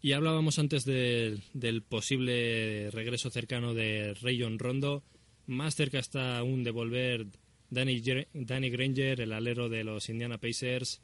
Y 0.00 0.14
hablábamos 0.14 0.58
antes 0.58 0.84
de, 0.84 1.38
del 1.52 1.82
posible 1.82 2.90
regreso 2.90 3.30
cercano 3.30 3.74
de 3.74 4.14
Rayon 4.20 4.58
Rondo. 4.58 5.02
Más 5.46 5.74
cerca 5.74 5.98
está 5.98 6.38
aún 6.38 6.64
de 6.64 6.70
volver 6.70 7.26
Danny, 7.72 8.02
Danny 8.34 8.68
Granger, 8.68 9.22
el 9.22 9.32
alero 9.32 9.70
de 9.70 9.82
los 9.82 10.10
Indiana 10.10 10.36
Pacers, 10.36 11.00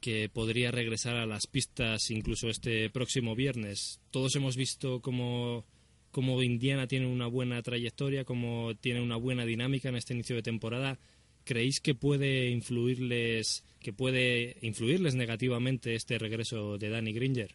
que 0.00 0.28
podría 0.28 0.72
regresar 0.72 1.14
a 1.14 1.24
las 1.24 1.46
pistas 1.46 2.10
incluso 2.10 2.48
este 2.48 2.90
próximo 2.90 3.36
viernes. 3.36 4.00
Todos 4.10 4.34
hemos 4.34 4.56
visto 4.56 5.00
cómo, 5.00 5.64
cómo 6.10 6.42
Indiana 6.42 6.88
tiene 6.88 7.06
una 7.06 7.28
buena 7.28 7.62
trayectoria, 7.62 8.24
cómo 8.24 8.74
tiene 8.74 9.00
una 9.00 9.14
buena 9.14 9.44
dinámica 9.44 9.88
en 9.88 9.94
este 9.94 10.14
inicio 10.14 10.34
de 10.34 10.42
temporada. 10.42 10.98
¿Creéis 11.44 11.80
que 11.80 11.94
puede 11.94 12.50
influirles, 12.50 13.64
que 13.80 13.92
puede 13.92 14.56
influirles 14.62 15.14
negativamente 15.14 15.94
este 15.94 16.18
regreso 16.18 16.76
de 16.76 16.90
Danny 16.90 17.12
Granger? 17.12 17.54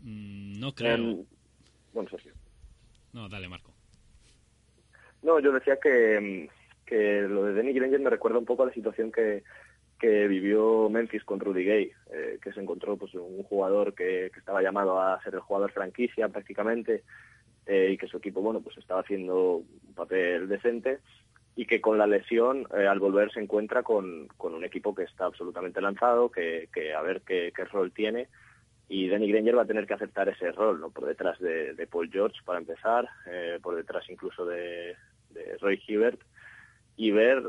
Mm, 0.00 0.58
no 0.58 0.74
creo. 0.74 0.96
Um, 0.96 1.26
bueno, 1.92 2.08
Sergio. 2.08 2.32
No, 3.12 3.28
dale, 3.28 3.46
Marco. 3.46 3.74
No, 5.22 5.38
yo 5.38 5.52
decía 5.52 5.76
que, 5.82 6.48
que 6.88 7.22
lo 7.22 7.44
de 7.44 7.54
Danny 7.54 7.72
Granger 7.72 8.00
me 8.00 8.10
recuerda 8.10 8.38
un 8.38 8.46
poco 8.46 8.62
a 8.62 8.66
la 8.66 8.72
situación 8.72 9.12
que, 9.12 9.42
que 9.98 10.28
vivió 10.28 10.88
Memphis 10.88 11.24
con 11.24 11.40
Rudy 11.40 11.64
Gay, 11.64 11.92
eh, 12.12 12.38
que 12.42 12.52
se 12.52 12.60
encontró 12.60 12.96
pues 12.96 13.14
un 13.14 13.42
jugador 13.42 13.94
que, 13.94 14.26
estaba 14.26 14.62
llamado 14.62 15.00
a 15.00 15.20
ser 15.22 15.34
el 15.34 15.40
jugador 15.40 15.72
franquicia 15.72 16.28
prácticamente 16.28 17.02
eh, 17.66 17.90
y 17.92 17.98
que 17.98 18.06
su 18.06 18.16
equipo 18.16 18.40
bueno 18.40 18.60
pues 18.60 18.78
estaba 18.78 19.00
haciendo 19.00 19.56
un 19.56 19.94
papel 19.94 20.48
decente 20.48 21.00
y 21.56 21.66
que 21.66 21.80
con 21.80 21.98
la 21.98 22.06
lesión 22.06 22.66
eh, 22.76 22.86
al 22.86 23.00
volver 23.00 23.32
se 23.32 23.40
encuentra 23.40 23.82
con, 23.82 24.28
con, 24.36 24.54
un 24.54 24.64
equipo 24.64 24.94
que 24.94 25.02
está 25.02 25.26
absolutamente 25.26 25.80
lanzado, 25.80 26.30
que, 26.30 26.68
a 26.96 27.02
ver 27.02 27.22
qué, 27.22 27.52
rol 27.70 27.92
tiene 27.92 28.28
y 28.88 29.08
Danny 29.08 29.30
Granger 29.30 29.58
va 29.58 29.62
a 29.62 29.66
tener 29.66 29.86
que 29.86 29.94
aceptar 29.94 30.28
ese 30.28 30.52
rol, 30.52 30.80
¿no? 30.80 30.90
Por 30.90 31.04
detrás 31.04 31.38
de, 31.40 31.86
Paul 31.90 32.08
George 32.10 32.38
para 32.44 32.60
empezar, 32.60 33.06
por 33.60 33.74
detrás 33.74 34.08
incluso 34.08 34.46
de, 34.46 34.96
de 35.30 35.58
Roy 35.60 35.82
Hibbert 35.86 36.20
y 36.98 37.10
ver 37.10 37.42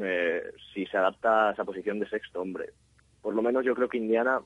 eh, 0.00 0.42
si 0.74 0.84
se 0.84 0.98
adapta 0.98 1.48
a 1.48 1.52
esa 1.52 1.64
posición 1.64 1.98
de 1.98 2.08
sexto 2.10 2.42
hombre. 2.42 2.74
Por 3.22 3.34
lo 3.34 3.40
menos 3.40 3.64
yo 3.64 3.74
creo 3.74 3.88
que 3.88 3.96
Indiana 3.96 4.42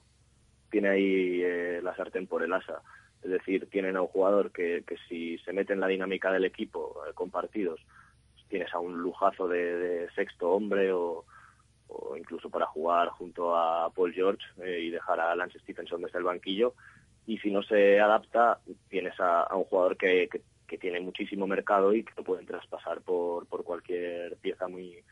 tiene 0.71 0.89
ahí 0.89 1.43
eh, 1.43 1.81
la 1.83 1.97
sartén 1.97 2.29
por 2.29 2.45
el 2.45 2.53
asa. 2.53 2.83
Es 3.23 3.31
decir, 3.31 3.69
tienen 3.71 3.97
a 3.97 4.03
un 4.03 4.09
jugador 4.09 4.53
que, 4.53 4.85
que 4.87 4.97
si 5.09 5.39
se 5.39 5.53
mete 5.53 5.73
en 5.73 5.81
la 5.81 5.89
dinámica 5.89 6.31
del 6.31 6.45
equipo 6.45 7.03
eh, 7.09 7.13
con 7.15 7.31
partidos, 7.31 7.81
tienes 8.49 8.73
a 8.75 8.79
un 8.79 8.99
lujazo 8.99 9.49
de, 9.49 10.09
sexto 10.15 10.51
hombre 10.51 10.93
o, 10.93 11.25
incluso 12.17 12.51
para 12.51 12.67
jugar 12.67 13.09
junto 13.11 13.57
a 13.57 13.91
Paul 13.91 14.13
George 14.13 14.45
eh, 14.63 14.81
y 14.83 14.91
dejar 14.91 15.21
a 15.21 15.35
Lance 15.35 15.59
Stephenson 15.61 16.03
desde 16.03 16.19
el 16.19 16.25
banquillo. 16.25 16.75
Y 17.27 17.39
si 17.39 17.51
no 17.51 17.63
se 17.63 18.01
adapta, 18.01 18.61
tienes 18.89 19.15
a, 19.19 19.49
un 19.55 19.65
jugador 19.65 19.97
que, 19.97 20.29
que, 20.67 20.79
tiene 20.79 21.01
muchísimo 21.01 21.47
mercado 21.47 21.95
y 21.95 22.05
que 22.05 22.13
lo 22.17 22.25
pueden 22.25 22.47
traspasar 22.47 23.01
por, 23.03 23.47
por 23.47 23.65
cualquier 23.65 24.37
pieza 24.37 24.69
muy, 24.69 25.03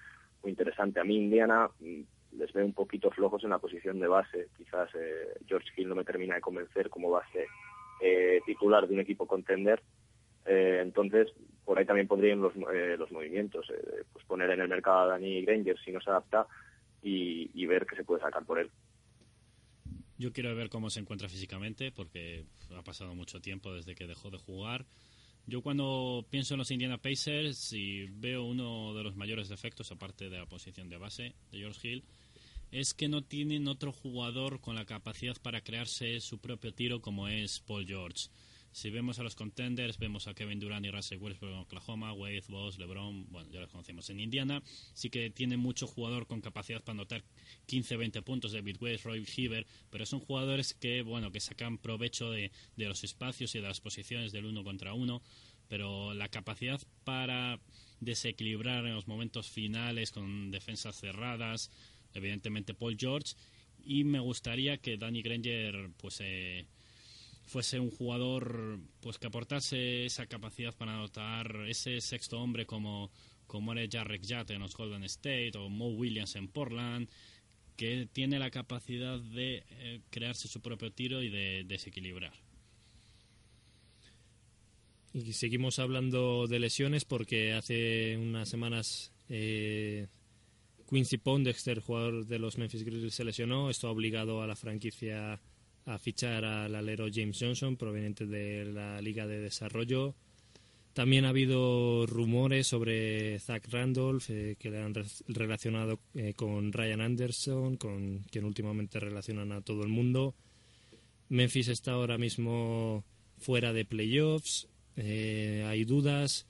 muy 0.42 0.50
interesante. 0.50 1.00
A 1.00 1.04
mí 1.04 1.16
Indiana 1.16 1.68
mm, 1.80 2.00
les 2.38 2.52
veo 2.52 2.64
un 2.64 2.72
poquito 2.72 3.10
flojos 3.10 3.44
en 3.44 3.50
la 3.50 3.58
posición 3.58 3.98
de 4.00 4.08
base. 4.08 4.48
Quizás 4.56 4.90
eh, 4.94 5.34
George 5.46 5.68
Hill 5.76 5.88
no 5.88 5.94
me 5.94 6.04
termina 6.04 6.34
de 6.34 6.40
convencer 6.40 6.90
como 6.90 7.10
base 7.10 7.46
eh, 8.00 8.40
titular 8.44 8.86
de 8.86 8.94
un 8.94 9.00
equipo 9.00 9.26
contender. 9.26 9.82
Eh, 10.46 10.80
entonces, 10.82 11.32
por 11.64 11.78
ahí 11.78 11.86
también 11.86 12.08
pondrían 12.08 12.40
los, 12.40 12.54
los 12.56 13.10
movimientos. 13.12 13.66
Pues 14.12 14.24
poner 14.26 14.50
en 14.50 14.60
el 14.60 14.68
mercado 14.68 15.00
a 15.00 15.06
Danny 15.06 15.42
Granger 15.42 15.78
si 15.84 15.92
no 15.92 16.00
se 16.00 16.10
adapta 16.10 16.46
y, 17.02 17.50
y 17.54 17.66
ver 17.66 17.86
qué 17.86 17.96
se 17.96 18.04
puede 18.04 18.20
sacar 18.20 18.44
por 18.44 18.58
él. 18.58 18.70
Yo 20.16 20.32
quiero 20.32 20.54
ver 20.54 20.68
cómo 20.68 20.90
se 20.90 21.00
encuentra 21.00 21.28
físicamente 21.28 21.90
porque 21.90 22.44
ha 22.76 22.82
pasado 22.82 23.14
mucho 23.14 23.40
tiempo 23.40 23.74
desde 23.74 23.94
que 23.94 24.06
dejó 24.06 24.30
de 24.30 24.38
jugar. 24.38 24.86
Yo 25.46 25.60
cuando 25.60 26.26
pienso 26.30 26.54
en 26.54 26.58
los 26.58 26.70
Indiana 26.70 26.96
Pacers 26.96 27.72
y 27.74 28.06
veo 28.06 28.44
uno 28.44 28.94
de 28.94 29.02
los 29.02 29.14
mayores 29.14 29.48
defectos, 29.48 29.92
aparte 29.92 30.30
de 30.30 30.38
la 30.38 30.46
posición 30.46 30.88
de 30.88 30.96
base 30.96 31.34
de 31.50 31.58
George 31.58 31.86
Hill, 31.86 32.04
es 32.70 32.94
que 32.94 33.08
no 33.08 33.22
tienen 33.22 33.68
otro 33.68 33.92
jugador 33.92 34.60
con 34.60 34.74
la 34.74 34.86
capacidad 34.86 35.36
para 35.42 35.60
crearse 35.60 36.18
su 36.20 36.38
propio 36.38 36.72
tiro 36.72 37.02
como 37.02 37.28
es 37.28 37.60
Paul 37.60 37.86
George. 37.86 38.28
Si 38.74 38.90
vemos 38.90 39.20
a 39.20 39.22
los 39.22 39.36
contenders, 39.36 39.98
vemos 39.98 40.26
a 40.26 40.34
Kevin 40.34 40.58
Durant 40.58 40.84
y 40.84 40.90
Russell 40.90 41.18
Westbrook 41.18 41.52
en 41.52 41.58
Oklahoma, 41.60 42.12
Wade, 42.12 42.42
Boss, 42.48 42.76
LeBron, 42.76 43.30
bueno, 43.30 43.48
ya 43.52 43.60
los 43.60 43.70
conocemos. 43.70 44.10
En 44.10 44.18
Indiana 44.18 44.64
sí 44.94 45.10
que 45.10 45.30
tiene 45.30 45.56
mucho 45.56 45.86
jugador 45.86 46.26
con 46.26 46.40
capacidad 46.40 46.82
para 46.82 46.94
anotar 46.94 47.22
15-20 47.68 48.24
puntos, 48.24 48.50
David 48.50 48.78
West, 48.80 49.04
Roy 49.04 49.24
Hibbert, 49.36 49.68
pero 49.90 50.04
son 50.06 50.18
jugadores 50.18 50.74
que, 50.74 51.02
bueno, 51.02 51.30
que 51.30 51.38
sacan 51.38 51.78
provecho 51.78 52.32
de, 52.32 52.50
de 52.74 52.88
los 52.88 53.04
espacios 53.04 53.54
y 53.54 53.58
de 53.60 53.68
las 53.68 53.80
posiciones 53.80 54.32
del 54.32 54.44
uno 54.44 54.64
contra 54.64 54.92
uno, 54.92 55.22
pero 55.68 56.12
la 56.12 56.28
capacidad 56.28 56.82
para 57.04 57.60
desequilibrar 58.00 58.84
en 58.86 58.96
los 58.96 59.06
momentos 59.06 59.48
finales 59.48 60.10
con 60.10 60.50
defensas 60.50 60.98
cerradas, 60.98 61.70
evidentemente 62.12 62.74
Paul 62.74 62.96
George, 62.98 63.36
y 63.84 64.02
me 64.02 64.18
gustaría 64.18 64.78
que 64.78 64.96
Danny 64.96 65.22
Granger, 65.22 65.90
pues... 65.96 66.20
Eh, 66.20 66.66
fuese 67.46 67.78
un 67.78 67.90
jugador 67.90 68.78
pues 69.00 69.18
que 69.18 69.26
aportase 69.26 70.06
esa 70.06 70.26
capacidad 70.26 70.74
para 70.74 70.94
anotar 70.94 71.56
ese 71.68 72.00
sexto 72.00 72.40
hombre 72.40 72.66
como, 72.66 73.10
como 73.46 73.72
era 73.72 73.86
Jarrett 73.90 74.24
Jatt 74.26 74.50
en 74.50 74.60
los 74.60 74.76
Golden 74.76 75.04
State 75.04 75.52
o 75.56 75.68
Mo 75.68 75.88
Williams 75.88 76.36
en 76.36 76.48
Portland, 76.48 77.08
que 77.76 78.08
tiene 78.12 78.38
la 78.38 78.50
capacidad 78.50 79.18
de 79.18 79.64
eh, 79.68 80.00
crearse 80.10 80.48
su 80.48 80.60
propio 80.60 80.92
tiro 80.92 81.22
y 81.22 81.28
de 81.28 81.64
desequilibrar. 81.66 82.32
Y 85.12 85.32
seguimos 85.32 85.78
hablando 85.78 86.46
de 86.48 86.58
lesiones 86.58 87.04
porque 87.04 87.52
hace 87.52 88.16
unas 88.18 88.48
semanas 88.48 89.12
eh, 89.28 90.08
Quincy 90.88 91.18
Pondexter, 91.18 91.80
jugador 91.80 92.26
de 92.26 92.38
los 92.38 92.58
Memphis 92.58 92.84
Grizzlies, 92.84 93.14
se 93.14 93.24
lesionó. 93.24 93.70
Esto 93.70 93.86
ha 93.86 93.92
obligado 93.92 94.42
a 94.42 94.46
la 94.46 94.56
franquicia 94.56 95.40
a 95.86 95.98
fichar 95.98 96.44
al 96.44 96.74
alero 96.74 97.06
James 97.12 97.38
Johnson, 97.38 97.76
proveniente 97.76 98.26
de 98.26 98.64
la 98.64 99.00
Liga 99.00 99.26
de 99.26 99.40
Desarrollo. 99.40 100.14
También 100.94 101.24
ha 101.24 101.30
habido 101.30 102.06
rumores 102.06 102.68
sobre 102.68 103.38
Zach 103.40 103.66
Randolph, 103.68 104.30
eh, 104.30 104.56
que 104.58 104.70
le 104.70 104.80
han 104.80 104.94
re 104.94 105.04
relacionado 105.26 105.98
eh, 106.14 106.34
con 106.34 106.72
Ryan 106.72 107.00
Anderson, 107.00 107.76
con 107.76 108.20
quien 108.30 108.44
últimamente 108.44 109.00
relacionan 109.00 109.50
a 109.50 109.60
todo 109.60 109.82
el 109.82 109.88
mundo. 109.88 110.36
Memphis 111.28 111.68
está 111.68 111.92
ahora 111.92 112.16
mismo 112.16 113.04
fuera 113.38 113.72
de 113.72 113.84
playoffs, 113.84 114.68
eh, 114.96 115.64
hay 115.66 115.84
dudas. 115.84 116.46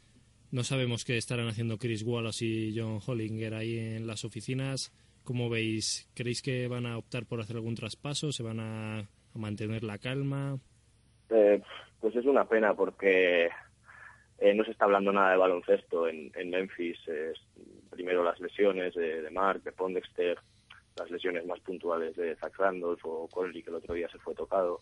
No 0.50 0.62
sabemos 0.62 1.04
qué 1.04 1.16
estarán 1.16 1.48
haciendo 1.48 1.78
Chris 1.78 2.02
Wallace 2.02 2.44
y 2.44 2.78
John 2.78 3.00
Hollinger 3.04 3.54
ahí 3.54 3.78
en 3.78 4.06
las 4.06 4.24
oficinas. 4.26 4.92
¿Cómo 5.24 5.48
veis? 5.48 6.06
¿Creéis 6.12 6.42
que 6.42 6.68
van 6.68 6.84
a 6.84 6.98
optar 6.98 7.24
por 7.24 7.40
hacer 7.40 7.56
algún 7.56 7.74
traspaso? 7.74 8.30
¿Se 8.30 8.42
van 8.42 8.60
a, 8.60 9.08
mantener 9.34 9.82
la 9.84 9.98
calma? 9.98 10.58
Eh, 11.30 11.60
pues 12.00 12.16
es 12.16 12.26
una 12.26 12.46
pena 12.46 12.74
porque 12.74 13.48
eh, 14.38 14.54
no 14.54 14.64
se 14.64 14.72
está 14.72 14.84
hablando 14.84 15.12
nada 15.12 15.32
de 15.32 15.36
baloncesto 15.36 16.08
en, 16.08 16.30
en 16.34 16.50
Memphis. 16.50 16.98
Es, 17.08 17.38
primero 17.90 18.24
las 18.24 18.40
lesiones 18.40 18.94
de, 18.94 19.30
Mark, 19.30 19.62
de 19.62 19.72
Pondexter, 19.72 20.38
las 20.96 21.10
lesiones 21.10 21.46
más 21.46 21.60
puntuales 21.60 22.16
de 22.16 22.34
Zach 22.36 22.56
Randolph 22.58 23.04
o 23.04 23.28
Conley, 23.28 23.62
que 23.62 23.70
el 23.70 23.76
otro 23.76 23.94
día 23.94 24.08
se 24.08 24.18
fue 24.18 24.34
tocado. 24.34 24.80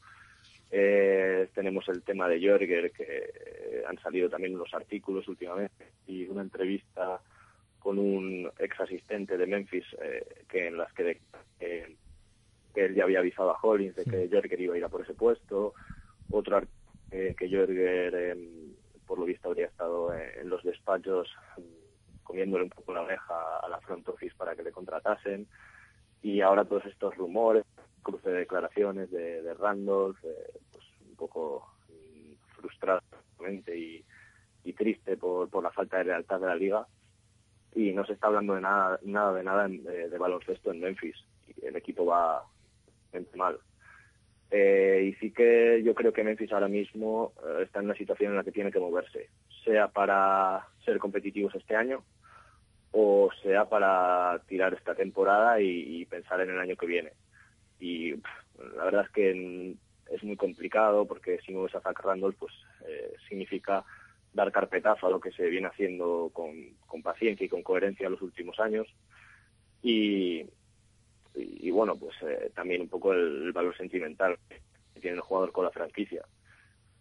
Eh, 0.71 1.49
tenemos 1.55 1.87
el 1.89 2.03
tema 2.03 2.29
de 2.29 2.41
Jorger, 2.41 2.91
que 2.93 3.05
eh, 3.05 3.83
han 3.87 3.99
salido 4.01 4.31
también 4.31 4.55
unos 4.55 4.73
artículos 4.73 5.29
últimamente 5.29 5.93
y 6.07 6.27
una 6.27 6.43
entrevista 6.43 7.21
con 7.79 7.99
un 7.99 8.51
ex 8.59 8.81
asistente 8.81 9.37
de 9.37 9.47
Memphis 9.47 9.85
eh, 10.03 10.45
que 10.49 10.69
en 10.69 10.79
las 10.79 10.93
que 10.95 11.03
de, 11.05 11.97
que 12.75 12.87
él 12.87 12.95
ya 12.95 13.05
había 13.05 13.21
avisado 13.21 13.51
a 13.51 13.59
Hollins 13.61 13.97
de 13.97 14.05
que 14.05 14.29
Jorger 14.31 14.61
iba 14.61 14.75
a 14.75 14.79
ir 14.79 14.85
a 14.85 14.89
por 14.89 15.03
ese 15.03 15.15
puesto. 15.15 15.75
Otro 16.31 16.63
eh, 17.11 17.35
que 17.37 17.51
Jorger, 17.51 18.15
em, 18.15 18.75
por 19.07 19.19
lo 19.19 19.25
visto, 19.25 19.49
habría 19.49 19.67
estado 19.67 20.15
en 20.15 20.49
los 20.49 20.63
despachos 20.63 21.29
mm, 21.59 22.23
comiéndole 22.23 22.65
un 22.65 22.71
poco 22.71 22.95
la 22.95 23.03
oreja 23.03 23.59
a 23.63 23.69
la 23.69 23.81
front 23.81 24.09
office 24.09 24.35
para 24.37 24.55
que 24.55 24.63
le 24.63 24.73
contratasen. 24.73 25.47
Y 26.23 26.41
ahora 26.41 26.65
todos 26.65 26.87
estos 26.87 27.17
rumores, 27.17 27.65
cruce 28.03 28.31
de 28.31 28.39
declaraciones 28.41 29.11
de, 29.11 29.55
Randolph, 29.55 30.19
eh, 30.25 30.59
pues 30.73 30.85
un 31.09 31.17
poco 31.17 31.67
mm, 31.89 32.35
frustrado 32.57 33.03
y, 33.75 34.05
y 34.65 34.73
triste 34.73 35.17
por, 35.17 35.49
por 35.51 35.63
la 35.63 35.73
falta 35.73 35.99
de 35.99 36.05
lealtad 36.05 36.41
de 36.41 36.47
la 36.47 36.55
liga 36.55 36.87
y 37.75 37.93
no 37.93 38.05
se 38.05 38.13
está 38.13 38.27
hablando 38.27 38.55
de 38.55 38.61
nada, 38.61 38.99
nada 39.03 39.33
de 39.33 39.45
nada 39.45 39.69
de, 39.69 40.19
baloncesto 40.19 40.71
en 40.71 40.81
Memphis. 40.81 41.17
El 41.63 41.77
equipo 41.77 42.05
va 42.05 42.45
mal. 43.35 43.59
Eh, 44.51 45.11
y 45.11 45.15
sí 45.15 45.31
que 45.31 45.83
yo 45.83 45.95
creo 45.95 46.13
que 46.13 46.25
Memphis 46.25 46.53
ahora 46.53 46.69
mismo 46.69 47.33
eh, 47.43 47.63
está 47.63 47.79
en 47.79 47.87
una 47.87 47.95
situación 47.95 48.33
en 48.33 48.37
la 48.37 48.45
que 48.45 48.53
tiene 48.53 48.71
que 48.71 48.79
moverse, 48.79 49.31
sea 49.65 49.89
para 49.89 50.69
ser 50.85 50.99
competitivos 50.99 51.55
este 51.55 51.75
año 51.75 52.05
o 52.93 53.31
sea 53.43 53.69
para 53.69 54.41
tirar 54.47 54.75
esta 54.75 54.95
temporada 54.95 55.61
y, 55.61 56.05
pensar 56.07 56.41
en 56.43 56.51
el 56.51 56.59
año 56.59 56.77
que 56.77 56.87
viene. 56.87 57.13
Y 57.81 58.13
la 58.13 58.85
verdad 58.85 59.07
es 59.07 59.11
que 59.11 59.77
es 60.11 60.23
muy 60.23 60.37
complicado 60.37 61.07
porque 61.07 61.41
si 61.45 61.53
mueves 61.53 61.75
a 61.75 61.81
Zach 61.81 61.99
Randolph, 62.01 62.37
pues 62.39 62.53
eh, 62.87 63.15
significa 63.29 63.83
dar 64.35 64.53
carpetazo 64.53 65.07
a 65.07 65.11
lo 65.11 65.21
que 65.21 65.33
se 65.33 65.49
viene 65.49 65.69
haciendo 65.69 66.31
con, 66.33 67.03
paciencia 67.03 67.47
y 67.47 67.49
con 67.49 67.63
coherencia 67.63 68.07
en 68.07 68.13
los 68.13 68.23
últimos 68.23 68.61
años. 68.61 68.87
Y, 69.83 70.45
y, 71.35 71.71
bueno, 71.71 71.97
pues 71.97 72.15
eh, 72.23 72.51
también 72.55 72.83
un 72.83 72.89
poco 72.89 73.13
el, 73.13 73.53
valor 73.53 73.77
sentimental 73.77 74.39
que 74.49 75.01
tiene 75.01 75.17
el 75.17 75.23
jugador 75.23 75.53
con 75.53 75.65
la 75.65 75.71
franquicia. 75.71 76.25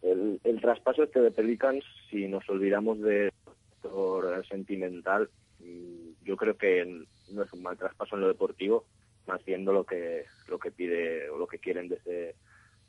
El, 0.02 0.39
el 0.44 0.62
traspaso 0.62 1.04
este 1.04 1.22
de 1.22 1.32
Pelicans, 1.32 1.84
si 2.10 2.28
nos 2.28 2.48
olvidamos 2.50 3.00
de 3.02 3.32
por 3.82 4.46
sentimental, 4.48 5.30
mm, 5.60 6.24
yo 6.24 6.38
creo 6.38 6.56
que 6.58 7.06
no 7.32 7.44
es 7.44 7.54
un 7.54 7.62
mal 7.62 7.78
traspaso 7.78 8.15
en 8.15 8.22
lo 8.22 8.28
deportivo, 8.28 8.86
más 9.28 9.44
viendo 9.44 9.74
lo 9.74 9.84
que 9.84 10.26
lo 10.48 10.60
que 10.60 10.72
pide 10.72 11.30
o 11.30 11.38
lo 11.38 11.48
que 11.48 11.60
quieren 11.60 11.88
desde, 11.88 12.36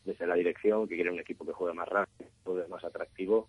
desde 0.04 0.26
la 0.26 0.34
dirección, 0.34 0.88
que 0.88 0.94
quieren 0.94 1.14
un 1.14 1.20
equipo 1.20 1.44
que 1.44 1.52
juegue 1.52 1.74
más 1.74 1.88
rápido, 1.88 2.68
más 2.68 2.84
atractivo 2.84 3.48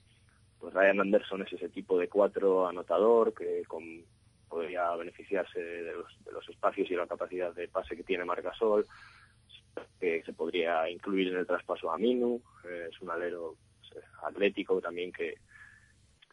pues 0.64 0.74
Ryan 0.76 1.02
Anderson 1.02 1.42
es 1.42 1.52
ese 1.52 1.68
tipo 1.68 2.00
de 2.00 2.08
cuatro 2.08 2.66
anotador 2.66 3.34
que 3.34 3.64
con, 3.68 3.84
podría 4.54 4.96
beneficiarse 4.96 5.60
de 5.60 5.94
los, 5.94 6.50
espacios 6.50 6.90
y 6.92 6.96
la 6.96 7.08
capacidad 7.08 7.54
de 7.54 7.68
pase 7.68 7.96
que 7.96 8.04
tiene 8.04 8.26
Margasol, 8.26 8.86
que 10.00 10.22
se 10.24 10.34
podría 10.34 10.90
incluir 10.90 11.30
en 11.30 11.38
el 11.38 11.48
traspaso 11.48 11.92
a 11.92 11.98
Minu, 11.98 12.42
eh, 12.66 12.90
es 12.92 13.02
un 13.02 13.10
alero 13.10 13.56
pues, 13.80 14.04
atlético 14.24 14.80
también 14.80 15.12
que, 15.12 15.36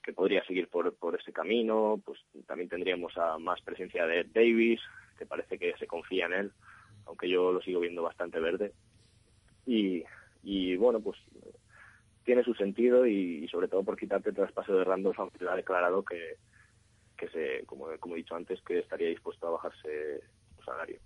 que 0.02 0.12
podría 0.12 0.44
seguir 0.44 0.68
por, 0.68 0.94
por 0.94 1.18
ese 1.18 1.32
camino, 1.32 2.00
pues 2.04 2.20
también 2.46 2.68
tendríamos 2.68 3.16
a 3.16 3.38
más 3.38 3.60
presencia 3.62 4.06
de 4.06 4.24
Davis, 4.24 4.80
que 5.18 5.26
parece 5.26 5.58
que 5.58 5.74
se 5.78 5.86
confía 5.86 6.26
en 6.26 6.32
él, 6.34 6.52
aunque 7.06 7.28
yo 7.28 7.52
lo 7.52 7.62
sigo 7.62 7.80
viendo 7.80 8.02
bastante 8.02 8.38
verde. 8.38 8.72
Y, 9.66 10.04
y 10.42 10.76
bueno, 10.76 11.00
pues 11.00 11.18
tiene 12.24 12.44
su 12.44 12.54
sentido 12.54 13.06
y, 13.06 13.48
sobre 13.48 13.68
todo 13.68 13.82
por 13.82 13.96
quitarte 13.96 14.30
el 14.30 14.36
traspaso 14.36 14.74
de 14.74 14.84
Randolph, 14.84 15.18
aunque 15.18 15.48
ha 15.48 15.56
declarado 15.56 16.04
que, 16.04 16.36
que 17.20 17.28
se, 17.28 17.66
como, 17.66 17.86
como 18.00 18.14
he 18.14 18.18
dicho 18.18 18.34
antes, 18.34 18.60
que 18.62 18.78
estaría 18.78 19.08
dispuesto 19.08 19.46
a 19.46 19.50
bajarse 19.50 20.22
su 20.56 20.62
salario. 20.64 20.98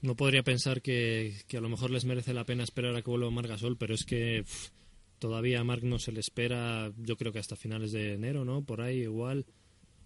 No 0.00 0.16
podría 0.16 0.42
pensar 0.42 0.80
que, 0.80 1.34
que, 1.46 1.58
a 1.58 1.60
lo 1.60 1.68
mejor 1.68 1.90
les 1.90 2.06
merece 2.06 2.32
la 2.32 2.44
pena 2.44 2.64
esperar 2.64 2.96
a 2.96 3.02
que 3.02 3.10
vuelva 3.10 3.30
Marc 3.30 3.48
Gasol, 3.48 3.76
pero 3.76 3.94
es 3.94 4.04
que 4.04 4.44
todavía 5.18 5.60
a 5.60 5.64
Marc 5.64 5.82
no 5.82 5.98
se 5.98 6.12
le 6.12 6.20
espera, 6.20 6.90
yo 6.96 7.16
creo 7.16 7.32
que 7.32 7.38
hasta 7.38 7.56
finales 7.56 7.92
de 7.92 8.14
enero, 8.14 8.44
¿no? 8.44 8.64
Por 8.64 8.80
ahí 8.80 9.02
igual. 9.02 9.46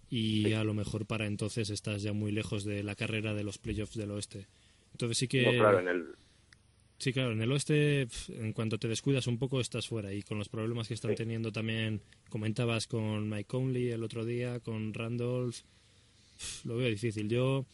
Y 0.09 0.53
a 0.53 0.63
lo 0.63 0.73
mejor 0.73 1.05
para 1.05 1.27
entonces 1.27 1.69
estás 1.69 2.01
ya 2.01 2.13
muy 2.13 2.31
lejos 2.31 2.63
de 2.63 2.83
la 2.83 2.95
carrera 2.95 3.33
de 3.33 3.43
los 3.43 3.59
playoffs 3.59 3.95
del 3.95 4.11
oeste. 4.11 4.47
Entonces 4.91 5.17
sí 5.17 5.27
que... 5.27 5.43
claro, 5.43 5.79
en 5.79 5.87
el, 5.87 6.15
Sí, 6.99 7.13
claro, 7.13 7.31
en 7.31 7.41
el 7.41 7.49
oeste, 7.53 8.09
en 8.27 8.51
cuanto 8.51 8.77
te 8.77 8.89
descuidas 8.89 9.25
un 9.27 9.37
poco, 9.37 9.61
estás 9.61 9.87
fuera. 9.87 10.13
Y 10.13 10.21
con 10.21 10.37
los 10.37 10.49
problemas 10.49 10.89
que 10.89 10.95
están 10.95 11.15
teniendo 11.15 11.49
también, 11.49 12.01
comentabas 12.29 12.87
con 12.87 13.29
Mike 13.29 13.45
Conley 13.45 13.89
el 13.91 14.03
otro 14.03 14.25
día, 14.25 14.59
con 14.59 14.93
Randolph, 14.93 15.61
lo 16.65 16.75
veo 16.75 16.89
difícil. 16.89 17.29
Yo, 17.29 17.65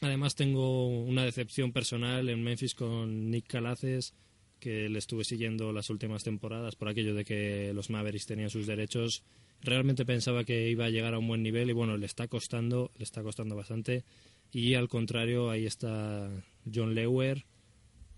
además, 0.00 0.34
tengo 0.34 0.88
una 0.88 1.24
decepción 1.24 1.72
personal 1.72 2.28
en 2.28 2.42
Memphis 2.42 2.74
con 2.74 3.30
Nick 3.30 3.46
Calaces, 3.46 4.14
que 4.58 4.88
le 4.88 4.98
estuve 4.98 5.22
siguiendo 5.22 5.72
las 5.72 5.88
últimas 5.88 6.24
temporadas 6.24 6.74
por 6.74 6.88
aquello 6.88 7.14
de 7.14 7.24
que 7.24 7.72
los 7.72 7.88
Mavericks 7.88 8.26
tenían 8.26 8.50
sus 8.50 8.66
derechos. 8.66 9.22
Realmente 9.62 10.04
pensaba 10.04 10.42
que 10.42 10.68
iba 10.70 10.86
a 10.86 10.90
llegar 10.90 11.14
a 11.14 11.20
un 11.20 11.28
buen 11.28 11.44
nivel 11.44 11.70
y 11.70 11.72
bueno, 11.72 11.96
le 11.96 12.06
está 12.06 12.26
costando, 12.26 12.90
le 12.98 13.04
está 13.04 13.22
costando 13.22 13.54
bastante. 13.54 14.02
Y 14.50 14.74
al 14.74 14.88
contrario, 14.88 15.50
ahí 15.50 15.66
está 15.66 16.28
John 16.72 16.96
Lewer 16.96 17.44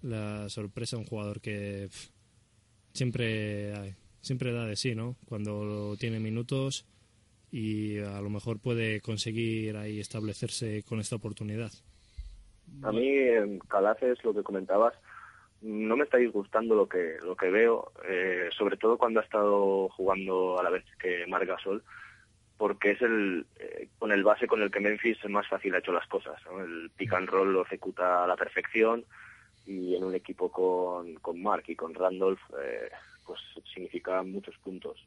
la 0.03 0.49
sorpresa 0.49 0.97
un 0.97 1.05
jugador 1.05 1.41
que 1.41 1.89
siempre 2.93 3.97
siempre 4.21 4.53
da 4.53 4.67
de 4.67 4.77
sí, 4.77 4.95
¿no? 4.95 5.17
Cuando 5.27 5.97
tiene 5.99 6.21
minutos 6.21 6.87
y 7.51 7.99
a 7.99 8.21
lo 8.21 8.31
mejor 8.31 8.61
puede 8.61 9.01
conseguir 9.01 9.77
ahí 9.77 10.01
establecerse 10.01 10.83
con 10.83 11.01
esta 11.01 11.17
oportunidad. 11.17 11.71
A 12.83 12.93
mí 12.93 13.59
Calaces 13.69 14.23
lo 14.25 14.35
que 14.35 14.43
comentabas 14.43 14.95
no 15.61 15.97
me 15.97 16.05
está 16.05 16.19
disgustando 16.19 16.75
lo 16.75 16.89
que 16.89 17.17
lo 17.23 17.35
que 17.37 17.51
veo, 17.51 17.93
eh, 18.09 18.49
sobre 18.57 18.77
todo 18.77 18.97
cuando 18.97 19.21
ha 19.21 19.25
estado 19.25 19.89
jugando 19.89 20.59
a 20.59 20.63
la 20.63 20.71
vez 20.71 20.85
que 21.01 21.27
Marc 21.27 21.49
Sol 21.61 21.83
porque 22.57 22.93
es 22.93 23.03
el 23.03 23.47
eh, 23.59 23.89
con 23.99 24.13
el 24.13 24.23
base 24.23 24.47
con 24.47 24.63
el 24.63 24.71
que 24.71 24.81
Memphis 24.81 25.19
más 25.29 25.49
fácil 25.49 25.75
ha 25.75 25.79
hecho 25.79 25.93
las 25.93 26.07
cosas. 26.09 26.41
El 26.61 26.91
pick 26.97 27.13
and 27.15 27.29
roll 27.29 27.53
lo 27.53 27.63
ejecuta 27.63 28.25
a 28.25 28.27
la 28.27 28.37
perfección 28.37 29.05
y 29.69 29.95
en 29.95 30.03
un 30.03 30.15
equipo 30.15 30.51
con, 30.51 31.17
con 31.17 31.43
Mark 31.43 31.65
y 31.69 31.77
con 31.77 31.95
Randolph, 31.95 32.41
eh, 32.59 32.89
pues 33.25 33.39
significa 33.73 34.23
muchos 34.23 34.57
puntos. 34.59 35.07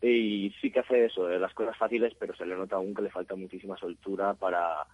Y 0.00 0.54
sí 0.60 0.70
que 0.70 0.80
hace 0.80 1.04
eso, 1.04 1.28
las 1.28 1.52
cosas 1.52 1.76
fáciles, 1.76 2.14
pero 2.18 2.34
se 2.34 2.46
le 2.46 2.56
nota 2.56 2.76
aún 2.76 2.94
que 2.94 3.02
le 3.02 3.10
falta 3.10 3.36
muchísima 3.36 3.76
soltura 3.76 4.32
para, 4.34 4.86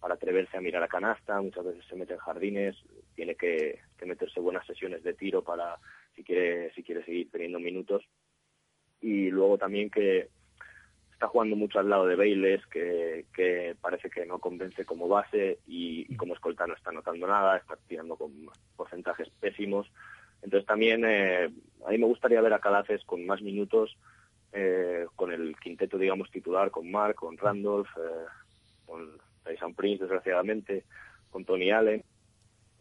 para 0.00 0.14
atreverse 0.14 0.56
a 0.56 0.60
mirar 0.60 0.82
a 0.84 0.88
canasta, 0.88 1.40
muchas 1.40 1.64
veces 1.64 1.84
se 1.88 1.96
mete 1.96 2.14
en 2.14 2.20
jardines, 2.20 2.76
tiene 3.16 3.34
que, 3.34 3.80
que 3.98 4.06
meterse 4.06 4.38
buenas 4.38 4.64
sesiones 4.64 5.02
de 5.02 5.14
tiro 5.14 5.42
para 5.42 5.76
si 6.14 6.22
quiere, 6.22 6.72
si 6.74 6.84
quiere 6.84 7.04
seguir 7.04 7.28
teniendo 7.30 7.58
minutos. 7.58 8.04
Y 9.00 9.28
luego 9.30 9.58
también 9.58 9.90
que, 9.90 10.28
está 11.16 11.28
jugando 11.28 11.56
mucho 11.56 11.78
al 11.78 11.88
lado 11.88 12.06
de 12.06 12.14
Bailes, 12.14 12.66
que, 12.66 13.24
que 13.34 13.74
parece 13.80 14.10
que 14.10 14.26
no 14.26 14.38
convence 14.38 14.84
como 14.84 15.08
base 15.08 15.60
y, 15.66 16.14
como 16.16 16.34
escolta 16.34 16.66
no 16.66 16.74
está 16.74 16.92
notando 16.92 17.26
nada, 17.26 17.56
está 17.56 17.78
tirando 17.88 18.16
con 18.16 18.30
porcentajes 18.76 19.30
pésimos. 19.40 19.90
Entonces 20.42 20.66
también 20.66 21.06
eh, 21.06 21.50
a 21.86 21.90
mí 21.90 21.96
me 21.96 22.04
gustaría 22.04 22.42
ver 22.42 22.52
a 22.52 22.58
Calaces 22.58 23.02
con 23.06 23.24
más 23.24 23.40
minutos, 23.40 23.96
eh, 24.52 25.06
con 25.16 25.32
el 25.32 25.56
quinteto, 25.56 25.96
digamos, 25.96 26.30
titular, 26.30 26.70
con 26.70 26.90
Mark, 26.90 27.14
con 27.14 27.38
Randolph, 27.38 27.88
eh, 27.96 28.26
con 28.84 29.08
Tyson 29.42 29.74
Prince, 29.74 30.02
desgraciadamente, 30.02 30.84
con 31.30 31.46
Tony 31.46 31.70
Allen, 31.70 32.04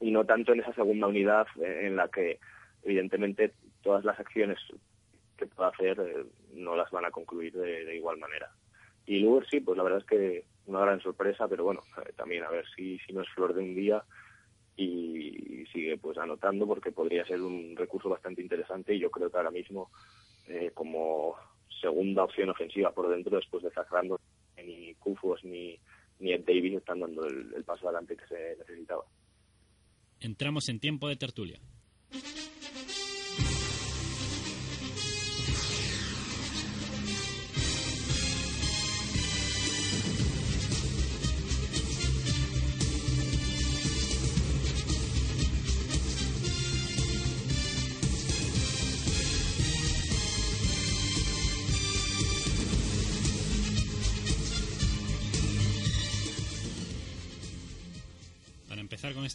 y 0.02 0.12
no 0.12 0.26
tanto 0.26 0.52
en 0.52 0.60
esa 0.60 0.74
segunda 0.74 1.08
unidad 1.08 1.48
en 1.62 1.96
la 1.96 2.10
que, 2.10 2.40
evidentemente, 2.84 3.54
todas 3.82 4.04
las 4.04 4.20
acciones 4.20 4.60
que 5.38 5.48
pueda 5.48 5.70
hacer 5.70 6.00
eh, 6.00 6.26
no 6.54 6.76
las 6.76 6.90
van 6.92 7.06
a 7.06 7.12
concluir 7.12 7.54
de, 7.54 7.96
igual 7.96 8.18
manera. 8.18 8.52
Y 9.06 9.20
luego 9.20 9.44
sí, 9.50 9.60
pues 9.60 9.78
la 9.78 9.84
verdad 9.84 10.00
es 10.00 10.06
que 10.06 10.46
una 10.66 10.80
gran 10.80 11.02
sorpresa, 11.02 11.48
pero 11.48 11.64
bueno, 11.64 11.82
eh, 11.98 12.14
también 12.16 12.44
a 12.44 12.50
ver 12.50 12.66
si, 12.76 12.98
si 13.00 13.14
no 13.14 13.22
es 13.22 13.30
flor 13.30 13.54
de 13.54 13.62
un 13.62 13.76
día 13.76 14.04
y, 14.76 15.66
sigue 15.72 15.98
pues 15.98 16.18
anotando 16.18 16.66
porque 16.66 16.92
podría 16.92 17.26
ser 17.26 17.42
un 17.42 17.76
recurso 17.76 18.08
bastante 18.08 18.42
interesante 18.42 18.94
y 18.96 19.00
yo 19.00 19.12
creo 19.12 19.30
que 19.30 19.38
ahora 19.38 19.52
mismo 19.52 19.92
eh, 20.48 20.72
como 20.74 21.36
segunda 21.82 22.24
opción 22.24 22.50
ofensiva 22.50 22.92
por 22.92 23.10
dentro 23.10 23.36
después 23.36 23.62
de 23.64 23.72
Zacrando 23.72 24.20
ni 24.56 24.94
Kufos 24.96 25.44
ni, 25.44 25.78
ni 26.20 26.32
Ed 26.32 26.46
Davis 26.46 26.76
están 26.76 27.02
dando 27.02 27.28
el, 27.28 27.54
el 27.54 27.64
paso 27.66 27.88
adelante 27.88 28.16
que 28.16 28.28
se 28.28 28.56
necesitaba. 28.58 29.04
Entramos 30.22 30.70
en 30.70 30.80
tiempo 30.80 31.10
de 31.10 31.18
tertulia. 31.18 31.60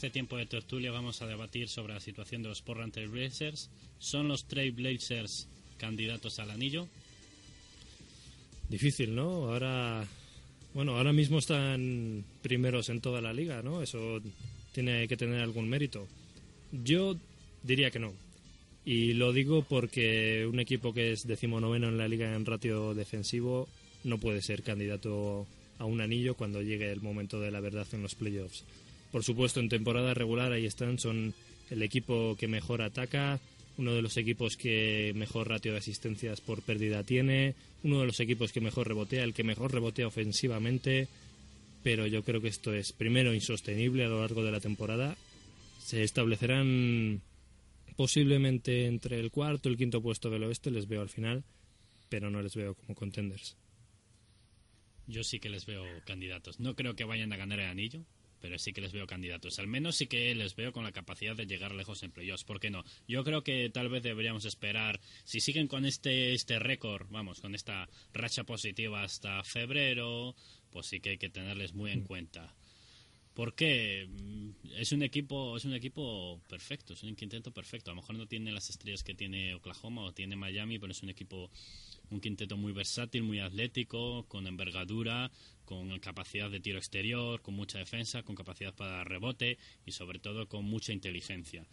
Este 0.01 0.09
tiempo 0.09 0.39
de 0.39 0.47
tertulia 0.47 0.91
vamos 0.91 1.21
a 1.21 1.27
debatir 1.27 1.69
sobre 1.69 1.93
la 1.93 2.01
situación 2.01 2.43
de 2.43 2.49
los 2.49 2.63
Portland 2.63 2.91
Trail 2.91 3.11
Blazers. 3.11 3.69
¿Son 3.99 4.29
los 4.29 4.47
Trail 4.47 4.73
Blazers 4.73 5.47
candidatos 5.77 6.39
al 6.39 6.51
anillo? 6.51 6.89
Difícil, 8.71 9.15
¿no? 9.15 9.51
Ahora, 9.51 10.09
bueno, 10.73 10.97
ahora 10.97 11.13
mismo 11.13 11.39
están 11.39 12.25
primeros 12.41 12.89
en 12.89 13.03
toda 13.03 13.21
la 13.21 13.35
liga, 13.35 13.61
¿no? 13.61 13.83
Eso 13.83 14.23
tiene 14.73 15.07
que 15.07 15.19
tener 15.19 15.43
algún 15.43 15.69
mérito. 15.69 16.09
Yo 16.73 17.19
diría 17.63 17.91
que 17.91 17.99
no. 17.99 18.15
Y 18.87 19.13
lo 19.13 19.35
digo 19.35 19.67
porque 19.69 20.47
un 20.51 20.61
equipo 20.61 20.95
que 20.95 21.13
es 21.13 21.27
decimonoveno 21.27 21.89
en 21.89 21.99
la 21.99 22.09
liga 22.09 22.35
en 22.35 22.47
ratio 22.47 22.95
defensivo 22.95 23.69
no 24.05 24.17
puede 24.17 24.41
ser 24.41 24.63
candidato 24.63 25.47
a 25.79 25.85
un 25.85 26.01
anillo 26.01 26.37
cuando 26.37 26.63
llegue 26.63 26.91
el 26.91 27.03
momento 27.03 27.39
de 27.39 27.51
la 27.51 27.61
verdad 27.61 27.87
en 27.93 28.01
los 28.01 28.15
playoffs. 28.15 28.65
Por 29.13 29.25
supuesto, 29.25 29.61
en 29.61 29.69
temporada 29.69 30.15
regular 30.15 30.53
ahí 30.53 30.67
están, 30.67 30.99
son 30.99 31.35
el 31.71 31.83
equipo 31.83 32.37
que 32.39 32.49
mejor 32.49 32.83
ataca, 32.83 33.41
uno 33.79 33.95
de 33.95 34.03
los 34.03 34.17
equipos 34.17 34.57
que 34.57 35.13
mejor 35.17 35.49
ratio 35.49 35.73
de 35.73 35.79
asistencias 35.79 36.41
por 36.41 36.63
pérdida 36.63 37.03
tiene, 37.03 37.55
uno 37.83 38.01
de 38.01 38.07
los 38.07 38.21
equipos 38.21 38.53
que 38.53 38.61
mejor 38.61 38.89
rebotea, 38.89 39.25
el 39.25 39.35
que 39.35 39.45
mejor 39.45 39.73
rebotea 39.73 40.07
ofensivamente, 40.07 41.09
pero 41.83 42.07
yo 42.07 42.23
creo 42.23 42.41
que 42.41 42.49
esto 42.49 42.75
es 42.75 42.93
primero 42.93 43.35
insostenible 43.35 44.05
a 44.05 44.09
lo 44.09 44.21
largo 44.21 44.45
de 44.45 44.53
la 44.53 44.61
temporada. 44.61 45.17
Se 45.83 46.03
establecerán 46.03 47.23
posiblemente 47.97 48.87
entre 48.87 49.19
el 49.19 49.31
cuarto 49.31 49.69
y 49.69 49.73
el 49.73 49.79
quinto 49.79 50.03
puesto 50.03 50.31
del 50.31 50.45
oeste, 50.45 50.71
les 50.71 50.87
veo 50.87 51.01
al 51.01 51.09
final, 51.09 51.43
pero 52.09 52.31
no 52.31 52.43
les 52.43 52.55
veo 52.55 52.75
como 52.75 52.95
contenders. 52.95 53.57
Yo 55.07 55.25
sí 55.25 55.41
que 55.41 55.49
les 55.49 55.67
veo 55.67 55.85
candidatos. 56.05 56.61
No 56.61 56.77
creo 56.77 56.95
que 56.95 57.05
vayan 57.05 57.33
a 57.33 57.37
ganar 57.37 57.61
el 57.61 57.67
anillo, 57.67 58.05
pero 58.41 58.59
sí 58.59 58.73
que 58.73 58.81
les 58.81 58.93
veo 58.93 59.07
candidatos. 59.07 59.59
Al 59.59 59.67
menos 59.67 59.97
sí 59.97 60.07
que 60.07 60.35
les 60.35 60.57
veo 60.57 60.73
con 60.73 60.85
la 60.85 60.93
capacidad 60.93 61.37
de 61.37 61.47
llegar 61.47 61.75
lejos 61.75 62.03
en 62.03 62.13
playoffs. 62.13 62.45
¿Por 62.45 62.61
qué 62.61 62.71
no? 62.71 62.85
Yo 63.07 63.25
creo 63.25 63.43
que 63.43 63.71
tal 63.71 63.89
vez 63.89 64.03
deberíamos 64.03 64.45
esperar, 64.45 65.01
si 65.25 65.41
siguen 65.41 65.69
con 65.69 65.85
este, 65.85 66.33
este 66.33 66.59
récord, 66.59 67.07
vamos, 67.11 67.41
con 67.41 67.55
esta 67.55 67.89
racha 68.13 68.45
positiva 68.45 69.03
hasta 69.03 69.43
febrero, 69.45 70.35
pues 70.71 70.87
sí 70.87 71.01
que 71.01 71.11
hay 71.11 71.19
que 71.19 71.31
tenerles 71.31 71.75
muy 71.75 71.91
en 71.91 72.03
cuenta. 72.03 72.55
¿Por 73.35 73.55
qué? 73.55 74.07
Mm, 74.09 74.51
es 74.77 74.93
un 74.93 75.03
equipo, 75.03 75.57
es 75.57 75.65
un 75.65 75.75
equipo 75.75 76.41
perfecto, 76.49 76.95
es 76.95 77.03
un 77.03 77.15
quinteto 77.15 77.53
perfecto. 77.53 77.91
A 77.91 77.95
lo 77.95 78.01
mejor 78.01 78.17
no 78.17 78.27
tiene 78.27 78.53
las 78.53 78.71
estrellas 78.71 79.03
que 79.05 79.15
tiene 79.15 79.55
Oklahoma 79.55 80.03
o 80.03 80.13
tiene 80.13 80.37
Miami, 80.37 80.79
pero 80.79 80.93
es 80.93 81.03
un 81.03 81.11
equipo, 81.11 81.51
un 82.11 82.21
quinteto 82.21 82.57
muy 82.57 82.73
versátil, 82.73 83.23
muy 83.23 83.41
atlético, 83.41 84.25
con 84.29 84.47
envergadura, 84.47 85.31
con 85.65 85.97
capacidad 86.01 86.51
de 86.51 86.61
tiro 86.61 86.79
exterior, 86.79 87.41
con 87.43 87.55
mucha 87.55 87.79
defensa, 87.79 88.23
con 88.23 88.35
capacidad 88.35 88.75
para 88.75 89.05
rebote 89.05 89.59
y 89.87 89.93
sobre 89.93 90.19
todo 90.19 90.49
con 90.49 90.65
mucha 90.65 90.93
inteligencia. 90.93 91.67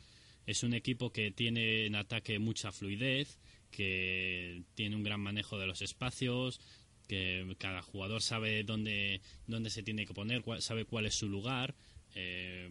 Es 0.46 0.64
un 0.64 0.74
equipo 0.74 1.12
que 1.12 1.32
tiene 1.32 1.86
en 1.86 1.96
ataque 1.96 2.40
mucha 2.40 2.72
fluidez, 2.72 3.40
que 3.72 4.64
tiene 4.76 4.96
un 4.96 5.04
gran 5.04 5.20
manejo 5.20 5.58
de 5.58 5.68
los 5.68 5.82
espacios, 5.82 6.62
que 7.08 7.56
cada 7.58 7.82
jugador 7.82 8.22
sabe 8.22 8.64
dónde, 8.64 9.22
dónde 9.48 9.70
se 9.70 9.84
tiene 9.84 10.06
que 10.06 10.14
poner, 10.14 10.44
sabe 10.60 10.86
cuál 10.86 11.06
es 11.06 11.16
su 11.16 11.28
lugar. 11.28 11.76
Eh, 12.16 12.70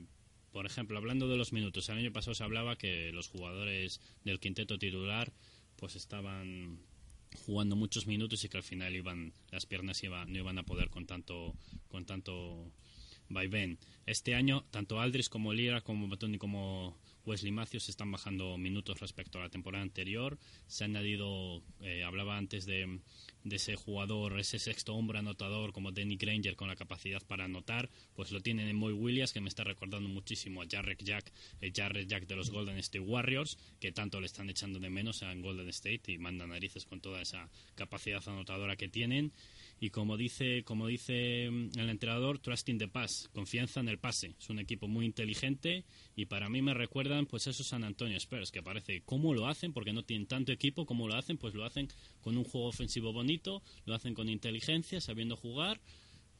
por 0.52 0.64
ejemplo, 0.64 0.96
hablando 0.96 1.28
de 1.28 1.36
los 1.36 1.52
minutos, 1.52 1.88
el 1.88 1.98
año 1.98 2.12
pasado 2.12 2.34
se 2.34 2.44
hablaba 2.44 2.76
que 2.76 3.12
los 3.12 3.28
jugadores 3.28 4.00
del 4.24 4.40
quinteto 4.40 4.78
titular 4.78 5.32
pues 5.76 5.96
estaban 5.96 6.80
jugando 7.46 7.76
muchos 7.76 8.06
minutos 8.06 8.44
y 8.44 8.48
que 8.48 8.56
al 8.56 8.62
final 8.62 8.94
iban 8.94 9.32
las 9.50 9.66
piernas 9.66 10.02
iban, 10.02 10.32
no 10.32 10.38
iban 10.38 10.58
a 10.58 10.62
poder 10.62 10.90
con 10.90 11.06
tanto 11.06 11.54
con 11.88 12.04
tanto 12.04 12.70
vaivén. 13.28 13.78
Este 14.06 14.34
año 14.34 14.64
tanto 14.70 15.00
Aldris 15.00 15.28
como 15.28 15.52
Lira 15.52 15.80
como 15.80 16.08
Batoni 16.08 16.38
como 16.38 16.96
Wesley 17.26 17.50
Matthews 17.50 17.88
están 17.88 18.12
bajando 18.12 18.56
minutos 18.56 19.00
respecto 19.00 19.38
a 19.38 19.42
la 19.42 19.48
temporada 19.48 19.82
anterior. 19.82 20.38
Se 20.68 20.84
ha 20.84 20.86
añadido, 20.86 21.60
eh, 21.80 22.04
hablaba 22.04 22.36
antes 22.36 22.66
de, 22.66 23.00
ese 23.50 23.74
jugador, 23.74 24.38
ese 24.38 24.60
sexto 24.60 24.94
hombre 24.94 25.18
anotador 25.18 25.72
como 25.72 25.90
Danny 25.90 26.16
Granger 26.16 26.54
con 26.54 26.68
la 26.68 26.76
capacidad 26.76 27.22
para 27.26 27.44
anotar, 27.44 27.90
pues 28.14 28.30
lo 28.30 28.40
tienen 28.40 28.68
en 28.68 28.76
Moy 28.76 28.92
Williams, 28.92 29.32
que 29.32 29.40
me 29.40 29.48
está 29.48 29.64
recordando 29.64 30.08
muchísimo 30.08 30.62
a 30.62 30.66
Jarrett 30.70 31.02
Jack, 31.02 31.32
el 31.60 31.72
Jarrett 31.72 32.08
Jack 32.08 32.26
de 32.26 32.36
los 32.36 32.50
Golden 32.50 32.78
State 32.78 33.00
Warriors, 33.00 33.58
que 33.80 33.92
tanto 33.92 34.20
le 34.20 34.26
están 34.26 34.48
echando 34.48 34.78
de 34.78 34.88
menos 34.88 35.22
en 35.22 35.42
Golden 35.42 35.68
State 35.68 36.12
y 36.12 36.18
manda 36.18 36.46
narices 36.46 36.86
con 36.86 37.00
toda 37.00 37.20
esa 37.20 37.50
capacidad 37.74 38.22
anotadora 38.28 38.76
que 38.76 38.88
tienen 38.88 39.32
y 39.78 39.90
como 39.90 40.16
dice 40.16 40.64
como 40.64 40.86
dice 40.86 41.48
mm, 41.50 41.78
el 41.78 41.90
entrenador 41.90 42.38
trust 42.38 42.68
in 42.68 42.78
the 42.78 42.88
pass 42.88 43.28
confianza 43.32 43.80
en 43.80 43.88
el 43.88 43.98
pase. 43.98 44.34
Es 44.38 44.48
un 44.48 44.58
equipo 44.58 44.88
muy 44.88 45.04
inteligente 45.04 45.84
y 46.14 46.26
para 46.26 46.48
mí 46.48 46.62
me 46.62 46.74
recuerdan 46.74 47.26
pues 47.26 47.46
esos 47.46 47.66
San 47.66 47.84
Antonio 47.84 48.16
Spurs 48.16 48.50
que 48.50 48.62
parece 48.62 49.02
cómo 49.04 49.34
lo 49.34 49.46
hacen 49.46 49.72
porque 49.72 49.92
no 49.92 50.04
tienen 50.04 50.26
tanto 50.26 50.52
equipo 50.52 50.86
cómo 50.86 51.08
lo 51.08 51.14
hacen 51.14 51.36
pues 51.36 51.54
lo 51.54 51.64
hacen 51.64 51.88
con 52.22 52.36
un 52.36 52.44
juego 52.44 52.68
ofensivo 52.68 53.12
bonito 53.12 53.62
lo 53.84 53.94
hacen 53.94 54.14
con 54.14 54.28
inteligencia 54.28 55.00
sabiendo 55.00 55.36
jugar. 55.36 55.80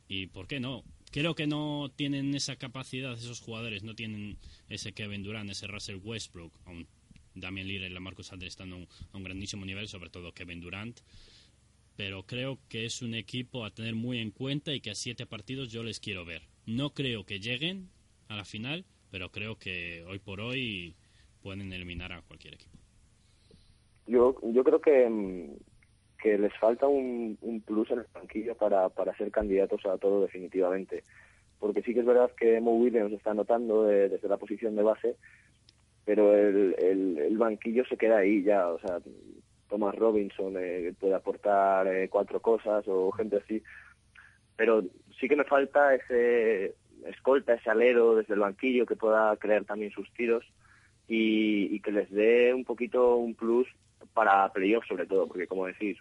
Y 0.09 0.29
por 0.29 0.47
qué 0.47 0.61
no 0.61 0.85
creo 1.11 1.35
que 1.35 1.47
no 1.47 1.91
tienen 1.95 2.35
esa 2.35 2.57
capacidad 2.57 3.13
esos 3.13 3.41
jugadores 3.41 3.83
no 3.83 3.95
tienen 3.95 4.39
ese 4.69 4.93
Kevin 4.93 5.23
Durant 5.23 5.51
ese 5.51 5.67
Russell 5.67 5.97
Westbrook 6.03 6.53
aún 6.65 6.87
Damian 7.35 7.69
Lillard 7.69 7.91
y 7.91 7.95
la 7.95 8.01
Marcus 8.01 8.33
Aldridge 8.33 8.53
están 8.53 8.73
a 8.73 8.77
un, 8.77 8.89
a 9.13 9.17
un 9.17 9.25
grandísimo 9.25 9.67
nivel 9.67 9.89
sobre 9.89 10.09
todo 10.09 10.33
Kevin 10.33 10.61
Durant 10.61 11.01
pero 11.97 12.25
creo 12.25 12.59
que 12.69 12.85
es 12.85 13.03
un 13.03 13.15
equipo 13.15 13.65
a 13.65 13.71
tener 13.71 13.95
muy 13.95 14.19
en 14.19 14.31
cuenta 14.31 14.73
y 14.73 14.81
que 14.81 14.91
a 14.91 14.95
siete 14.95 15.27
partidos 15.27 15.73
yo 15.73 15.83
les 15.83 15.99
quiero 15.99 16.25
ver. 16.25 16.43
No 16.67 16.91
creo 16.91 17.25
que 17.25 17.41
lleguen 17.41 17.89
a 18.29 18.37
la 18.37 18.45
final, 18.45 18.85
pero 19.11 19.31
creo 19.31 19.57
que 19.57 20.05
hoy 20.07 20.19
por 20.19 20.41
hoy 20.41 20.95
pueden 21.43 21.73
eliminar 21.73 22.13
a 22.13 22.23
cualquier 22.23 22.55
equipo. 22.55 22.77
Yo, 24.07 24.37
yo 24.43 24.63
creo 24.63 24.81
que, 24.81 25.09
mm, 25.09 25.57
que 26.23 26.39
les 26.39 26.53
falta 26.59 26.87
un, 26.87 27.39
plus 27.65 27.91
en 27.91 28.01
el 28.01 28.07
banquillo 28.13 28.55
para, 28.55 28.89
para 28.91 29.17
ser 29.17 29.31
candidatos 29.31 29.85
a 29.87 29.97
todo 29.97 30.23
definitivamente. 30.23 31.05
Porque 31.59 31.83
sí 31.83 31.95
que 31.95 32.01
es 32.01 32.07
verdad 32.07 32.31
que 32.39 32.61
Mo 32.61 32.77
Williams 32.77 33.13
está 33.13 33.31
anotando 33.31 33.85
desde 33.85 34.29
la 34.29 34.37
posición 34.37 34.77
de 34.77 34.83
base, 34.83 35.17
pero 36.05 36.37
el, 36.37 36.77
el, 36.79 37.19
el 37.19 37.39
banquillo 37.39 37.85
se 37.87 37.97
queda 37.97 38.19
ahí 38.19 38.43
ya. 38.43 38.69
O 38.69 38.79
sea, 38.81 39.01
Thomas 39.69 39.95
Robinson 39.95 40.55
eh, 40.59 40.93
puede 40.99 41.15
aportar 41.15 41.87
eh, 41.89 42.09
cuatro 42.09 42.41
cosas 42.41 42.85
o 42.87 43.11
gente 43.13 43.37
así. 43.37 43.63
Pero 44.57 44.83
sí 45.19 45.29
que 45.29 45.37
me 45.37 45.45
falta 45.45 45.95
ese 45.95 46.75
escolta, 47.07 47.55
ese 47.55 47.71
alero 47.71 48.17
desde 48.17 48.35
el 48.35 48.41
banquillo 48.41 48.87
que 48.87 48.97
pueda 48.97 49.37
crear 49.37 49.65
también 49.65 49.91
sus 49.93 50.13
tiros 50.15 50.45
y, 51.09 51.79
que 51.81 51.93
les 51.93 52.11
dé 52.11 52.53
un 52.53 52.65
poquito 52.65 53.17
un 53.17 53.35
plus 53.35 53.69
para 54.13 54.53
playoffs 54.53 54.89
sobre 54.89 55.07
todo, 55.07 55.29
porque 55.29 55.47
como 55.47 55.67
decís, 55.67 55.99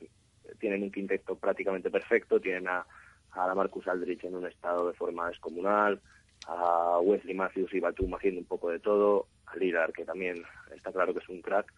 tienen 0.60 0.84
un 0.84 0.92
quinteto 0.92 1.36
prácticamente 1.36 1.92
perfecto, 1.92 2.40
tienen 2.40 2.68
a, 2.68 2.86
a 3.32 3.56
Marcus 3.56 3.88
Aldrich 3.88 4.24
en 4.24 4.36
un 4.36 4.48
estado 4.48 4.88
de 4.88 4.94
forma 4.94 5.28
descomunal, 5.28 6.02
a 6.48 7.00
Wesley 7.02 7.36
Matthews 7.36 7.74
y 7.74 7.80
Batum 7.80 8.16
haciendo 8.16 8.40
un 8.40 8.48
poco 8.48 8.70
de 8.70 8.80
todo, 8.80 9.28
a 9.46 9.56
Lillard 9.58 9.92
que 9.92 10.06
también 10.06 10.44
está 10.76 10.92
claro 10.92 11.14
que 11.14 11.20
es 11.20 11.30
un 11.30 11.42
crack, 11.42 11.72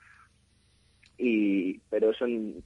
y 1.17 1.80
pero 1.89 2.12
eso 2.12 2.25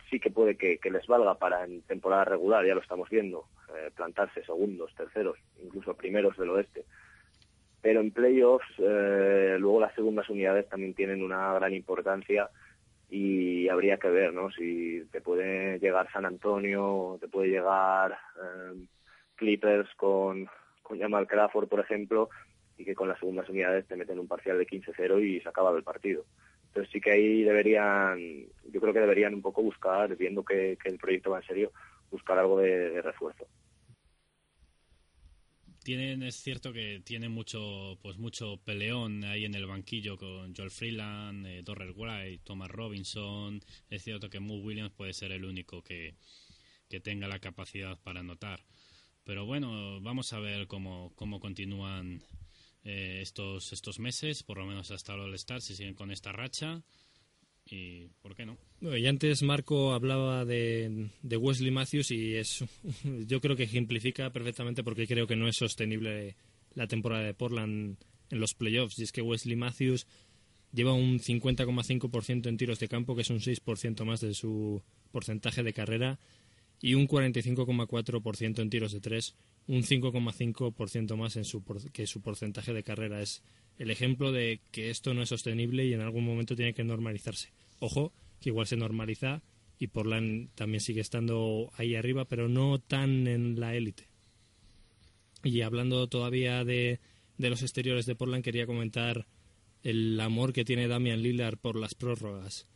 sí 0.09 0.19
que 0.19 0.29
puede 0.29 0.55
que, 0.55 0.79
les 0.91 1.07
valga 1.07 1.35
para 1.35 1.63
en 1.63 1.81
temporada 1.83 2.25
regular, 2.25 2.65
ya 2.65 2.75
lo 2.75 2.81
estamos 2.81 3.09
viendo, 3.09 3.45
eh, 3.69 3.91
plantarse 3.95 4.43
segundos, 4.43 4.93
terceros, 4.95 5.37
incluso 5.63 5.95
primeros 5.95 6.37
del 6.37 6.49
oeste. 6.49 6.83
Pero 7.81 8.01
en 8.01 8.11
playoffs, 8.11 8.67
eh, 8.77 9.55
luego 9.57 9.79
las 9.79 9.95
segundas 9.95 10.29
unidades 10.29 10.67
también 10.67 10.93
tienen 10.93 11.23
una 11.23 11.53
gran 11.53 11.73
importancia 11.73 12.49
y 13.09 13.67
habría 13.69 13.97
que 13.97 14.09
ver, 14.09 14.33
¿no? 14.33 14.51
Si 14.51 15.03
te 15.11 15.21
puede 15.21 15.79
llegar 15.79 16.11
San 16.11 16.25
Antonio, 16.25 17.17
te 17.19 17.27
puede 17.27 17.49
llegar 17.49 18.11
eh, 18.11 18.85
Clippers 19.35 19.89
con, 19.95 20.47
con 20.83 20.99
Jamal 20.99 21.27
Crawford, 21.27 21.67
por 21.67 21.79
ejemplo, 21.79 22.29
y 22.77 22.85
que 22.85 22.95
con 22.95 23.07
las 23.07 23.19
segundas 23.19 23.49
unidades 23.49 23.87
te 23.87 23.95
meten 23.95 24.19
un 24.19 24.27
parcial 24.27 24.57
de 24.57 24.67
15-0 24.67 25.23
y 25.23 25.39
se 25.39 25.49
acaba 25.49 25.75
el 25.75 25.83
partido. 25.83 26.25
Entonces 26.71 26.93
sí 26.93 27.01
que 27.01 27.11
ahí 27.11 27.43
deberían, 27.43 28.17
yo 28.71 28.79
creo 28.79 28.93
que 28.93 29.01
deberían 29.01 29.33
un 29.33 29.41
poco 29.41 29.61
buscar, 29.61 30.15
viendo 30.15 30.45
que, 30.45 30.77
el 30.85 30.97
proyecto 30.97 31.31
va 31.31 31.39
en 31.39 31.45
serio, 31.45 31.73
buscar 32.09 32.39
algo 32.39 32.59
de, 32.59 33.01
refuerzo. 33.01 33.45
Tienen, 35.83 36.23
es 36.23 36.35
cierto 36.35 36.71
que 36.71 37.01
tiene 37.03 37.27
mucho, 37.27 37.97
pues 38.01 38.17
mucho 38.17 38.61
peleón 38.63 39.25
ahí 39.25 39.43
en 39.43 39.55
el 39.55 39.65
banquillo 39.65 40.15
con 40.15 40.55
Joel 40.55 40.71
Freeland, 40.71 41.45
eh, 41.45 41.61
Dorrell 41.61 41.93
White, 41.93 42.43
Thomas 42.45 42.71
Robinson. 42.71 43.59
Es 43.89 44.03
cierto 44.03 44.29
que 44.29 44.39
Moore 44.39 44.63
Williams 44.63 44.93
puede 44.93 45.11
ser 45.11 45.33
el 45.33 45.43
único 45.43 45.83
que, 45.83 46.15
que 46.87 47.01
tenga 47.01 47.27
la 47.27 47.39
capacidad 47.39 47.99
para 48.01 48.21
anotar. 48.21 48.61
Pero 49.25 49.45
bueno, 49.45 49.99
vamos 49.99 50.31
a 50.31 50.39
ver 50.39 50.67
cómo, 50.67 51.11
cómo 51.15 51.41
continúan 51.41 52.21
eh, 52.83 53.19
estos, 53.21 53.73
estos 53.73 53.99
meses, 53.99 54.43
por 54.43 54.57
lo 54.57 54.65
menos 54.65 54.91
hasta 54.91 55.13
el 55.13 55.21
All-Star, 55.21 55.61
si 55.61 55.75
siguen 55.75 55.93
con 55.93 56.11
esta 56.11 56.31
racha. 56.31 56.83
¿Y 57.65 58.07
por 58.21 58.35
qué 58.35 58.45
no? 58.45 58.57
y 58.97 59.05
antes 59.05 59.43
Marco 59.43 59.93
hablaba 59.93 60.45
de, 60.45 61.09
de, 61.21 61.37
Wesley 61.37 61.69
Matthews 61.69 62.09
y 62.09 62.35
es, 62.35 62.65
yo 63.27 63.39
creo 63.39 63.55
que 63.55 63.63
ejemplifica 63.63 64.31
perfectamente 64.31 64.83
porque 64.83 65.05
creo 65.05 65.27
que 65.27 65.35
no 65.35 65.47
es 65.47 65.57
sostenible 65.57 66.35
la 66.73 66.87
temporada 66.87 67.23
de 67.23 67.35
Portland 67.35 67.97
en 68.31 68.39
los 68.39 68.55
playoffs. 68.55 68.97
Y 68.99 69.03
es 69.03 69.11
que 69.11 69.21
Wesley 69.21 69.55
Matthews 69.55 70.07
lleva 70.71 70.93
un 70.93 71.19
50,5% 71.19 72.47
en 72.47 72.57
tiros 72.57 72.79
de 72.79 72.87
campo, 72.87 73.15
que 73.15 73.21
es 73.21 73.29
un 73.29 73.39
6% 73.39 74.05
más 74.05 74.21
de 74.21 74.33
su 74.33 74.81
porcentaje 75.11 75.63
de 75.63 75.73
carrera, 75.73 76.19
y 76.81 76.95
un 76.95 77.07
45,4% 77.07 78.59
en 78.59 78.69
tiros 78.69 78.91
de 78.91 79.01
tres, 79.01 79.35
un 79.67 79.83
5,5% 79.83 81.15
más 81.15 81.35
en 81.35 81.45
su, 81.45 81.63
que 81.93 82.07
su 82.07 82.21
porcentaje 82.21 82.73
de 82.73 82.83
carrera. 82.83 83.21
Es 83.21 83.43
el 83.77 83.91
ejemplo 83.91 84.31
de 84.31 84.61
que 84.71 84.89
esto 84.89 85.13
no 85.13 85.21
es 85.21 85.29
sostenible 85.29 85.85
y 85.85 85.93
en 85.93 86.01
algún 86.01 86.25
momento 86.25 86.55
tiene 86.55 86.73
que 86.73 86.83
normalizarse. 86.83 87.51
Ojo, 87.79 88.13
que 88.39 88.49
igual 88.49 88.67
se 88.67 88.75
normaliza 88.75 89.41
y 89.79 89.87
Portland 89.87 90.49
también 90.55 90.81
sigue 90.81 91.01
estando 91.01 91.71
ahí 91.75 91.95
arriba, 91.95 92.25
pero 92.25 92.47
no 92.47 92.79
tan 92.79 93.27
en 93.27 93.59
la 93.59 93.75
élite. 93.75 94.07
Y 95.43 95.61
hablando 95.61 96.07
todavía 96.07 96.63
de, 96.63 96.99
de 97.37 97.49
los 97.49 97.63
exteriores 97.63 98.05
de 98.05 98.15
Portland, 98.15 98.43
quería 98.43 98.67
comentar 98.67 99.25
el 99.83 100.19
amor 100.19 100.53
que 100.53 100.65
tiene 100.65 100.87
Damian 100.87 101.23
Lillard 101.23 101.57
por 101.57 101.75
las 101.75 101.95
prórrogas. 101.95 102.67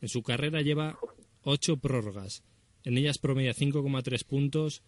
En 0.00 0.08
su 0.08 0.22
carrera 0.22 0.62
lleva 0.62 0.98
ocho 1.42 1.76
prórrogas. 1.76 2.42
En 2.84 2.96
ellas 2.96 3.18
promedia 3.18 3.54
5,3 3.54 4.24
puntos, 4.24 4.82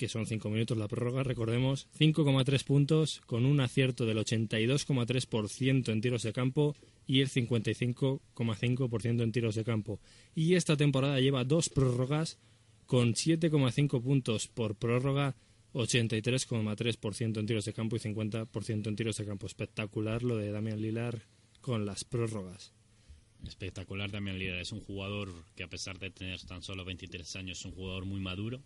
que 0.00 0.08
son 0.08 0.24
5 0.24 0.48
minutos 0.48 0.78
la 0.78 0.88
prórroga, 0.88 1.22
recordemos, 1.24 1.86
5,3 1.98 2.64
puntos 2.64 3.20
con 3.26 3.44
un 3.44 3.60
acierto 3.60 4.06
del 4.06 4.16
82,3% 4.16 5.92
en 5.92 6.00
tiros 6.00 6.22
de 6.22 6.32
campo 6.32 6.74
y 7.06 7.20
el 7.20 7.28
55,5% 7.28 9.22
en 9.22 9.30
tiros 9.30 9.56
de 9.56 9.64
campo. 9.64 10.00
Y 10.34 10.54
esta 10.54 10.78
temporada 10.78 11.20
lleva 11.20 11.44
dos 11.44 11.68
prórrogas 11.68 12.38
con 12.86 13.12
7,5 13.12 14.02
puntos 14.02 14.48
por 14.48 14.74
prórroga, 14.74 15.36
83,3% 15.74 17.38
en 17.38 17.46
tiros 17.46 17.66
de 17.66 17.74
campo 17.74 17.96
y 17.96 17.98
50% 17.98 18.86
en 18.86 18.96
tiros 18.96 19.18
de 19.18 19.26
campo. 19.26 19.46
Espectacular 19.46 20.22
lo 20.22 20.38
de 20.38 20.50
Damian 20.50 20.80
Lillard 20.80 21.20
con 21.60 21.84
las 21.84 22.04
prórrogas. 22.04 22.72
Espectacular 23.46 24.10
Damian 24.10 24.38
Lillard. 24.38 24.60
Es 24.60 24.72
un 24.72 24.80
jugador 24.80 25.28
que 25.56 25.62
a 25.62 25.68
pesar 25.68 25.98
de 25.98 26.08
tener 26.08 26.40
tan 26.40 26.62
solo 26.62 26.86
23 26.86 27.36
años 27.36 27.58
es 27.58 27.64
un 27.66 27.72
jugador 27.72 28.06
muy 28.06 28.20
maduro 28.20 28.62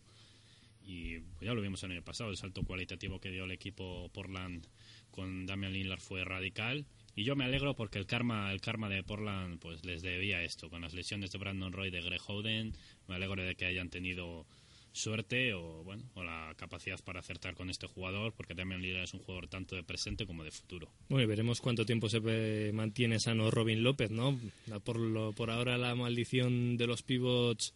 y 0.84 1.20
ya 1.40 1.54
lo 1.54 1.62
vimos 1.62 1.82
el 1.82 2.02
pasado, 2.02 2.30
el 2.30 2.36
salto 2.36 2.62
cualitativo 2.62 3.20
que 3.20 3.30
dio 3.30 3.44
el 3.44 3.50
equipo 3.50 4.10
Portland 4.12 4.66
con 5.10 5.46
Damian 5.46 5.72
Lillard 5.72 6.00
fue 6.00 6.24
radical. 6.24 6.86
Y 7.16 7.24
yo 7.24 7.36
me 7.36 7.44
alegro 7.44 7.74
porque 7.74 7.98
el 7.98 8.06
karma, 8.06 8.52
el 8.52 8.60
karma 8.60 8.88
de 8.88 9.02
Portland 9.02 9.58
pues 9.60 9.84
les 9.84 10.02
debía 10.02 10.42
esto, 10.42 10.68
con 10.68 10.82
las 10.82 10.94
lesiones 10.94 11.30
de 11.30 11.38
Brandon 11.38 11.72
Roy 11.72 11.90
de 11.90 12.02
Greg 12.02 12.20
Hoden, 12.26 12.74
me 13.06 13.14
alegro 13.14 13.42
de 13.42 13.54
que 13.54 13.66
hayan 13.66 13.88
tenido 13.88 14.46
suerte 14.92 15.52
o 15.54 15.82
bueno 15.82 16.04
o 16.14 16.22
la 16.22 16.54
capacidad 16.56 17.02
para 17.02 17.18
acertar 17.18 17.54
con 17.54 17.68
este 17.68 17.88
jugador 17.88 18.32
porque 18.32 18.54
Damian 18.54 18.80
Lillard 18.80 19.02
es 19.02 19.12
un 19.12 19.20
jugador 19.20 19.48
tanto 19.48 19.74
de 19.74 19.82
presente 19.82 20.26
como 20.26 20.44
de 20.44 20.50
futuro. 20.50 20.88
Bueno, 21.08 21.24
y 21.24 21.26
veremos 21.26 21.60
cuánto 21.60 21.84
tiempo 21.84 22.08
se 22.08 22.72
mantiene 22.72 23.18
sano 23.18 23.50
Robin 23.50 23.82
López, 23.82 24.10
¿no? 24.10 24.38
Por, 24.84 24.98
lo, 24.98 25.32
por 25.32 25.50
ahora 25.50 25.78
la 25.78 25.94
maldición 25.94 26.76
de 26.76 26.86
los 26.86 27.02
pivots 27.02 27.74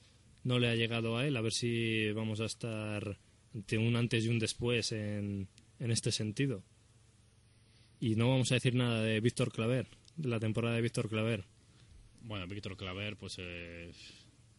no 0.49 0.59
le 0.59 0.69
ha 0.69 0.75
llegado 0.75 1.17
a 1.17 1.27
él. 1.27 1.37
A 1.37 1.43
ver 1.43 1.53
si 1.53 2.11
vamos 2.13 2.41
a 2.41 2.47
estar 2.47 3.19
ante 3.55 3.79
un 3.79 3.95
antes 3.97 4.25
y 4.25 4.29
un 4.29 4.39
después 4.39 4.93
en, 4.93 5.47
en 5.79 5.91
este 5.91 6.11
sentido. 6.11 6.65
Y 8.01 8.17
no 8.17 8.29
vamos 8.29 8.51
a 8.51 8.55
decir 8.55 8.75
nada 8.75 9.03
de 9.03 9.21
Víctor 9.21 9.53
Claver, 9.53 9.87
de 10.17 10.29
la 10.29 10.41
temporada 10.41 10.77
de 10.77 10.83
Víctor 10.83 11.09
Claver. 11.09 11.45
Bueno, 12.23 12.47
Víctor 12.47 12.77
Claver, 12.77 13.17
pues 13.17 13.37
eh, 13.39 13.93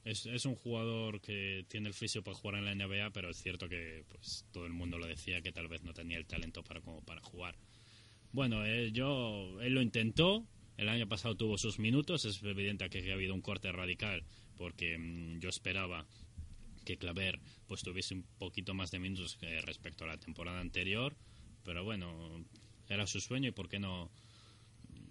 es, 0.04 0.26
es, 0.26 0.46
un 0.46 0.56
jugador 0.56 1.22
que 1.22 1.66
tiene 1.68 1.88
el 1.88 1.94
físico 1.94 2.24
para 2.24 2.38
jugar 2.38 2.56
en 2.56 2.66
la 2.66 2.76
NBA, 2.76 3.10
pero 3.12 3.30
es 3.30 3.42
cierto 3.42 3.68
que 3.68 4.06
pues 4.10 4.46
todo 4.52 4.66
el 4.66 4.74
mundo 4.74 4.98
lo 4.98 5.08
decía 5.08 5.42
que 5.42 5.52
tal 5.52 5.68
vez 5.68 5.84
no 5.84 5.94
tenía 5.94 6.18
el 6.18 6.26
talento 6.26 6.64
para 6.64 6.82
como 6.82 7.02
para 7.04 7.22
jugar. 7.22 7.56
Bueno, 8.32 8.64
eh, 8.66 8.92
yo 8.92 9.60
él 9.62 9.74
lo 9.74 9.82
intentó. 9.82 10.46
El 10.78 10.88
año 10.88 11.08
pasado 11.08 11.36
tuvo 11.36 11.58
sus 11.58 11.80
minutos. 11.80 12.26
Es 12.26 12.44
evidente 12.44 12.90
que 12.90 13.12
ha 13.12 13.14
habido 13.16 13.34
un 13.34 13.42
corte 13.42 13.72
radical 13.72 14.24
porque 14.60 14.97
mm, 14.97 15.39
yo 15.39 15.49
esperaba 15.49 16.05
que 16.86 16.97
Claver 16.97 17.39
pues 17.66 17.82
tuviese 17.82 18.14
un 18.14 18.24
poquito 18.38 18.74
más 18.74 18.91
de 18.91 18.99
minutos 18.99 19.39
respecto 19.64 20.03
a 20.03 20.07
la 20.07 20.18
temporada 20.18 20.60
anterior, 20.60 21.16
pero 21.64 21.84
bueno, 21.84 22.45
era 22.89 23.07
su 23.07 23.22
sueño 23.22 23.49
y 23.49 23.51
por 23.51 23.70
qué 23.70 23.80
no 23.80 24.12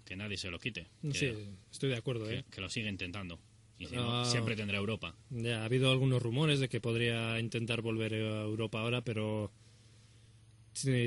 que 0.05 0.15
nadie 0.15 0.37
se 0.37 0.49
lo 0.49 0.59
quite. 0.59 0.87
sí, 1.13 1.31
estoy 1.71 1.89
de 1.89 1.95
acuerdo. 1.95 2.27
Que, 2.27 2.39
¿eh? 2.39 2.45
que 2.49 2.61
lo 2.61 2.69
siga 2.69 2.89
intentando. 2.89 3.39
Y 3.77 3.85
si 3.85 3.95
no, 3.95 4.25
siempre 4.25 4.55
tendrá 4.55 4.77
Europa. 4.77 5.15
Ya, 5.29 5.61
ha 5.61 5.65
habido 5.65 5.91
algunos 5.91 6.21
rumores 6.21 6.59
de 6.59 6.67
que 6.67 6.81
podría 6.81 7.39
intentar 7.39 7.81
volver 7.81 8.13
a 8.13 8.41
Europa 8.41 8.81
ahora, 8.81 9.03
pero 9.03 9.51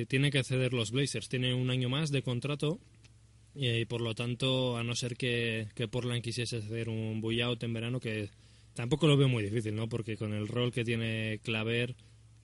tiene 0.08 0.30
que 0.30 0.42
ceder 0.42 0.72
los 0.72 0.90
Blazers. 0.90 1.28
Tiene 1.28 1.52
un 1.52 1.70
año 1.70 1.88
más 1.88 2.10
de 2.10 2.22
contrato 2.22 2.80
y, 3.54 3.84
por 3.84 4.00
lo 4.00 4.14
tanto, 4.14 4.76
a 4.76 4.84
no 4.84 4.94
ser 4.94 5.16
que, 5.16 5.68
que 5.74 5.88
Portland 5.88 6.22
quisiese 6.22 6.58
hacer 6.58 6.88
un 6.88 7.20
buyout 7.20 7.62
en 7.62 7.72
verano, 7.72 8.00
que 8.00 8.30
tampoco 8.74 9.06
lo 9.06 9.16
veo 9.16 9.28
muy 9.28 9.42
difícil, 9.42 9.74
¿no? 9.74 9.88
Porque 9.88 10.16
con 10.16 10.32
el 10.32 10.48
rol 10.48 10.72
que 10.72 10.84
tiene 10.84 11.40
Claver 11.42 11.94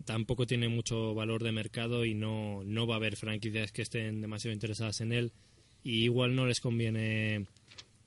tampoco 0.04 0.46
tiene 0.46 0.68
mucho 0.68 1.14
valor 1.14 1.42
de 1.42 1.52
mercado 1.52 2.04
y 2.04 2.14
no, 2.14 2.62
no 2.64 2.86
va 2.86 2.94
a 2.94 2.96
haber 2.98 3.16
franquicias 3.16 3.72
que 3.72 3.82
estén 3.82 4.20
demasiado 4.20 4.54
interesadas 4.54 5.00
en 5.00 5.12
él. 5.12 5.32
Y 5.82 6.04
igual 6.04 6.34
no 6.34 6.46
les 6.46 6.60
conviene 6.60 7.46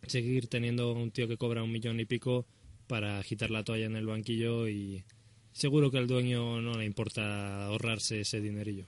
seguir 0.08 0.48
teniendo 0.48 0.94
un 0.94 1.12
tío 1.12 1.28
que 1.28 1.38
cobra 1.38 1.64
un 1.64 1.72
millón 1.72 2.00
y 2.00 2.06
pico 2.06 2.46
para 2.88 3.20
agitar 3.20 3.52
la 3.52 3.64
toalla 3.64 3.86
en 3.86 3.96
el 3.96 4.06
banquillo 4.06 4.68
y 4.68 5.04
seguro 5.52 5.92
que 5.92 5.98
al 5.98 6.08
dueño 6.08 6.62
no 6.62 6.78
le 6.78 6.86
importa 6.86 7.66
ahorrarse 7.66 8.22
ese 8.22 8.42
dinerillo. 8.42 8.86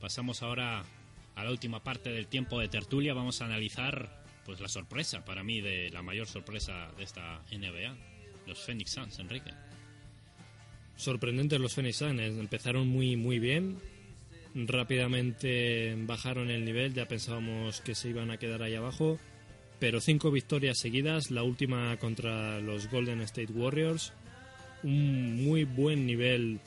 Pasamos 0.00 0.42
ahora 0.42 0.82
a 1.34 1.44
la 1.44 1.50
última 1.50 1.82
parte 1.82 2.10
del 2.10 2.26
tiempo 2.26 2.58
de 2.58 2.68
tertulia. 2.68 3.12
Vamos 3.12 3.42
a 3.42 3.44
analizar 3.44 4.20
pues 4.46 4.60
la 4.60 4.68
sorpresa 4.68 5.24
para 5.24 5.42
mí 5.42 5.60
de 5.60 5.90
la 5.90 6.02
mayor 6.02 6.26
sorpresa 6.26 6.90
de 6.96 7.04
esta 7.04 7.42
NBA, 7.52 7.94
los 8.46 8.58
Phoenix 8.58 8.92
Suns, 8.92 9.18
Enrique. 9.18 9.52
Sorprendentes 10.96 11.60
los 11.60 11.74
Phoenix 11.74 11.96
Suns, 11.96 12.20
empezaron 12.20 12.88
muy 12.88 13.16
muy 13.16 13.38
bien, 13.38 13.78
rápidamente 14.54 15.94
bajaron 15.98 16.50
el 16.50 16.64
nivel, 16.64 16.94
ya 16.94 17.06
pensábamos 17.06 17.80
que 17.80 17.94
se 17.94 18.08
iban 18.08 18.30
a 18.30 18.38
quedar 18.38 18.62
ahí 18.62 18.74
abajo, 18.74 19.18
pero 19.78 20.00
cinco 20.00 20.30
victorias 20.30 20.78
seguidas, 20.78 21.30
la 21.30 21.42
última 21.42 21.96
contra 21.98 22.60
los 22.60 22.90
Golden 22.90 23.20
State 23.20 23.52
Warriors, 23.52 24.12
un 24.82 25.44
muy 25.44 25.64
buen 25.64 26.06
nivel 26.06 26.60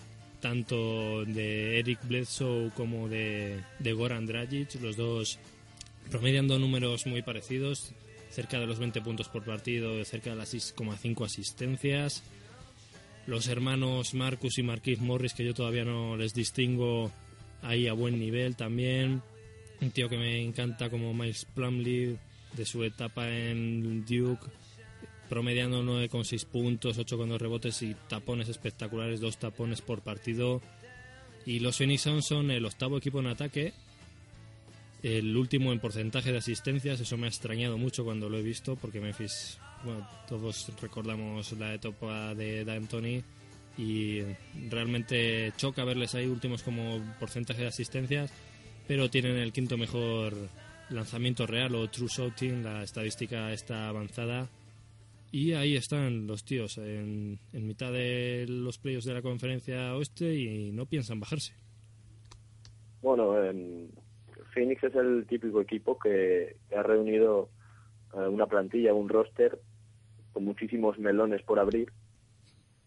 tanto 0.44 1.24
de 1.24 1.80
Eric 1.80 2.06
Bledsoe 2.06 2.70
como 2.76 3.08
de, 3.08 3.64
de 3.80 3.94
Goran 3.94 4.26
Dragic, 4.26 4.76
los 4.82 4.98
dos 4.98 5.39
promediando 6.12 6.60
números 6.60 7.08
muy 7.08 7.22
parecidos, 7.22 7.94
cerca 8.30 8.60
de 8.60 8.68
los 8.68 8.78
20 8.78 9.00
puntos 9.00 9.30
por 9.30 9.46
partido, 9.46 10.04
cerca 10.04 10.32
de 10.32 10.36
las 10.36 10.54
6,5 10.54 11.26
asistencias. 11.26 12.24
Los 13.26 13.48
hermanos 13.48 14.14
Marcus 14.14 14.58
y 14.58 14.64
Marquis 14.64 15.00
Morris, 15.00 15.34
que 15.34 15.46
yo 15.46 15.54
todavía 15.54 15.86
no 15.86 16.18
les 16.18 16.34
distingo 16.34 17.10
ahí 17.62 17.88
a 17.88 17.94
buen 17.94 18.20
nivel 18.20 18.58
también. 18.58 19.22
Un 19.80 19.91
tío 19.91 20.10
que 20.10 20.18
me 20.18 20.41
encanta 20.41 20.89
como 20.89 21.14
Miles 21.14 21.46
Plumlee, 21.56 22.18
de 22.52 22.66
su 22.66 22.84
etapa 22.84 23.30
en 23.30 24.04
Duke, 24.06 24.46
promediando 25.34 25.81
9,6 25.81 26.45
puntos, 26.45 26.99
8,2 26.99 27.39
rebotes 27.39 27.81
y 27.81 27.95
tapones 28.07 28.49
espectaculares, 28.49 29.19
dos 29.19 29.38
tapones 29.38 29.81
por 29.81 30.01
partido. 30.01 30.61
Y 31.43 31.59
los 31.59 31.77
Phoenix 31.77 32.01
Suns 32.03 32.27
son 32.27 32.51
el 32.51 32.63
octavo 32.63 32.99
equipo 32.99 33.19
en 33.19 33.25
ataque, 33.25 33.73
el 35.01 35.36
último 35.36 35.73
en 35.73 35.79
porcentaje 35.79 36.31
de 36.31 36.38
asistencias. 36.38 36.99
Eso 36.99 37.17
me 37.17 37.25
ha 37.25 37.29
extrañado 37.29 37.79
mucho 37.79 38.03
cuando 38.03 38.29
lo 38.29 38.38
he 38.38 38.43
visto, 38.43 38.75
porque 38.75 39.01
Memphis, 39.01 39.57
bueno, 39.84 40.07
todos 40.29 40.71
recordamos 40.79 41.51
la 41.53 41.73
etapa 41.73 42.36
de 42.36 42.63
D'Antoni 42.63 43.23
y 43.79 44.21
realmente 44.69 45.51
choca 45.57 45.84
verles 45.84 46.13
ahí 46.13 46.27
últimos 46.27 46.61
como 46.61 47.01
porcentaje 47.19 47.63
de 47.63 47.69
asistencias, 47.69 48.31
pero 48.88 49.09
tienen 49.09 49.38
el 49.38 49.51
quinto 49.51 49.79
mejor 49.79 50.36
lanzamiento 50.91 51.47
real 51.47 51.73
o 51.73 51.89
true 51.89 52.07
shooting, 52.07 52.63
la 52.63 52.84
estadística 52.84 53.51
está 53.51 53.89
avanzada 53.89 54.47
y 55.34 55.53
ahí 55.53 55.75
están 55.75 56.27
los 56.27 56.45
tíos 56.45 56.77
en, 56.77 57.39
mitad 57.53 57.91
de 57.91 58.45
los 58.47 58.77
playoffs 58.77 59.05
de 59.05 59.15
la 59.15 59.23
conferencia 59.23 59.95
oeste 59.95 60.31
y 60.31 60.71
no 60.71 60.86
piensan 60.86 61.19
bajarse. 61.19 61.55
Bueno, 63.01 63.34
Phoenix 64.53 64.84
es 64.84 64.93
el 64.93 65.25
típico 65.27 65.59
equipo 65.59 65.97
que, 65.97 66.57
ha 66.77 66.84
reunido 66.84 67.49
eh, 68.13 68.27
una 68.27 68.45
plantilla, 68.45 68.93
un 68.93 69.09
roster 69.09 69.59
con 70.34 70.45
muchísimos 70.45 70.99
melones 70.99 71.41
por 71.41 71.59
abrir 71.59 71.91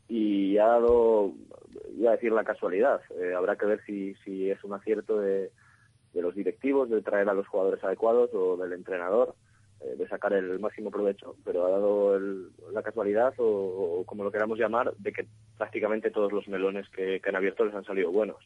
y 0.09 0.57
ha 0.59 0.67
dado, 0.67 1.33
iba 1.99 2.11
a 2.11 2.15
decir 2.15 2.31
la 2.31 2.45
casualidad, 2.45 3.01
eh, 3.21 3.35
habrá 3.35 3.57
que 3.57 3.67
ver 3.67 3.85
si, 3.85 4.15
si 4.25 4.49
es 4.53 4.63
un 4.63 4.73
acierto 4.73 5.19
de, 5.19 5.51
de 6.15 6.23
los 6.23 6.37
directivos, 6.37 6.91
de 6.91 7.03
traer 7.03 7.29
a 7.29 7.35
los 7.35 7.49
jugadores 7.49 7.83
adecuados 7.83 8.31
o 8.35 8.57
del 8.57 8.73
entrenador, 8.73 9.35
de 9.81 10.09
sacar 10.09 10.33
el 10.33 10.59
máximo 10.59 10.91
provecho, 10.91 11.37
pero 11.45 11.67
ha 11.67 11.71
dado 11.71 12.17
el- 12.17 12.51
la 12.73 12.83
casualidad 12.83 13.35
o, 13.39 14.01
o 14.01 14.05
como 14.05 14.25
lo 14.25 14.33
queramos 14.33 14.59
llamar, 14.59 14.95
de 14.97 15.13
que 15.13 15.29
prácticamente 15.57 16.11
todos 16.11 16.33
los 16.33 16.49
melones 16.49 16.89
que, 16.91 17.21
que 17.21 17.29
han 17.29 17.37
abierto 17.37 17.65
les 17.65 17.75
han 17.75 17.85
salido 17.85 18.11
buenos. 18.11 18.39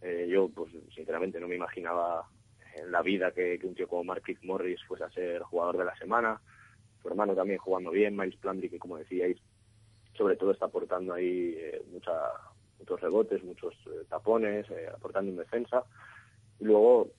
Eh, 0.00 0.26
yo, 0.28 0.48
pues 0.48 0.72
sinceramente, 0.94 1.40
no 1.40 1.48
me 1.48 1.56
imaginaba 1.56 2.26
en 2.76 2.90
la 2.92 3.02
vida 3.02 3.32
que, 3.32 3.58
que 3.58 3.66
un 3.66 3.74
tío 3.74 3.88
como 3.88 4.04
Marquis 4.04 4.42
Morris 4.44 4.82
fuese 4.86 5.04
a 5.04 5.10
ser 5.10 5.42
jugador 5.42 5.78
de 5.78 5.84
la 5.84 5.96
semana, 5.96 6.40
su 7.00 7.08
hermano 7.08 7.34
también 7.34 7.58
jugando 7.58 7.90
bien, 7.90 8.16
Miles 8.16 8.36
Plumlee, 8.36 8.70
que 8.70 8.78
como 8.78 8.98
decíais, 8.98 9.38
sobre 10.16 10.36
todo 10.36 10.52
está 10.52 10.66
aportando 10.66 11.14
ahí 11.14 11.54
eh, 11.56 11.82
mucha, 11.90 12.12
muchos 12.78 13.00
rebotes, 13.00 13.42
muchos 13.44 13.74
eh, 13.86 14.04
tapones, 14.08 14.68
eh, 14.70 14.88
aportando 14.94 15.30
en 15.30 15.38
defensa. 15.38 15.84
Y 16.60 16.64
luego, 16.64 17.08
eh, 17.08 17.12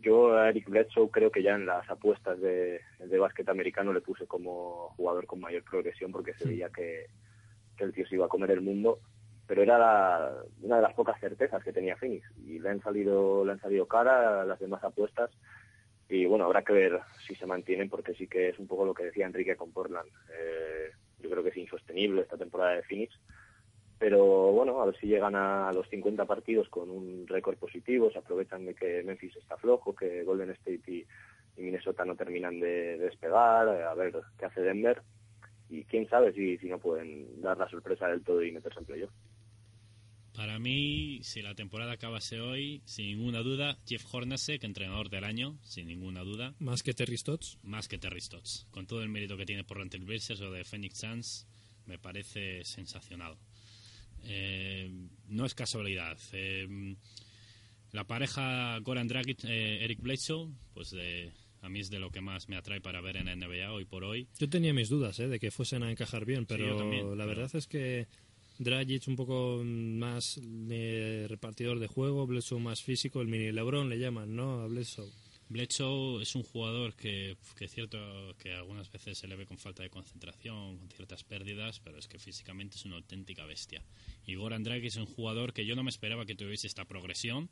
yo 0.00 0.36
a 0.36 0.48
Eric 0.50 0.68
Bledsoe 0.68 1.10
creo 1.10 1.30
que 1.30 1.42
ya 1.42 1.54
en 1.54 1.66
las 1.66 1.88
apuestas 1.90 2.40
de, 2.40 2.80
de 2.98 3.18
básquet 3.18 3.48
americano 3.48 3.92
le 3.92 4.00
puse 4.00 4.26
como 4.26 4.90
jugador 4.96 5.26
con 5.26 5.40
mayor 5.40 5.62
progresión 5.64 6.12
porque 6.12 6.34
se 6.34 6.48
veía 6.48 6.68
que, 6.70 7.06
que 7.76 7.84
el 7.84 7.92
tío 7.92 8.06
se 8.06 8.14
iba 8.16 8.26
a 8.26 8.28
comer 8.28 8.50
el 8.50 8.60
mundo, 8.60 9.00
pero 9.46 9.62
era 9.62 9.78
la- 9.78 10.42
una 10.62 10.76
de 10.76 10.82
las 10.82 10.94
pocas 10.94 11.18
certezas 11.20 11.62
que 11.64 11.72
tenía 11.72 11.96
Phoenix. 11.96 12.26
Y 12.46 12.58
le 12.58 12.68
han 12.70 12.82
salido, 12.82 13.44
le 13.44 13.52
han 13.52 13.60
salido 13.60 13.86
cara 13.86 14.44
las 14.44 14.58
demás 14.58 14.82
apuestas. 14.84 15.30
Y 16.08 16.26
bueno, 16.26 16.44
habrá 16.44 16.62
que 16.62 16.72
ver 16.74 17.00
si 17.26 17.34
se 17.34 17.46
mantienen 17.46 17.88
porque 17.88 18.14
sí 18.14 18.26
que 18.28 18.50
es 18.50 18.58
un 18.58 18.66
poco 18.66 18.84
lo 18.84 18.92
que 18.94 19.04
decía 19.04 19.26
Enrique 19.26 19.56
con 19.56 19.72
Portland. 19.72 20.08
Eh, 20.38 20.90
yo 21.20 21.30
creo 21.30 21.42
que 21.42 21.48
es 21.48 21.56
insostenible 21.56 22.20
esta 22.20 22.36
temporada 22.36 22.72
de 22.72 22.82
Phoenix, 22.82 23.18
pero 23.98 24.52
bueno, 24.52 24.80
a 24.80 24.86
ver 24.86 24.96
si 24.98 25.06
llegan 25.06 25.34
a 25.36 25.72
los 25.72 25.88
50 25.88 26.24
partidos 26.24 26.68
con 26.68 26.90
un 26.90 27.26
récord 27.26 27.56
positivo, 27.56 28.10
se 28.10 28.18
aprovechan 28.18 28.64
de 28.66 28.74
que 28.74 29.02
Memphis 29.02 29.36
está 29.36 29.56
flojo, 29.56 29.94
que 29.94 30.24
Golden 30.24 30.50
State 30.50 30.82
y, 30.86 31.06
y 31.56 31.62
Minnesota 31.62 32.04
no 32.04 32.16
terminan 32.16 32.60
de, 32.60 32.98
de 32.98 33.04
despegar, 33.04 33.68
eh, 33.68 33.84
a 33.84 33.94
ver 33.94 34.14
qué 34.38 34.46
hace 34.46 34.60
Denver 34.60 35.00
y 35.70 35.84
quién 35.84 36.08
sabe 36.08 36.32
si, 36.32 36.58
si 36.58 36.68
no 36.68 36.78
pueden 36.78 37.40
dar 37.40 37.56
la 37.58 37.68
sorpresa 37.68 38.08
del 38.08 38.22
todo 38.22 38.42
y 38.42 38.52
meterse 38.52 38.78
en 38.80 38.84
playoff. 38.84 39.10
Para 40.34 40.58
mí, 40.58 41.20
si 41.22 41.42
la 41.42 41.54
temporada 41.54 41.92
acabase 41.92 42.40
hoy, 42.40 42.82
sin 42.86 43.06
ninguna 43.06 43.40
duda, 43.40 43.78
Jeff 43.86 44.02
Hornacek, 44.12 44.64
entrenador 44.64 45.08
del 45.08 45.22
año, 45.22 45.56
sin 45.62 45.86
ninguna 45.86 46.22
duda, 46.24 46.54
Más 46.58 46.82
que 46.82 46.92
Terry 46.92 47.16
Stotts. 47.16 47.58
más 47.62 47.86
que 47.86 47.98
Terry 47.98 48.20
Stotts. 48.20 48.66
Con 48.72 48.86
todo 48.86 49.02
el 49.02 49.08
mérito 49.08 49.36
que 49.36 49.46
tiene 49.46 49.62
por 49.62 49.78
Rental 49.78 50.04
Blazers 50.04 50.40
o 50.40 50.50
de 50.50 50.64
Phoenix 50.64 50.98
Suns, 50.98 51.46
me 51.86 51.98
parece 51.98 52.64
sensacional. 52.64 53.36
Eh, 54.26 54.90
no 55.28 55.44
es 55.46 55.54
casualidad. 55.54 56.18
Eh, 56.32 56.96
la 57.92 58.06
pareja 58.06 58.78
Goran 58.80 59.08
Dragic, 59.08 59.44
eh, 59.44 59.84
Eric 59.84 60.00
Bledsoe, 60.00 60.50
pues 60.72 60.94
a 61.62 61.68
mí 61.68 61.80
es 61.80 61.90
de 61.90 61.98
lo 61.98 62.10
que 62.10 62.20
más 62.20 62.48
me 62.48 62.56
atrae 62.56 62.80
para 62.80 63.00
ver 63.00 63.16
en 63.16 63.26
la 63.26 63.36
NBA 63.36 63.72
hoy 63.72 63.84
por 63.84 64.04
hoy. 64.04 64.28
Yo 64.38 64.48
tenía 64.48 64.74
mis 64.74 64.88
dudas 64.88 65.18
¿eh? 65.20 65.28
de 65.28 65.38
que 65.38 65.50
fuesen 65.50 65.82
a 65.82 65.90
encajar 65.90 66.24
bien, 66.24 66.44
pero 66.46 66.76
también, 66.76 67.10
la 67.16 67.24
pero- 67.24 67.40
verdad 67.40 67.56
es 67.56 67.66
que 67.66 68.06
Dragic 68.58 69.08
un 69.08 69.16
poco 69.16 69.62
más 69.64 70.40
repartidor 71.28 71.78
de 71.78 71.86
juego, 71.86 72.26
Bledsoe 72.26 72.60
más 72.60 72.82
físico, 72.82 73.20
el 73.20 73.28
mini 73.28 73.50
LeBron 73.52 73.88
le 73.88 73.98
llaman, 73.98 74.34
¿no? 74.36 74.60
A 74.60 74.66
Bledsoe. 74.66 75.10
Bledsoe 75.54 76.20
es 76.20 76.34
un 76.34 76.42
jugador 76.42 76.96
que, 76.96 77.36
que 77.56 77.66
es 77.66 77.70
cierto 77.70 77.96
que 78.40 78.52
algunas 78.54 78.90
veces 78.90 79.16
se 79.16 79.28
le 79.28 79.36
ve 79.36 79.46
con 79.46 79.56
falta 79.56 79.84
de 79.84 79.88
concentración, 79.88 80.78
con 80.78 80.90
ciertas 80.90 81.22
pérdidas, 81.22 81.78
pero 81.78 81.96
es 81.96 82.08
que 82.08 82.18
físicamente 82.18 82.74
es 82.74 82.84
una 82.84 82.96
auténtica 82.96 83.46
bestia. 83.46 83.84
Y 84.26 84.34
Goran 84.34 84.64
Dragic 84.64 84.86
es 84.86 84.96
un 84.96 85.06
jugador 85.06 85.52
que 85.52 85.64
yo 85.64 85.76
no 85.76 85.84
me 85.84 85.90
esperaba 85.90 86.26
que 86.26 86.34
tuviese 86.34 86.66
esta 86.66 86.86
progresión. 86.86 87.48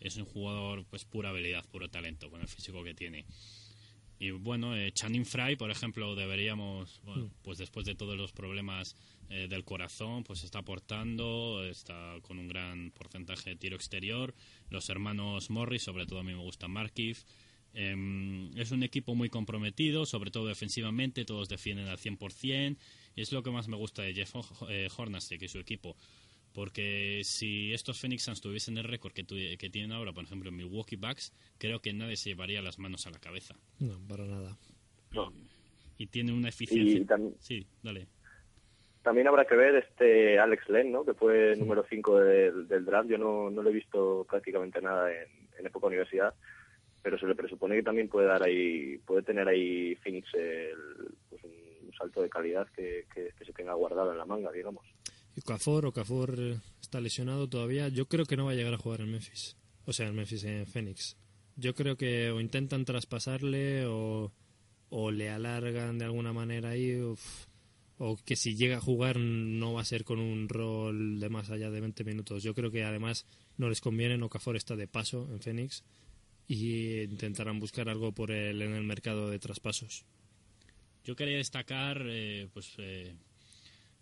Es 0.00 0.18
un 0.18 0.26
jugador, 0.26 0.84
pues, 0.90 1.06
pura 1.06 1.30
habilidad, 1.30 1.64
puro 1.70 1.88
talento, 1.88 2.28
con 2.28 2.42
el 2.42 2.48
físico 2.48 2.84
que 2.84 2.92
tiene. 2.92 3.24
Y 4.18 4.32
bueno, 4.32 4.76
eh, 4.76 4.92
Channing 4.92 5.24
Fry, 5.24 5.56
por 5.56 5.70
ejemplo, 5.70 6.14
deberíamos, 6.14 7.00
bueno, 7.04 7.30
pues 7.40 7.56
después 7.56 7.86
de 7.86 7.94
todos 7.94 8.18
los 8.18 8.32
problemas 8.32 8.96
eh, 9.30 9.46
del 9.48 9.64
corazón, 9.64 10.24
pues 10.24 10.44
está 10.44 10.58
aportando, 10.58 11.64
está 11.64 12.16
con 12.22 12.38
un 12.38 12.48
gran 12.48 12.90
porcentaje 12.90 13.50
de 13.50 13.56
tiro 13.56 13.76
exterior. 13.76 14.34
Los 14.68 14.88
hermanos 14.90 15.48
Morris, 15.50 15.82
sobre 15.84 16.04
todo 16.06 16.18
a 16.18 16.24
mí 16.24 16.32
me 16.34 16.42
gusta 16.42 16.68
Markif. 16.68 17.24
Em, 17.72 18.50
es 18.58 18.72
un 18.72 18.82
equipo 18.82 19.14
muy 19.14 19.28
comprometido, 19.30 20.04
sobre 20.04 20.30
todo 20.32 20.46
defensivamente, 20.48 21.24
todos 21.24 21.48
defienden 21.48 21.86
al 21.86 21.98
100%. 21.98 22.76
Y 23.14 23.20
es 23.22 23.32
lo 23.32 23.42
que 23.42 23.50
más 23.50 23.68
me 23.68 23.76
gusta 23.76 24.02
de 24.02 24.12
Jeff 24.14 24.34
eh, 24.68 24.88
Hornacek 24.96 25.42
y 25.42 25.48
su 25.48 25.58
equipo. 25.58 25.96
Porque 26.52 27.20
si 27.22 27.72
estos 27.72 28.00
Phoenix 28.00 28.24
Suns 28.24 28.40
tuviesen 28.40 28.76
el 28.76 28.82
récord 28.84 29.12
que, 29.12 29.22
tu- 29.22 29.36
que 29.36 29.70
tienen 29.70 29.92
ahora, 29.92 30.12
por 30.12 30.24
ejemplo, 30.24 30.48
en 30.50 30.56
Milwaukee 30.56 30.96
Bucks, 30.96 31.32
creo 31.58 31.80
que 31.80 31.92
nadie 31.92 32.16
se 32.16 32.30
llevaría 32.30 32.60
las 32.60 32.78
manos 32.80 33.06
a 33.06 33.10
la 33.10 33.20
cabeza. 33.20 33.54
No, 33.78 34.00
para 34.08 34.26
nada. 34.26 34.58
No. 35.12 35.32
Y 35.96 36.06
tiene 36.08 36.32
una 36.32 36.48
eficiencia. 36.48 36.98
Y 36.98 37.34
Sí, 37.38 37.66
dale. 37.84 38.08
También 39.02 39.28
habrá 39.28 39.46
que 39.46 39.56
ver 39.56 39.76
este 39.76 40.38
Alex 40.38 40.68
Len, 40.68 40.92
¿no? 40.92 41.04
que 41.04 41.14
fue 41.14 41.56
número 41.56 41.84
5 41.88 42.18
del, 42.20 42.68
del 42.68 42.84
draft. 42.84 43.08
Yo 43.08 43.16
no, 43.18 43.50
no 43.50 43.62
le 43.62 43.70
he 43.70 43.72
visto 43.72 44.26
prácticamente 44.28 44.80
nada 44.82 45.10
en, 45.10 45.28
en 45.58 45.66
época 45.66 45.86
universidad, 45.86 46.34
pero 47.02 47.18
se 47.18 47.26
le 47.26 47.34
presupone 47.34 47.76
que 47.76 47.82
también 47.82 48.08
puede 48.08 48.26
dar 48.26 48.42
ahí, 48.42 48.98
puede 49.06 49.22
tener 49.22 49.48
ahí 49.48 49.94
Phoenix 49.96 50.28
el- 50.34 51.14
pues 51.30 51.42
un, 51.44 51.50
un 51.86 51.92
salto 51.94 52.20
de 52.20 52.28
calidad 52.28 52.66
que, 52.76 53.06
que- 53.14 53.30
que 53.38 53.44
se 53.46 53.52
tenga 53.54 53.72
guardado 53.72 54.12
en 54.12 54.18
la 54.18 54.26
manga, 54.26 54.52
digamos. 54.52 54.84
Y 55.34 55.40
Okafor, 55.40 55.86
Okafor 55.86 56.34
eh, 56.38 56.56
está 56.82 57.00
lesionado 57.00 57.48
todavía. 57.48 57.88
Yo 57.88 58.04
creo 58.06 58.26
que 58.26 58.36
no 58.36 58.44
va 58.46 58.50
a 58.50 58.54
llegar 58.54 58.74
a 58.74 58.78
jugar 58.78 59.00
en 59.00 59.12
Memphis. 59.12 59.56
O 59.86 59.92
sea, 59.94 60.08
en 60.08 60.14
Memphis, 60.16 60.44
en 60.44 60.66
Phoenix. 60.66 61.16
Yo 61.56 61.74
creo 61.74 61.96
que 61.96 62.30
o 62.30 62.40
intentan 62.40 62.84
traspasarle 62.84 63.86
o, 63.86 64.30
o 64.90 65.10
le 65.10 65.30
alargan 65.30 65.98
de 65.98 66.04
alguna 66.04 66.32
manera 66.34 66.70
ahí. 66.70 67.00
uf. 67.00 67.46
O 68.02 68.16
que 68.16 68.34
si 68.34 68.56
llega 68.56 68.78
a 68.78 68.80
jugar 68.80 69.18
no 69.18 69.74
va 69.74 69.82
a 69.82 69.84
ser 69.84 70.04
con 70.04 70.20
un 70.20 70.48
rol 70.48 71.20
de 71.20 71.28
más 71.28 71.50
allá 71.50 71.70
de 71.70 71.82
20 71.82 72.02
minutos. 72.02 72.42
Yo 72.42 72.54
creo 72.54 72.70
que 72.70 72.82
además 72.82 73.26
no 73.58 73.68
les 73.68 73.82
conviene. 73.82 74.20
Okafor 74.22 74.56
está 74.56 74.74
de 74.74 74.88
paso 74.88 75.28
en 75.30 75.40
Phoenix 75.40 75.84
y 76.48 77.02
intentarán 77.02 77.60
buscar 77.60 77.90
algo 77.90 78.12
por 78.12 78.30
él 78.30 78.62
en 78.62 78.72
el 78.72 78.84
mercado 78.84 79.28
de 79.28 79.38
traspasos. 79.38 80.06
Yo 81.04 81.14
quería 81.14 81.36
destacar 81.36 82.02
eh, 82.06 82.48
pues, 82.54 82.72
eh, 82.78 83.14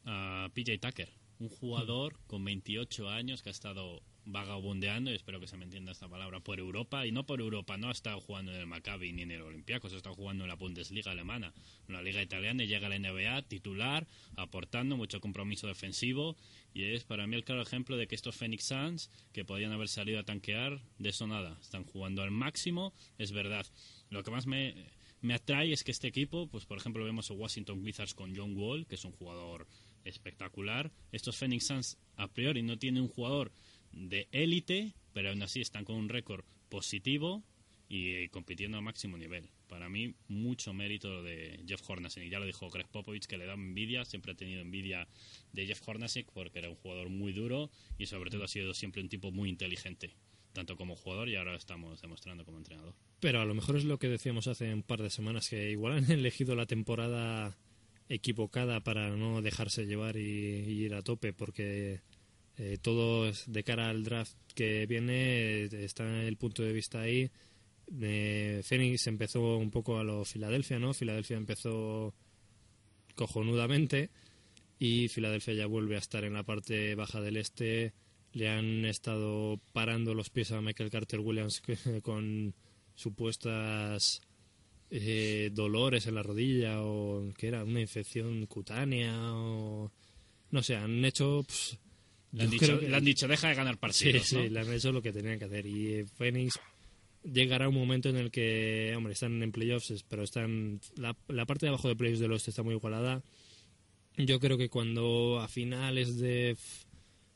a 0.04 0.48
PJ 0.54 0.78
Tucker, 0.78 1.10
un 1.38 1.48
jugador 1.48 2.18
con 2.26 2.44
28 2.44 3.08
años 3.08 3.42
que 3.42 3.50
ha 3.50 3.52
estado 3.52 4.02
vagabundeando, 4.30 5.10
y 5.10 5.14
espero 5.14 5.40
que 5.40 5.46
se 5.46 5.56
me 5.56 5.64
entienda 5.64 5.92
esta 5.92 6.08
palabra, 6.08 6.40
por 6.40 6.58
Europa, 6.58 7.06
y 7.06 7.12
no 7.12 7.24
por 7.24 7.40
Europa, 7.40 7.78
no 7.78 7.88
ha 7.88 7.92
estado 7.92 8.20
jugando 8.20 8.52
en 8.52 8.60
el 8.60 8.66
Maccabi 8.66 9.12
ni 9.12 9.22
en 9.22 9.30
el 9.30 9.40
Olympiacos, 9.40 9.92
ha 9.94 9.96
estado 9.96 10.14
jugando 10.14 10.44
en 10.44 10.48
la 10.48 10.56
Bundesliga 10.56 11.12
alemana, 11.12 11.54
en 11.88 11.94
la 11.94 12.02
liga 12.02 12.20
italiana, 12.20 12.62
y 12.62 12.66
llega 12.66 12.88
a 12.88 12.90
la 12.90 12.98
NBA 12.98 13.42
titular, 13.42 14.06
aportando 14.36 14.98
mucho 14.98 15.20
compromiso 15.20 15.66
defensivo, 15.66 16.36
y 16.74 16.84
es 16.84 17.04
para 17.04 17.26
mí 17.26 17.36
el 17.36 17.44
claro 17.44 17.62
ejemplo 17.62 17.96
de 17.96 18.06
que 18.06 18.14
estos 18.14 18.36
Phoenix 18.36 18.64
Suns, 18.64 19.10
que 19.32 19.46
podían 19.46 19.72
haber 19.72 19.88
salido 19.88 20.20
a 20.20 20.24
tanquear, 20.24 20.82
de 20.98 21.08
eso 21.08 21.26
nada, 21.26 21.56
están 21.62 21.84
jugando 21.84 22.22
al 22.22 22.30
máximo, 22.30 22.92
es 23.16 23.32
verdad. 23.32 23.66
Lo 24.10 24.22
que 24.22 24.30
más 24.30 24.46
me, 24.46 24.74
me 25.22 25.34
atrae 25.34 25.72
es 25.72 25.84
que 25.84 25.90
este 25.90 26.06
equipo, 26.06 26.48
pues 26.48 26.66
por 26.66 26.78
ejemplo 26.78 27.04
vemos 27.04 27.30
a 27.30 27.34
Washington 27.34 27.82
Wizards 27.82 28.14
con 28.14 28.36
John 28.36 28.56
Wall, 28.56 28.86
que 28.86 28.96
es 28.96 29.04
un 29.04 29.12
jugador 29.12 29.66
espectacular. 30.04 30.92
Estos 31.12 31.36
Phoenix 31.36 31.66
Suns 31.66 31.98
a 32.16 32.28
priori 32.28 32.62
no 32.62 32.78
tienen 32.78 33.02
un 33.02 33.08
jugador 33.08 33.52
de 33.92 34.28
élite, 34.32 34.94
pero 35.12 35.30
aún 35.30 35.42
así 35.42 35.60
están 35.60 35.84
con 35.84 35.96
un 35.96 36.08
récord 36.08 36.44
positivo 36.68 37.42
y 37.88 38.14
eh, 38.14 38.28
compitiendo 38.30 38.78
a 38.78 38.80
máximo 38.80 39.16
nivel. 39.16 39.50
Para 39.66 39.88
mí, 39.88 40.14
mucho 40.28 40.72
mérito 40.72 41.22
de 41.22 41.62
Jeff 41.66 41.88
Hornacek. 41.88 42.24
Y 42.24 42.30
ya 42.30 42.38
lo 42.38 42.46
dijo 42.46 42.68
Greg 42.70 42.88
Popovich, 42.88 43.26
que 43.26 43.36
le 43.36 43.46
da 43.46 43.54
envidia, 43.54 44.04
siempre 44.04 44.32
ha 44.32 44.34
tenido 44.34 44.60
envidia 44.60 45.08
de 45.52 45.66
Jeff 45.66 45.86
Hornacek 45.86 46.30
porque 46.32 46.58
era 46.58 46.70
un 46.70 46.76
jugador 46.76 47.08
muy 47.08 47.32
duro 47.32 47.70
y 47.98 48.06
sobre 48.06 48.30
todo 48.30 48.44
ha 48.44 48.48
sido 48.48 48.74
siempre 48.74 49.02
un 49.02 49.08
tipo 49.08 49.30
muy 49.30 49.48
inteligente, 49.48 50.14
tanto 50.52 50.76
como 50.76 50.96
jugador 50.96 51.28
y 51.28 51.36
ahora 51.36 51.52
lo 51.52 51.58
estamos 51.58 52.00
demostrando 52.00 52.44
como 52.44 52.58
entrenador. 52.58 52.94
Pero 53.20 53.40
a 53.40 53.44
lo 53.44 53.54
mejor 53.54 53.76
es 53.76 53.84
lo 53.84 53.98
que 53.98 54.08
decíamos 54.08 54.46
hace 54.46 54.72
un 54.72 54.82
par 54.82 55.02
de 55.02 55.10
semanas, 55.10 55.48
que 55.48 55.70
igual 55.70 55.94
han 55.94 56.10
elegido 56.10 56.54
la 56.54 56.66
temporada 56.66 57.56
equivocada 58.08 58.80
para 58.80 59.10
no 59.10 59.42
dejarse 59.42 59.86
llevar 59.86 60.16
y, 60.16 60.20
ir 60.20 60.94
a 60.94 61.02
tope, 61.02 61.32
porque 61.32 62.00
eh, 62.56 62.78
todo 62.80 63.28
es 63.28 63.44
de 63.46 63.64
cara 63.64 63.90
al 63.90 64.04
draft 64.04 64.36
que 64.54 64.86
viene 64.86 65.64
eh, 65.64 65.68
está 65.84 66.22
el 66.22 66.36
punto 66.36 66.62
de 66.62 66.72
vista 66.72 67.00
ahí. 67.00 67.30
Eh, 68.00 68.62
Phoenix 68.64 69.06
empezó 69.06 69.56
un 69.56 69.70
poco 69.70 69.98
a 69.98 70.04
lo 70.04 70.24
Filadelfia, 70.24 70.78
¿no? 70.78 70.94
Filadelfia 70.94 71.36
empezó 71.36 72.14
cojonudamente 73.14 74.10
y 74.78 75.08
Filadelfia 75.08 75.54
ya 75.54 75.66
vuelve 75.66 75.96
a 75.96 75.98
estar 75.98 76.24
en 76.24 76.34
la 76.34 76.44
parte 76.44 76.94
baja 76.94 77.20
del 77.20 77.36
este. 77.36 77.94
Le 78.32 78.48
han 78.48 78.84
estado 78.84 79.60
parando 79.72 80.14
los 80.14 80.30
pies 80.30 80.52
a 80.52 80.60
Michael 80.60 80.90
Carter 80.90 81.20
Williams 81.20 81.62
con 82.02 82.54
supuestas 82.94 84.22
eh, 84.90 85.50
dolores 85.52 86.06
en 86.06 86.14
la 86.14 86.22
rodilla 86.22 86.82
o 86.82 87.32
que 87.36 87.48
era 87.48 87.64
una 87.64 87.80
infección 87.80 88.46
cutánea 88.46 89.14
o 89.34 89.90
no 90.50 90.62
sé, 90.62 90.76
han 90.76 91.04
hecho... 91.04 91.44
Le 92.32 92.44
han, 92.44 92.50
dicho, 92.50 92.66
creo 92.66 92.80
que- 92.80 92.88
le 92.90 92.96
han 92.96 93.04
dicho, 93.04 93.26
deja 93.28 93.48
de 93.48 93.54
ganar 93.54 93.78
partidos. 93.78 94.26
sí, 94.26 94.36
¿no? 94.36 94.44
le 94.44 94.60
han 94.60 94.72
hecho 94.72 94.92
lo 94.92 95.00
que 95.02 95.12
tenían 95.12 95.38
que 95.38 95.46
hacer. 95.46 95.64
Y 95.66 96.04
Phoenix 96.16 96.58
llegará 97.24 97.68
un 97.68 97.74
momento 97.74 98.08
en 98.10 98.16
el 98.16 98.30
que, 98.30 98.92
hombre, 98.96 99.14
están 99.14 99.42
en 99.42 99.50
playoffs, 99.52 100.04
pero 100.08 100.22
están 100.24 100.80
la, 100.96 101.16
la 101.28 101.46
parte 101.46 101.66
de 101.66 101.70
abajo 101.70 101.88
de 101.88 101.96
playoffs 101.96 102.20
del 102.20 102.32
oeste 102.32 102.50
está 102.50 102.62
muy 102.62 102.74
igualada. 102.74 103.22
Yo 104.16 104.40
creo 104.40 104.58
que 104.58 104.68
cuando 104.68 105.38
a 105.40 105.48
finales 105.48 106.18
de, 106.18 106.56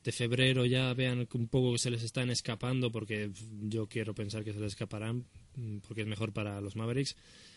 de 0.05 0.13
febrero 0.13 0.67
ya 0.67 0.93
vean 0.95 1.27
que 1.27 1.39
un 1.39 1.49
poco 1.49 1.73
que 1.73 1.79
se 1.79 1.91
les 1.91 2.03
están 2.03 2.29
escapando, 2.31 2.91
porque 2.91 3.31
yo 3.63 3.87
quiero 3.87 4.15
pensar 4.15 4.45
que 4.45 4.53
se 4.53 4.61
les 4.61 4.73
escaparán, 4.73 5.25
porque 5.87 6.03
es 6.03 6.07
mejor 6.07 6.33
para 6.33 6.61
los 6.61 6.77
Mavericks, 6.77 7.17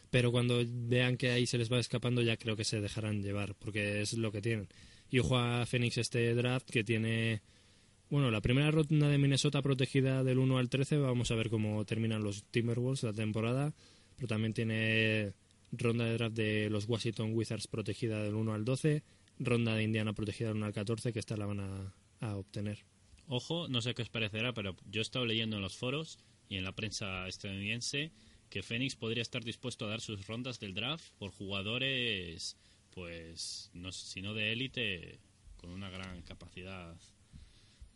pero 0.09 0.31
cuando 0.31 0.61
vean 0.65 1.17
que 1.17 1.31
ahí 1.31 1.45
se 1.45 1.57
les 1.57 1.71
va 1.71 1.79
escapando 1.79 2.21
ya 2.21 2.37
creo 2.37 2.55
que 2.55 2.63
se 2.63 2.81
dejarán 2.81 3.21
llevar, 3.21 3.55
porque 3.55 4.01
es 4.01 4.13
lo 4.13 4.31
que 4.31 4.41
tienen. 4.41 4.67
Y 5.09 5.19
ojo 5.19 5.37
a 5.37 5.65
Phoenix 5.65 5.97
este 5.97 6.33
draft 6.35 6.69
que 6.69 6.83
tiene 6.83 7.41
bueno, 8.09 8.29
la 8.29 8.41
primera 8.41 8.69
ronda 8.69 9.09
de 9.09 9.17
Minnesota 9.17 9.61
protegida 9.61 10.23
del 10.23 10.37
1 10.37 10.57
al 10.57 10.69
13, 10.69 10.97
vamos 10.97 11.31
a 11.31 11.35
ver 11.35 11.49
cómo 11.49 11.83
terminan 11.85 12.23
los 12.23 12.43
Timberwolves 12.45 13.03
la 13.03 13.13
temporada, 13.13 13.73
pero 14.15 14.27
también 14.27 14.53
tiene 14.53 15.33
ronda 15.71 16.05
de 16.05 16.13
draft 16.13 16.35
de 16.35 16.69
los 16.69 16.87
Washington 16.87 17.33
Wizards 17.33 17.67
protegida 17.67 18.21
del 18.23 18.35
1 18.35 18.53
al 18.53 18.63
12, 18.63 19.03
ronda 19.39 19.75
de 19.75 19.83
Indiana 19.83 20.13
protegida 20.13 20.49
del 20.49 20.57
1 20.57 20.65
al 20.67 20.73
14, 20.73 21.13
que 21.13 21.19
esta 21.19 21.35
la 21.35 21.47
van 21.47 21.61
a, 21.61 21.93
a 22.19 22.35
obtener. 22.35 22.85
Ojo, 23.27 23.67
no 23.67 23.81
sé 23.81 23.95
qué 23.95 24.03
os 24.03 24.09
parecerá, 24.09 24.53
pero 24.53 24.75
yo 24.91 25.01
he 25.01 25.03
estado 25.03 25.25
leyendo 25.25 25.55
en 25.55 25.63
los 25.63 25.75
foros 25.75 26.19
y 26.49 26.57
en 26.57 26.63
la 26.63 26.73
prensa 26.73 27.27
estadounidense 27.27 28.11
que 28.49 28.63
Phoenix 28.63 28.95
podría 28.95 29.21
estar 29.21 29.43
dispuesto 29.43 29.85
a 29.85 29.89
dar 29.89 30.01
sus 30.01 30.27
rondas 30.27 30.59
del 30.59 30.73
draft 30.73 31.11
por 31.17 31.31
jugadores, 31.31 32.57
pues, 32.91 33.69
no, 33.73 33.91
si 33.91 34.21
no 34.21 34.33
de 34.33 34.53
élite, 34.53 35.19
con 35.57 35.71
una 35.71 35.89
gran 35.89 36.21
capacidad. 36.21 36.95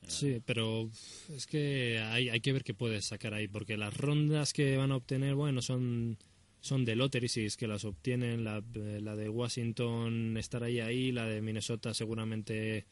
Sí, 0.07 0.41
pero 0.45 0.89
es 1.29 1.45
que 1.45 1.99
hay, 1.99 2.29
hay 2.29 2.39
que 2.39 2.53
ver 2.53 2.63
qué 2.63 2.73
puedes 2.73 3.05
sacar 3.05 3.33
ahí, 3.33 3.47
porque 3.47 3.77
las 3.77 3.95
rondas 3.95 4.53
que 4.53 4.75
van 4.77 4.91
a 4.91 4.95
obtener, 4.95 5.35
bueno, 5.35 5.61
son, 5.61 6.17
son 6.61 6.83
de 6.85 6.95
lottery, 6.95 7.27
si 7.27 7.45
es 7.45 7.57
que 7.57 7.67
las 7.67 7.85
obtienen, 7.85 8.43
la, 8.43 8.63
eh, 8.75 8.99
la 9.01 9.15
de 9.15 9.29
Washington 9.29 10.35
estará 10.37 10.65
ahí, 10.65 10.79
ahí, 10.79 11.11
la 11.11 11.25
de 11.25 11.41
Minnesota 11.41 11.93
seguramente 11.93 12.85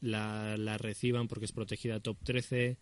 la, 0.00 0.56
la 0.56 0.78
reciban 0.78 1.28
porque 1.28 1.46
es 1.46 1.52
protegida 1.52 2.00
top 2.00 2.18
13, 2.22 2.78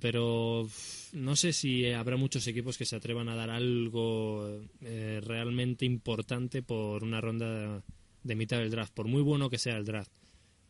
pero 0.00 0.68
no 1.12 1.36
sé 1.36 1.52
si 1.52 1.86
habrá 1.92 2.16
muchos 2.16 2.46
equipos 2.46 2.78
que 2.78 2.84
se 2.86 2.96
atrevan 2.96 3.28
a 3.28 3.36
dar 3.36 3.50
algo 3.50 4.60
eh, 4.80 5.20
realmente 5.22 5.84
importante 5.84 6.62
por 6.62 7.04
una 7.04 7.20
ronda 7.20 7.82
de 8.22 8.34
mitad 8.34 8.58
del 8.58 8.70
draft, 8.70 8.94
por 8.94 9.06
muy 9.08 9.22
bueno 9.22 9.50
que 9.50 9.58
sea 9.58 9.76
el 9.76 9.84
draft. 9.84 10.10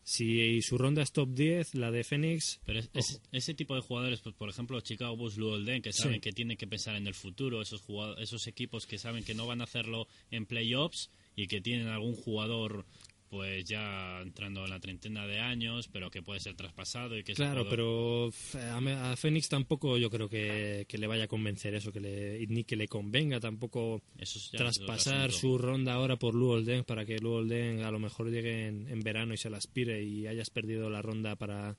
Si 0.07 0.61
su 0.61 0.77
ronda 0.77 1.01
es 1.01 1.11
top 1.11 1.29
10, 1.33 1.73
la 1.73 1.89
de 1.89 2.03
Phoenix, 2.03 2.59
Pero 2.65 2.79
es- 2.79 2.89
es- 2.93 3.21
ese 3.31 3.55
tipo 3.55 3.73
de 3.73 3.81
jugadores, 3.81 4.21
pues, 4.21 4.35
por 4.35 4.49
ejemplo, 4.49 4.79
Chicago 4.81 5.17
Bulls, 5.17 5.35
Luolden, 5.37 5.81
que 5.81 5.91
Sí. 5.93 6.03
saben 6.03 6.21
que 6.21 6.31
tienen 6.31 6.57
que 6.57 6.67
pensar 6.67 6.95
en 6.95 7.07
el 7.07 7.15
futuro, 7.15 7.59
esos, 7.61 7.81
jugado- 7.81 8.15
esos 8.19 8.45
equipos 8.45 8.85
que 8.85 8.99
saben 8.99 9.23
que 9.23 9.33
no 9.33 9.47
van 9.47 9.61
a 9.61 9.63
hacerlo 9.63 10.07
en 10.29 10.45
playoffs 10.45 11.09
y 11.35 11.47
que 11.47 11.59
tienen 11.59 11.87
algún 11.87 12.13
jugador 12.13 12.85
pues 13.29 13.65
ya 13.65 14.21
entrando 14.21 14.63
en 14.63 14.69
la 14.69 14.79
treintena 14.79 15.25
de 15.25 15.39
años, 15.39 15.87
pero 15.87 16.11
que 16.11 16.21
puede 16.21 16.39
ser 16.39 16.55
traspasado 16.55 17.17
y 17.17 17.23
que 17.23 17.33
claro, 17.33 17.67
pero 17.67 18.29
a, 18.29 19.15
Phoenix 19.15 19.49
tampoco 19.49 19.97
yo 19.97 20.09
creo 20.09 20.29
que, 20.29 20.85
que 20.87 20.97
le 20.97 21.07
vaya 21.07 21.25
a 21.25 21.27
convencer 21.27 21.73
eso, 21.73 21.91
que 21.91 21.99
le, 21.99 22.45
ni 22.47 22.63
que 22.63 22.75
le 22.75 22.87
convenga 22.87 23.39
tampoco 23.39 24.01
Eso 24.17 24.39
traspasar 24.55 25.31
su 25.31 25.57
ronda 25.57 25.93
ahora 25.93 26.17
por 26.17 26.35
Luolden 26.35 26.83
para 26.83 27.05
que 27.05 27.19
Luolden 27.19 27.81
a 27.81 27.91
lo 27.91 27.99
mejor 27.99 28.29
llegue 28.29 28.67
en, 28.67 28.87
en 28.89 29.01
verano 29.01 29.33
y 29.33 29.37
se 29.37 29.49
la 29.49 29.57
aspire 29.57 30.03
y 30.03 30.27
hayas 30.27 30.49
perdido 30.49 30.89
la 30.89 31.01
ronda 31.01 31.35
para, 31.35 31.75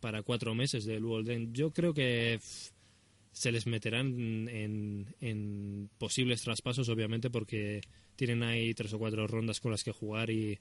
para 0.00 0.22
cuatro 0.22 0.54
meses 0.54 0.84
de 0.86 0.98
Luolden. 0.98 1.52
Yo 1.52 1.72
creo 1.72 1.92
que 1.92 2.40
se 3.32 3.52
les 3.52 3.66
meterán 3.66 4.48
en, 4.48 5.14
en 5.20 5.90
posibles 5.98 6.42
traspasos, 6.42 6.88
obviamente, 6.88 7.28
porque 7.28 7.82
tienen 8.16 8.42
ahí 8.42 8.72
tres 8.72 8.94
o 8.94 8.98
cuatro 8.98 9.26
rondas 9.26 9.60
con 9.60 9.70
las 9.70 9.84
que 9.84 9.92
jugar 9.92 10.30
y, 10.30 10.58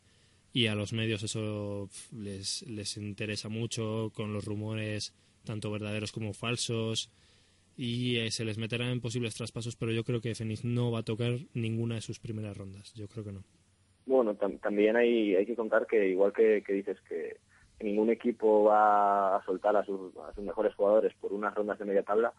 y 0.56 0.68
a 0.68 0.74
los 0.76 0.94
medios 0.94 1.22
eso 1.22 1.90
les, 2.14 2.62
les 2.64 2.96
interesa 2.96 3.50
mucho 3.50 4.12
con 4.16 4.32
los 4.32 4.46
rumores 4.46 5.14
tanto 5.44 5.70
verdaderos 5.70 6.14
como 6.14 6.32
falsos 6.34 7.12
y 7.78 8.18
eh, 8.20 8.32
se 8.32 8.46
les 8.46 8.58
meterá 8.58 8.90
en 8.90 9.02
posibles 9.02 9.36
traspasos, 9.36 9.76
pero 9.76 9.92
yo 9.92 10.06
creo 10.06 10.22
que 10.22 10.34
Phoenix 10.34 10.64
no 10.64 10.92
va 10.92 11.00
a 11.00 11.04
tocar 11.04 11.34
ninguna 11.54 11.96
de 11.96 12.02
sus 12.02 12.20
primeras 12.20 12.56
rondas. 12.56 12.94
Yo 12.94 13.10
creo 13.10 13.26
que 13.26 13.34
no. 13.34 13.44
Bueno, 14.06 14.34
tam- 14.36 14.60
también 14.62 14.96
hay, 14.96 15.36
hay 15.36 15.46
que 15.46 15.58
contar 15.58 15.86
que 15.88 16.08
igual 16.08 16.32
que, 16.32 16.64
que 16.66 16.72
dices 16.72 16.98
que, 17.10 17.36
ningún 17.82 18.10
equipo 18.10 18.64
va 18.64 19.36
a 19.36 19.44
soltar 19.44 19.76
a 19.76 19.84
sus, 19.84 20.16
a 20.18 20.34
sus 20.34 20.44
mejores 20.46 20.74
jugadores 20.76 21.14
por 21.20 21.34
unas 21.34 21.54
rondas 21.54 21.78
de 21.80 21.84
media 21.86 22.04
tabla, 22.04 22.34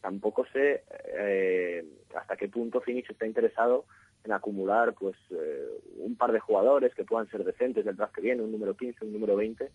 tampoco 0.00 0.46
sé 0.52 0.84
eh, 1.18 1.84
hasta 2.14 2.36
qué 2.36 2.48
punto 2.48 2.80
Phoenix 2.80 3.10
está 3.10 3.26
interesado 3.26 3.86
en 4.26 4.32
acumular 4.32 4.94
pues 4.94 5.16
eh, 5.30 5.68
un 5.98 6.16
par 6.16 6.32
de 6.32 6.40
jugadores 6.40 6.94
que 6.94 7.04
puedan 7.04 7.28
ser 7.30 7.44
decentes 7.44 7.84
del 7.84 7.96
draft 7.96 8.14
que 8.14 8.20
viene, 8.20 8.42
un 8.42 8.52
número 8.52 8.76
15, 8.76 9.04
un 9.04 9.12
número 9.12 9.36
20, 9.36 9.70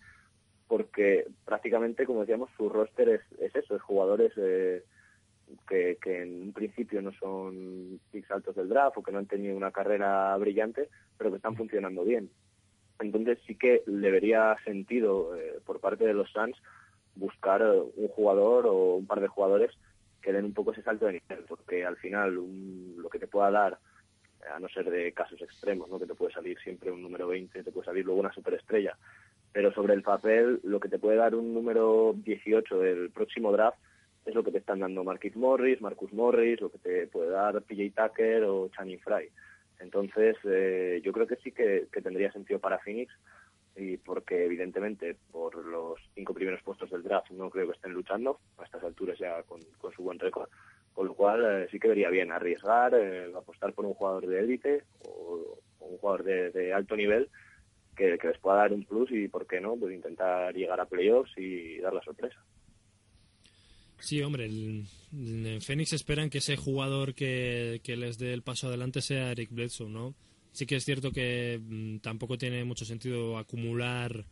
porque 0.68 1.26
prácticamente, 1.44 2.06
como 2.06 2.20
decíamos, 2.20 2.50
su 2.56 2.68
roster 2.68 3.08
es, 3.08 3.20
es 3.40 3.54
eso, 3.56 3.74
es 3.74 3.82
jugadores 3.82 4.32
eh, 4.36 4.84
que, 5.68 5.98
en 6.04 6.42
un 6.42 6.52
principio 6.52 7.02
no 7.02 7.12
son 7.12 8.00
picks 8.10 8.30
altos 8.30 8.54
del 8.54 8.68
draft 8.68 8.98
o 8.98 9.02
que 9.02 9.12
no 9.12 9.18
han 9.18 9.26
tenido 9.26 9.56
una 9.56 9.72
carrera 9.72 10.36
brillante, 10.36 10.88
pero 11.16 11.30
que 11.30 11.36
están 11.36 11.56
funcionando 11.56 12.04
bien. 12.04 12.30
Entonces 13.00 13.38
sí 13.46 13.56
que 13.56 13.82
le 13.86 14.10
vería 14.10 14.56
sentido 14.64 15.34
eh, 15.36 15.60
por 15.64 15.80
parte 15.80 16.06
de 16.06 16.14
los 16.14 16.30
Suns 16.30 16.56
buscar 17.16 17.62
eh, 17.62 17.82
un 17.96 18.08
jugador 18.08 18.66
o 18.66 18.96
un 18.96 19.06
par 19.06 19.20
de 19.20 19.28
jugadores 19.28 19.70
que 20.20 20.32
den 20.32 20.44
un 20.44 20.54
poco 20.54 20.72
ese 20.72 20.82
salto 20.82 21.06
de 21.06 21.14
nivel, 21.14 21.44
porque 21.48 21.84
al 21.84 21.96
final 21.96 22.38
un- 22.38 22.94
lo 22.98 23.08
que 23.08 23.18
te 23.18 23.26
pueda 23.26 23.50
dar, 23.50 23.78
a 24.50 24.58
no 24.58 24.68
ser 24.68 24.90
de 24.90 25.12
casos 25.12 25.40
extremos, 25.40 25.88
¿no? 25.88 25.98
que 25.98 26.06
te 26.06 26.14
puede 26.14 26.32
salir 26.32 26.58
siempre 26.60 26.90
un 26.90 27.02
número 27.02 27.28
20, 27.28 27.62
te 27.62 27.70
puede 27.70 27.86
salir 27.86 28.04
luego 28.04 28.20
una 28.20 28.32
superestrella, 28.32 28.96
pero 29.52 29.72
sobre 29.72 29.94
el 29.94 30.02
papel 30.02 30.60
lo 30.64 30.80
que 30.80 30.88
te 30.88 30.98
puede 30.98 31.16
dar 31.16 31.34
un 31.34 31.52
número 31.54 32.14
18 32.16 32.78
del 32.78 33.10
próximo 33.10 33.52
draft 33.52 33.78
es 34.24 34.34
lo 34.34 34.44
que 34.44 34.52
te 34.52 34.58
están 34.58 34.80
dando 34.80 35.04
Marquis 35.04 35.36
Morris, 35.36 35.80
Marcus 35.80 36.12
Morris, 36.12 36.60
lo 36.60 36.70
que 36.70 36.78
te 36.78 37.06
puede 37.08 37.30
dar 37.30 37.60
PJ 37.62 37.90
Tucker 37.90 38.44
o 38.44 38.68
Channing 38.68 39.00
Fry. 39.00 39.28
Entonces, 39.80 40.36
eh, 40.44 41.00
yo 41.04 41.12
creo 41.12 41.26
que 41.26 41.36
sí 41.36 41.50
que, 41.50 41.88
que 41.92 42.02
tendría 42.02 42.30
sentido 42.30 42.60
para 42.60 42.78
Phoenix 42.78 43.12
y 43.74 43.96
porque 43.96 44.44
evidentemente 44.44 45.16
por 45.30 45.56
los 45.64 45.98
cinco 46.14 46.34
primeros 46.34 46.62
puestos 46.62 46.90
del 46.90 47.02
draft 47.02 47.30
no 47.30 47.50
creo 47.50 47.66
que 47.66 47.72
estén 47.72 47.92
luchando 47.92 48.38
a 48.58 48.64
estas 48.64 48.84
alturas 48.84 49.18
ya 49.18 49.42
con, 49.42 49.60
con 49.78 49.92
su 49.92 50.02
buen 50.02 50.18
récord, 50.18 50.48
con 50.94 51.06
lo 51.06 51.14
cual 51.14 51.44
eh, 51.44 51.68
sí 51.70 51.78
que 51.78 51.88
vería 51.88 52.10
bien 52.10 52.32
arriesgar, 52.32 52.94
eh, 52.94 53.32
apostar 53.36 53.72
por 53.72 53.84
un 53.84 53.94
jugador 53.94 54.26
de 54.26 54.40
élite 54.40 54.84
o, 55.04 55.58
un 55.80 55.98
jugador 55.98 56.24
de, 56.24 56.50
de 56.50 56.72
alto 56.72 56.96
nivel 56.96 57.28
que, 57.96 58.18
les 58.22 58.38
pueda 58.38 58.58
dar 58.58 58.72
un 58.72 58.84
plus 58.84 59.10
y, 59.10 59.28
¿por 59.28 59.46
qué 59.46 59.60
no?, 59.60 59.76
pues 59.76 59.94
intentar 59.94 60.54
llegar 60.54 60.80
a 60.80 60.86
playoffs 60.86 61.32
y 61.36 61.78
dar 61.78 61.92
la 61.92 62.02
sorpresa. 62.02 62.38
Sí, 63.98 64.20
hombre, 64.22 64.46
en 64.46 65.60
Phoenix 65.60 65.92
esperan 65.92 66.28
que 66.28 66.38
ese 66.38 66.56
jugador 66.56 67.14
que, 67.14 67.80
que 67.84 67.96
les 67.96 68.18
dé 68.18 68.32
el 68.32 68.42
paso 68.42 68.66
adelante 68.66 69.00
sea 69.00 69.30
Eric 69.30 69.50
Bledsoe, 69.52 69.88
¿no? 69.88 70.14
Sí 70.50 70.66
que 70.66 70.76
es 70.76 70.84
cierto 70.84 71.12
que 71.12 71.60
mm, 71.62 71.98
tampoco 71.98 72.36
tiene 72.36 72.64
mucho 72.64 72.84
sentido 72.84 73.38
acumular 73.38 74.24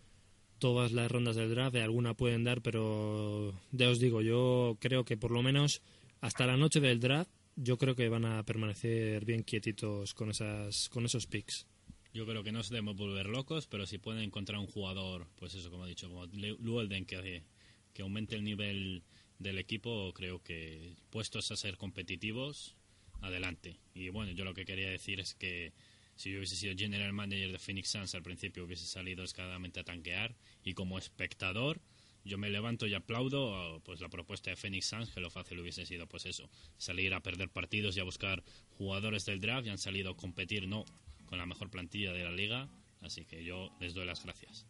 todas 0.59 0.93
las 0.93 1.11
rondas 1.11 1.37
del 1.37 1.51
draft, 1.51 1.73
de 1.73 1.83
alguna 1.83 2.15
pueden 2.15 2.45
dar, 2.45 2.63
pero 2.63 3.55
ya 3.71 3.89
os 3.89 4.01
digo, 4.01 4.23
yo 4.23 4.77
creo 4.81 5.05
que 5.05 5.17
por 5.17 5.31
lo 5.31 5.43
menos 5.43 5.83
hasta 6.21 6.47
la 6.47 6.57
noche 6.57 6.81
del 6.81 7.01
draft, 7.01 7.31
yo 7.57 7.79
creo 7.79 7.95
que 7.95 8.09
van 8.09 8.25
a 8.25 8.43
permanecer 8.45 9.25
bien 9.25 9.43
quietitos 9.43 10.15
con 10.15 10.31
esas 10.31 10.89
con 10.89 11.05
esos 11.05 11.27
picks. 11.27 11.67
Yo 12.13 12.27
creo 12.27 12.43
que 12.43 12.53
no 12.53 12.63
se 12.63 12.75
debemos 12.75 12.97
volver 12.97 13.27
locos, 13.27 13.67
pero 13.67 13.87
si 13.87 13.99
pueden 13.99 14.23
encontrar 14.23 14.59
un 14.59 14.67
jugador, 14.67 15.29
pues 15.37 15.55
eso, 15.55 15.71
como 15.71 15.87
he 15.87 15.89
dicho, 15.89 16.09
como 16.09 16.27
Luolden, 16.27 17.07
que, 17.07 17.45
que 17.93 18.03
aumente 18.03 18.35
el 18.35 18.43
nivel 18.43 19.05
del 19.39 19.59
equipo, 19.59 20.13
creo 20.13 20.43
que 20.43 20.97
puestos 21.11 21.53
a 21.53 21.57
ser 21.57 21.77
competitivos, 21.77 22.75
adelante. 23.21 23.79
Y 23.95 24.09
bueno, 24.09 24.33
yo 24.33 24.45
lo 24.45 24.55
que 24.55 24.65
quería 24.65 24.91
decir 24.91 25.21
es 25.21 25.35
que 25.35 25.73
si 26.17 26.31
yo 26.31 26.39
hubiese 26.39 26.57
sido 26.57 26.77
general 26.77 27.13
manager 27.13 27.53
de 27.53 27.59
Phoenix 27.59 27.91
Suns 27.91 28.15
al 28.15 28.23
principio, 28.23 28.65
hubiese 28.65 28.87
salido 28.87 29.23
descaradamente 29.23 29.81
a 29.81 29.85
tanquear 29.85 30.35
y 30.65 30.75
como 30.75 30.99
espectador, 30.99 31.81
yo 32.25 32.39
me 32.39 32.51
levanto 32.51 32.87
y 32.87 32.95
aplaudo 32.95 33.81
pues 33.85 34.01
la 34.01 34.09
propuesta 34.09 34.51
de 34.51 34.57
Phoenix 34.57 34.87
Suns, 34.87 35.11
que 35.11 35.21
lo 35.21 35.31
fácil 35.31 35.61
hubiese 35.61 35.87
sido 35.87 36.07
pues 36.07 36.27
eso, 36.27 36.49
salir 36.79 37.15
a 37.15 37.21
perder 37.21 37.49
partidos 37.49 37.97
y 37.97 38.01
a 38.01 38.05
buscar 38.05 38.43
jugadores 38.79 39.25
del 39.27 39.41
draft 39.41 39.67
y 39.67 39.71
han 39.71 39.79
salido 39.79 40.13
a 40.13 40.17
competir, 40.17 40.69
no 40.69 40.85
con 41.27 41.39
la 41.39 41.47
mejor 41.47 41.71
plantilla 41.71 42.13
de 42.13 42.25
la 42.25 42.33
liga, 42.33 42.69
así 43.03 43.25
que 43.25 43.45
yo 43.45 43.71
les 43.81 43.95
doy 43.95 44.05
las 44.05 44.25
gracias. 44.25 44.67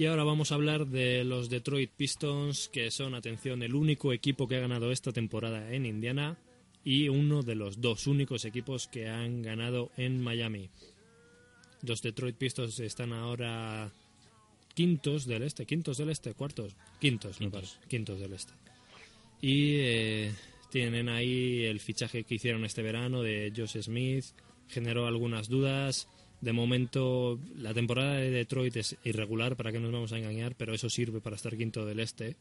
Y 0.00 0.06
ahora 0.06 0.24
vamos 0.24 0.50
a 0.50 0.54
hablar 0.54 0.86
de 0.86 1.24
los 1.24 1.50
Detroit 1.50 1.90
Pistons, 1.90 2.68
que 2.68 2.90
son, 2.90 3.14
atención, 3.14 3.62
el 3.62 3.74
único 3.74 4.14
equipo 4.14 4.48
que 4.48 4.56
ha 4.56 4.60
ganado 4.60 4.92
esta 4.92 5.12
temporada 5.12 5.74
en 5.74 5.84
Indiana 5.84 6.38
y 6.82 7.10
uno 7.10 7.42
de 7.42 7.54
los 7.54 7.82
dos 7.82 8.06
únicos 8.06 8.46
equipos 8.46 8.88
que 8.88 9.10
han 9.10 9.42
ganado 9.42 9.90
en 9.98 10.22
Miami. 10.22 10.70
Los 11.82 12.00
Detroit 12.00 12.34
Pistons 12.34 12.80
están 12.80 13.12
ahora 13.12 13.92
quintos 14.72 15.26
del 15.26 15.42
este, 15.42 15.66
quintos 15.66 15.98
del 15.98 16.08
este, 16.08 16.32
cuartos, 16.32 16.74
quintos, 16.98 17.36
Quintos. 17.36 17.60
parece, 17.60 17.86
quintos 17.86 18.20
del 18.20 18.32
este. 18.32 18.54
Y 19.42 19.80
eh, 19.80 20.32
tienen 20.70 21.10
ahí 21.10 21.64
el 21.64 21.78
fichaje 21.78 22.24
que 22.24 22.36
hicieron 22.36 22.64
este 22.64 22.80
verano 22.80 23.20
de 23.20 23.52
Josh 23.54 23.82
Smith, 23.82 24.24
generó 24.66 25.06
algunas 25.06 25.50
dudas. 25.50 26.08
De 26.40 26.52
momento, 26.52 27.38
la 27.56 27.74
temporada 27.74 28.14
de 28.14 28.30
Detroit 28.30 28.76
es 28.76 28.96
irregular, 29.04 29.56
para 29.56 29.72
que 29.72 29.78
nos 29.78 29.92
vamos 29.92 30.12
a 30.12 30.18
engañar, 30.18 30.54
pero 30.56 30.72
eso 30.72 30.88
sirve 30.88 31.20
para 31.20 31.36
estar 31.36 31.56
quinto 31.56 31.84
del 31.84 32.00
este. 32.00 32.36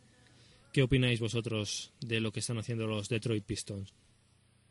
¿Qué 0.72 0.84
opináis 0.84 1.20
vosotros 1.20 1.92
de 2.00 2.22
lo 2.22 2.32
que 2.32 2.40
están 2.40 2.58
haciendo 2.58 2.88
los 2.88 3.10
Detroit 3.10 3.44
Pistons? 3.44 3.94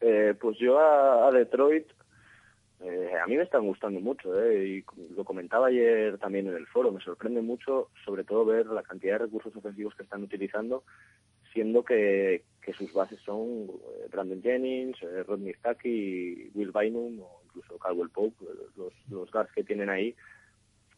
Eh, 0.01 0.35
pues 0.41 0.57
yo 0.59 0.79
a, 0.79 1.29
a 1.29 1.33
Detroit, 1.33 1.87
eh, 2.81 3.11
a 3.23 3.27
mí 3.27 3.37
me 3.37 3.43
están 3.43 3.67
gustando 3.67 4.01
mucho, 4.01 4.41
eh, 4.41 4.67
y 4.67 4.85
lo 5.15 5.25
comentaba 5.25 5.67
ayer 5.67 6.17
también 6.19 6.47
en 6.47 6.55
el 6.55 6.67
foro, 6.67 6.93
me 6.93 7.01
sorprende 7.01 7.43
mucho 7.43 7.91
sobre 8.05 8.25
todo 8.25 8.45
ver 8.45 8.67
la 8.67 8.83
cantidad 8.83 9.15
de 9.15 9.27
recursos 9.27 9.55
ofensivos 9.57 9.95
que 9.95 10.05
están 10.05 10.23
utilizando, 10.23 10.85
siendo 11.53 11.85
que, 11.85 12.45
que 12.63 12.73
sus 12.73 12.93
bases 12.93 13.19
son 13.25 13.69
eh, 13.69 14.09
Brandon 14.11 14.43
Jennings, 14.43 15.03
eh, 15.03 15.23
Rodney 15.25 15.55
Stuckey, 15.55 16.51
Will 16.55 16.73
Bynum 16.73 17.21
o 17.21 17.43
incluso 17.59 17.79
Caldwell 17.79 18.11
Pope, 18.11 18.45
los, 18.77 18.93
los 19.11 19.31
guards 19.31 19.53
que 19.53 19.65
tienen 19.65 19.91
ahí, 19.91 20.15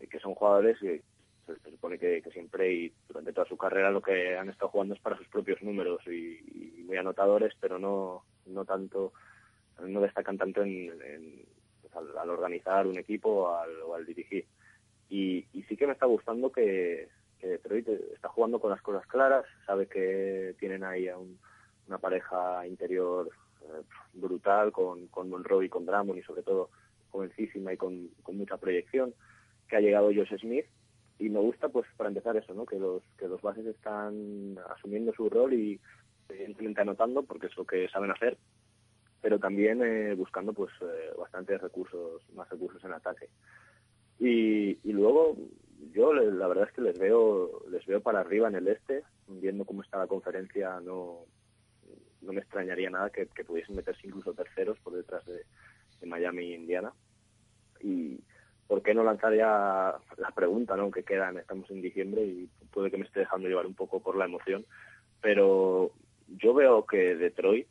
que 0.08 0.18
son 0.20 0.34
jugadores 0.34 0.78
que 0.78 1.02
se, 1.46 1.70
supone 1.70 1.98
que, 1.98 2.22
que 2.22 2.30
siempre 2.30 2.72
y 2.72 2.92
durante 3.08 3.32
toda 3.32 3.46
su 3.46 3.56
carrera 3.56 3.90
lo 3.90 4.00
que 4.00 4.36
han 4.36 4.48
estado 4.48 4.70
jugando 4.70 4.94
es 4.94 5.00
para 5.00 5.16
sus 5.16 5.28
propios 5.28 5.62
números 5.62 6.00
y, 6.06 6.84
muy 6.86 6.96
anotadores, 6.96 7.54
pero 7.60 7.78
no, 7.78 8.24
no 8.46 8.64
tanto, 8.64 9.12
no 9.80 10.00
destacan 10.00 10.36
tanto 10.36 10.62
en, 10.62 11.44
pues, 11.82 11.94
al, 11.94 12.30
organizar 12.30 12.86
un 12.86 12.98
equipo 12.98 13.54
al, 13.54 13.70
o 13.82 13.94
al 13.94 14.04
dirigir. 14.04 14.44
Y, 15.08 15.46
y 15.52 15.62
sí 15.64 15.76
que 15.76 15.86
me 15.86 15.92
está 15.92 16.06
gustando 16.06 16.50
que, 16.50 17.08
que 17.38 17.46
Detroit 17.46 17.88
está 17.88 18.28
jugando 18.28 18.58
con 18.60 18.70
las 18.70 18.82
cosas 18.82 19.06
claras, 19.06 19.44
sabe 19.66 19.86
que 19.86 20.54
tienen 20.58 20.82
ahí 20.84 21.08
a 21.08 21.16
un- 21.16 21.38
una 21.86 21.98
pareja 21.98 22.66
interior 22.66 23.30
eh, 23.62 23.82
brutal 24.14 24.72
con, 24.72 25.06
con 25.08 25.28
Monroe 25.30 25.66
y 25.66 25.68
con 25.68 25.86
Drummond 25.86 26.18
y 26.18 26.22
sobre 26.22 26.42
todo 26.42 26.70
jovencísima 27.10 27.72
y 27.72 27.76
con, 27.76 28.10
mucha 28.32 28.56
proyección, 28.56 29.14
que 29.68 29.76
ha 29.76 29.80
llegado 29.80 30.06
Josh 30.14 30.38
Smith 30.40 30.66
y 31.18 31.28
me 31.28 31.40
gusta 31.40 31.68
pues 31.68 31.86
para 31.96 32.08
empezar 32.08 32.36
eso, 32.36 32.54
¿no? 32.54 32.64
que 32.64 32.78
los 32.78 33.02
que 33.18 33.28
los 33.28 33.42
bases 33.42 33.66
están 33.66 34.56
asumiendo 34.70 35.12
su 35.12 35.28
rol 35.28 35.52
y 35.52 35.80
evidentemente 36.28 36.80
anotando 36.80 37.22
porque 37.22 37.48
es 37.48 37.56
lo 37.56 37.66
que 37.66 37.88
saben 37.88 38.10
hacer, 38.10 38.38
pero 39.20 39.38
también 39.38 39.82
eh, 39.82 40.14
buscando 40.14 40.52
pues 40.52 40.70
eh, 40.80 41.10
bastantes 41.18 41.60
recursos, 41.60 42.22
más 42.34 42.48
recursos 42.48 42.82
en 42.84 42.92
ataque. 42.92 43.28
Y, 44.18 44.78
y 44.88 44.92
luego 44.92 45.36
yo 45.92 46.12
la 46.12 46.46
verdad 46.46 46.68
es 46.68 46.74
que 46.74 46.82
les 46.82 46.98
veo 46.98 47.62
les 47.70 47.84
veo 47.86 48.00
para 48.00 48.20
arriba 48.20 48.48
en 48.48 48.54
el 48.54 48.68
este, 48.68 49.02
viendo 49.28 49.64
cómo 49.64 49.82
está 49.82 49.98
la 49.98 50.06
conferencia 50.06 50.80
no 50.80 51.24
no 52.22 52.32
me 52.32 52.40
extrañaría 52.40 52.90
nada 52.90 53.10
que, 53.10 53.26
pudiesen 53.44 53.76
meterse 53.76 54.06
incluso 54.06 54.34
terceros 54.34 54.78
por 54.80 54.94
detrás 54.94 55.24
de, 55.26 55.44
Miami 56.06 56.52
e 56.52 56.56
Indiana. 56.56 56.92
Y 57.82 58.20
por 58.66 58.82
qué 58.82 58.94
no 58.94 59.04
lanzar 59.04 59.34
ya 59.34 59.94
la 60.16 60.30
pregunta, 60.34 60.76
¿no? 60.76 60.90
Que 60.90 61.02
quedan, 61.02 61.36
estamos 61.36 61.70
en 61.70 61.82
diciembre 61.82 62.22
y 62.22 62.48
puede 62.72 62.90
que 62.90 62.96
me 62.96 63.04
esté 63.04 63.20
dejando 63.20 63.48
llevar 63.48 63.66
un 63.66 63.74
poco 63.74 64.00
por 64.00 64.16
la 64.16 64.24
emoción, 64.24 64.64
pero 65.20 65.90
yo 66.28 66.54
veo 66.54 66.86
que 66.86 67.16
Detroit 67.16 67.66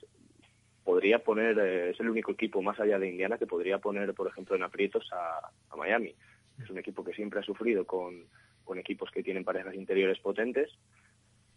podría 0.84 1.20
poner, 1.20 1.58
eh, 1.58 1.90
es 1.92 2.00
el 2.00 2.10
único 2.10 2.32
equipo 2.32 2.62
más 2.62 2.80
allá 2.80 3.00
de 3.00 3.10
Indiana 3.10 3.38
que 3.38 3.48
podría 3.48 3.80
poner, 3.80 4.14
por 4.14 4.28
ejemplo, 4.28 4.56
en 4.56 4.64
aprietos 4.64 5.10
a, 5.12 5.50
a 5.70 5.76
Miami. 5.76 6.14
Es 6.62 6.70
un 6.70 6.78
equipo 6.78 7.04
que 7.04 7.14
siempre 7.14 7.40
ha 7.40 7.44
sufrido 7.44 7.86
con, 7.86 8.26
con 8.64 8.78
equipos 8.78 9.10
que 9.10 9.24
tienen 9.24 9.44
parejas 9.44 9.74
interiores 9.74 10.20
potentes 10.20 10.70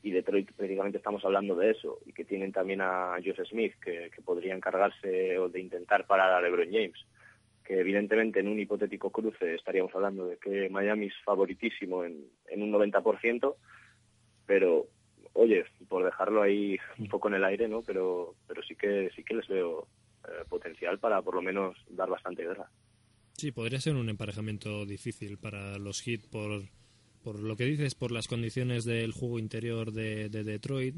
y 0.03 0.11
Detroit 0.11 0.53
prácticamente 0.53 0.99
estamos 0.99 1.25
hablando 1.25 1.55
de 1.55 1.71
eso 1.71 2.01
y 2.05 2.13
que 2.13 2.25
tienen 2.25 2.53
también 2.53 2.81
a 2.81 3.15
Josh 3.25 3.49
Smith 3.49 3.75
que, 3.81 4.11
que 4.15 4.23
podría 4.23 4.55
encargarse 4.55 5.39
o 5.39 5.49
de 5.49 5.61
intentar 5.61 6.07
parar 6.07 6.33
a 6.33 6.41
LeBron 6.41 6.73
James 6.73 7.07
que 7.65 7.81
evidentemente 7.81 8.41
en 8.41 8.49
un 8.49 8.59
hipotético 8.59 9.11
cruce 9.11 9.55
estaríamos 9.55 9.95
hablando 9.95 10.27
de 10.27 10.37
que 10.39 10.69
Miami 10.69 11.07
es 11.07 11.15
favoritísimo 11.25 12.05
en, 12.05 12.27
en 12.49 12.63
un 12.63 12.73
90%, 12.73 13.55
pero 14.47 14.89
oye, 15.35 15.65
por 15.89 16.05
dejarlo 16.05 16.43
ahí 16.43 16.77
un 16.99 17.09
poco 17.09 17.29
en 17.29 17.35
el 17.35 17.45
aire, 17.45 17.69
¿no? 17.69 17.83
Pero, 17.83 18.35
pero 18.47 18.63
sí 18.63 18.75
que 18.75 19.11
sí 19.15 19.23
que 19.25 19.35
les 19.35 19.49
veo 19.49 19.87
eh, 20.25 20.45
potencial 20.49 20.99
para 20.99 21.23
por 21.23 21.35
lo 21.35 21.43
menos 21.43 21.77
dar 21.89 22.09
bastante 22.09 22.43
guerra. 22.43 22.69
Sí, 23.35 23.51
podría 23.51 23.81
ser 23.81 23.95
un 23.95 24.09
emparejamiento 24.09 24.85
difícil 24.85 25.39
para 25.39 25.79
los 25.79 26.03
Heat 26.03 26.29
por, 26.31 26.63
por 27.23 27.41
lo 27.41 27.57
que 27.57 27.65
dices, 27.65 27.95
por 27.95 28.13
las 28.13 28.29
condiciones 28.29 28.85
del 28.85 29.13
juego 29.13 29.39
interior 29.39 29.93
de, 29.93 30.29
de 30.29 30.45
Detroit. 30.45 30.97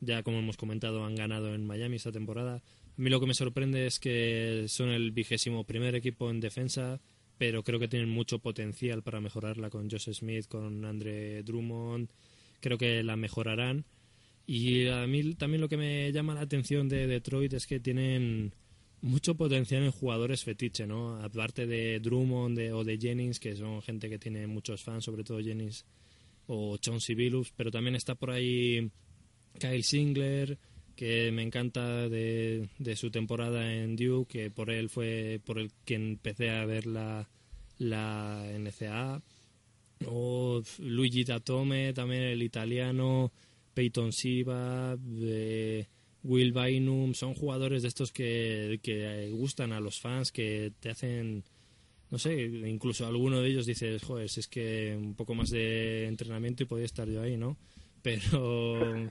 Ya 0.00 0.22
como 0.22 0.38
hemos 0.38 0.56
comentado, 0.56 1.04
han 1.04 1.14
ganado 1.14 1.54
en 1.54 1.66
Miami 1.66 1.96
esta 1.96 2.12
temporada. 2.12 2.56
A 2.56 3.00
mí 3.00 3.08
lo 3.08 3.20
que 3.20 3.26
me 3.26 3.34
sorprende 3.34 3.86
es 3.86 3.98
que 3.98 4.64
son 4.68 4.90
el 4.90 5.12
vigésimo 5.12 5.64
primer 5.64 5.94
equipo 5.94 6.30
en 6.30 6.40
defensa, 6.40 7.00
pero 7.38 7.62
creo 7.62 7.78
que 7.78 7.88
tienen 7.88 8.10
mucho 8.10 8.38
potencial 8.38 9.02
para 9.02 9.20
mejorarla 9.20 9.70
con 9.70 9.90
Josh 9.90 10.12
Smith, 10.12 10.46
con 10.46 10.84
Andre 10.84 11.42
Drummond. 11.42 12.10
Creo 12.60 12.78
que 12.78 13.02
la 13.02 13.16
mejorarán. 13.16 13.84
Y 14.46 14.88
a 14.88 15.06
mí 15.06 15.34
también 15.34 15.60
lo 15.60 15.68
que 15.68 15.76
me 15.76 16.12
llama 16.12 16.34
la 16.34 16.42
atención 16.42 16.88
de 16.88 17.06
Detroit 17.06 17.52
es 17.54 17.66
que 17.66 17.80
tienen 17.80 18.54
mucho 19.02 19.34
potencial 19.34 19.82
en 19.82 19.90
jugadores 19.90 20.44
fetiche, 20.44 20.86
¿no? 20.86 21.22
Aparte 21.22 21.66
de 21.66 22.00
Drummond 22.00 22.56
de- 22.56 22.72
o 22.72 22.84
de 22.84 22.98
Jennings, 22.98 23.38
que 23.40 23.54
son 23.56 23.82
gente 23.82 24.08
que 24.08 24.18
tiene 24.18 24.46
muchos 24.46 24.82
fans, 24.82 25.04
sobre 25.04 25.24
todo 25.24 25.40
Jennings 25.40 25.84
o 26.46 26.76
Chauncey 26.78 27.14
Billups, 27.14 27.52
pero 27.56 27.70
también 27.70 27.94
está 27.96 28.14
por 28.14 28.30
ahí 28.30 28.90
Kyle 29.58 29.82
Singler, 29.84 30.58
que 30.96 31.30
me 31.32 31.42
encanta 31.42 32.08
de, 32.08 32.68
de 32.78 32.96
su 32.96 33.10
temporada 33.10 33.72
en 33.74 33.96
Duke, 33.96 34.38
que 34.38 34.50
por 34.50 34.70
él 34.70 34.88
fue 34.88 35.40
por 35.44 35.58
el 35.58 35.70
que 35.84 35.94
empecé 35.94 36.50
a 36.50 36.64
ver 36.64 36.86
la, 36.86 37.28
la 37.78 38.44
NCAA. 38.58 39.22
O 40.06 40.62
Luigi 40.78 41.24
Datome, 41.24 41.92
también 41.92 42.22
el 42.24 42.42
italiano, 42.42 43.32
Peyton 43.72 44.12
Siva, 44.12 44.96
eh, 45.22 45.86
Will 46.24 46.52
Bynum, 46.52 47.14
son 47.14 47.34
jugadores 47.34 47.82
de 47.82 47.88
estos 47.88 48.12
que, 48.12 48.78
que 48.82 49.30
gustan 49.32 49.72
a 49.72 49.80
los 49.80 50.00
fans, 50.00 50.30
que 50.30 50.72
te 50.78 50.90
hacen, 50.90 51.44
no 52.10 52.18
sé, 52.18 52.42
incluso 52.42 53.06
alguno 53.06 53.40
de 53.40 53.48
ellos 53.48 53.66
dices, 53.66 54.02
joder, 54.02 54.28
si 54.28 54.40
es 54.40 54.48
que 54.48 54.96
un 54.96 55.14
poco 55.14 55.34
más 55.34 55.50
de 55.50 56.06
entrenamiento 56.06 56.62
y 56.62 56.66
podía 56.66 56.84
estar 56.84 57.08
yo 57.08 57.22
ahí, 57.22 57.36
¿no? 57.36 57.56
Pero, 58.02 59.10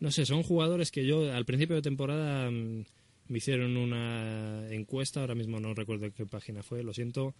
no 0.00 0.10
sé, 0.10 0.26
son 0.26 0.42
jugadores 0.42 0.90
que 0.90 1.04
yo 1.04 1.32
al 1.32 1.44
principio 1.44 1.76
de 1.76 1.82
temporada 1.82 2.50
mm, 2.50 2.84
me 3.28 3.38
hicieron 3.38 3.76
una 3.76 4.66
encuesta, 4.70 5.20
ahora 5.20 5.34
mismo 5.34 5.58
no 5.58 5.74
recuerdo 5.74 6.12
qué 6.12 6.26
página 6.26 6.62
fue, 6.62 6.84
lo 6.84 6.94
siento, 6.94 7.34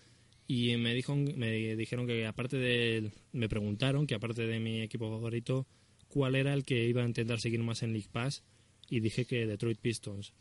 y 0.46 0.76
me, 0.76 0.92
dijo, 0.92 1.14
me 1.14 1.76
dijeron 1.76 2.06
que 2.06 2.26
aparte 2.26 2.56
de, 2.56 3.10
me 3.32 3.48
preguntaron 3.48 4.06
que 4.06 4.14
aparte 4.14 4.46
de 4.46 4.60
mi 4.60 4.82
equipo 4.82 5.08
favorito, 5.08 5.66
cuál 6.08 6.34
era 6.34 6.52
el 6.52 6.64
que 6.64 6.86
iba 6.86 7.02
a 7.02 7.06
intentar 7.06 7.40
seguir 7.40 7.62
más 7.62 7.82
en 7.82 7.92
League 7.92 8.08
Pass, 8.10 8.42
y 8.88 9.00
dije 9.00 9.24
que 9.24 9.46
Detroit 9.46 9.78
Pistons. 9.78 10.32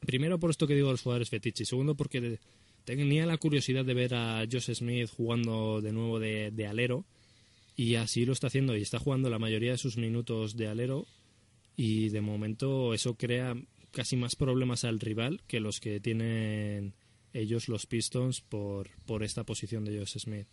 Primero 0.00 0.38
por 0.38 0.50
esto 0.50 0.66
que 0.66 0.74
digo 0.74 0.88
de 0.88 0.94
los 0.94 1.02
jugadores 1.02 1.30
fetiche, 1.30 1.62
y 1.64 1.66
segundo 1.66 1.94
porque 1.94 2.38
tenía 2.84 3.26
la 3.26 3.36
curiosidad 3.36 3.84
de 3.84 3.94
ver 3.94 4.14
a 4.14 4.44
Josh 4.50 4.72
Smith 4.72 5.10
jugando 5.10 5.80
de 5.80 5.92
nuevo 5.92 6.18
de, 6.18 6.50
de 6.50 6.66
alero, 6.66 7.04
y 7.76 7.94
así 7.96 8.24
lo 8.24 8.32
está 8.32 8.48
haciendo, 8.48 8.76
y 8.76 8.82
está 8.82 8.98
jugando 8.98 9.30
la 9.30 9.38
mayoría 9.38 9.72
de 9.72 9.78
sus 9.78 9.96
minutos 9.96 10.56
de 10.56 10.68
alero, 10.68 11.06
y 11.76 12.08
de 12.08 12.20
momento 12.20 12.94
eso 12.94 13.14
crea 13.14 13.54
casi 13.90 14.16
más 14.16 14.36
problemas 14.36 14.84
al 14.84 15.00
rival 15.00 15.40
que 15.46 15.60
los 15.60 15.80
que 15.80 16.00
tienen 16.00 16.94
ellos 17.32 17.68
los 17.68 17.86
Pistons 17.86 18.40
por, 18.40 18.90
por 19.06 19.22
esta 19.22 19.44
posición 19.44 19.84
de 19.84 19.98
Josh 19.98 20.18
Smith. 20.18 20.48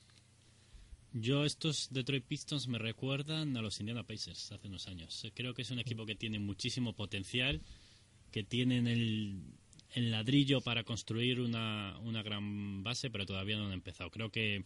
Yo 1.13 1.45
estos 1.45 1.87
Detroit 1.91 2.25
Pistons 2.25 2.67
me 2.67 2.77
recuerdan 2.77 3.55
a 3.57 3.61
los 3.61 3.79
Indiana 3.79 4.03
Pacers 4.03 4.51
hace 4.51 4.67
unos 4.67 4.87
años. 4.87 5.25
Creo 5.33 5.53
que 5.53 5.61
es 5.61 5.71
un 5.71 5.79
equipo 5.79 6.05
que 6.05 6.15
tiene 6.15 6.39
muchísimo 6.39 6.93
potencial, 6.93 7.61
que 8.31 8.43
tienen 8.43 8.87
el, 8.87 9.41
el 9.93 10.11
ladrillo 10.11 10.61
para 10.61 10.83
construir 10.83 11.39
una, 11.39 11.97
una 11.99 12.23
gran 12.23 12.83
base, 12.83 13.09
pero 13.09 13.25
todavía 13.25 13.57
no 13.57 13.67
han 13.67 13.73
empezado. 13.73 14.11
Creo 14.11 14.31
que, 14.31 14.65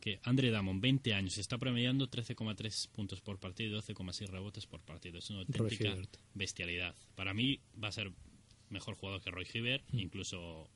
que 0.00 0.20
Andre 0.22 0.50
Damon, 0.50 0.80
20 0.80 1.14
años, 1.14 1.38
está 1.38 1.58
promediando 1.58 2.08
13,3 2.08 2.88
puntos 2.90 3.20
por 3.20 3.38
partido 3.38 3.76
y 3.76 3.80
12,6 3.80 4.28
rebotes 4.28 4.66
por 4.66 4.80
partido. 4.82 5.18
Es 5.18 5.30
una 5.30 5.40
auténtica 5.40 5.96
bestialidad. 6.34 6.94
Para 7.14 7.34
mí 7.34 7.60
va 7.82 7.88
a 7.88 7.92
ser 7.92 8.12
mejor 8.68 8.96
jugador 8.96 9.22
que 9.22 9.30
Roy 9.30 9.46
Hibbert, 9.52 9.84
incluso 9.94 10.70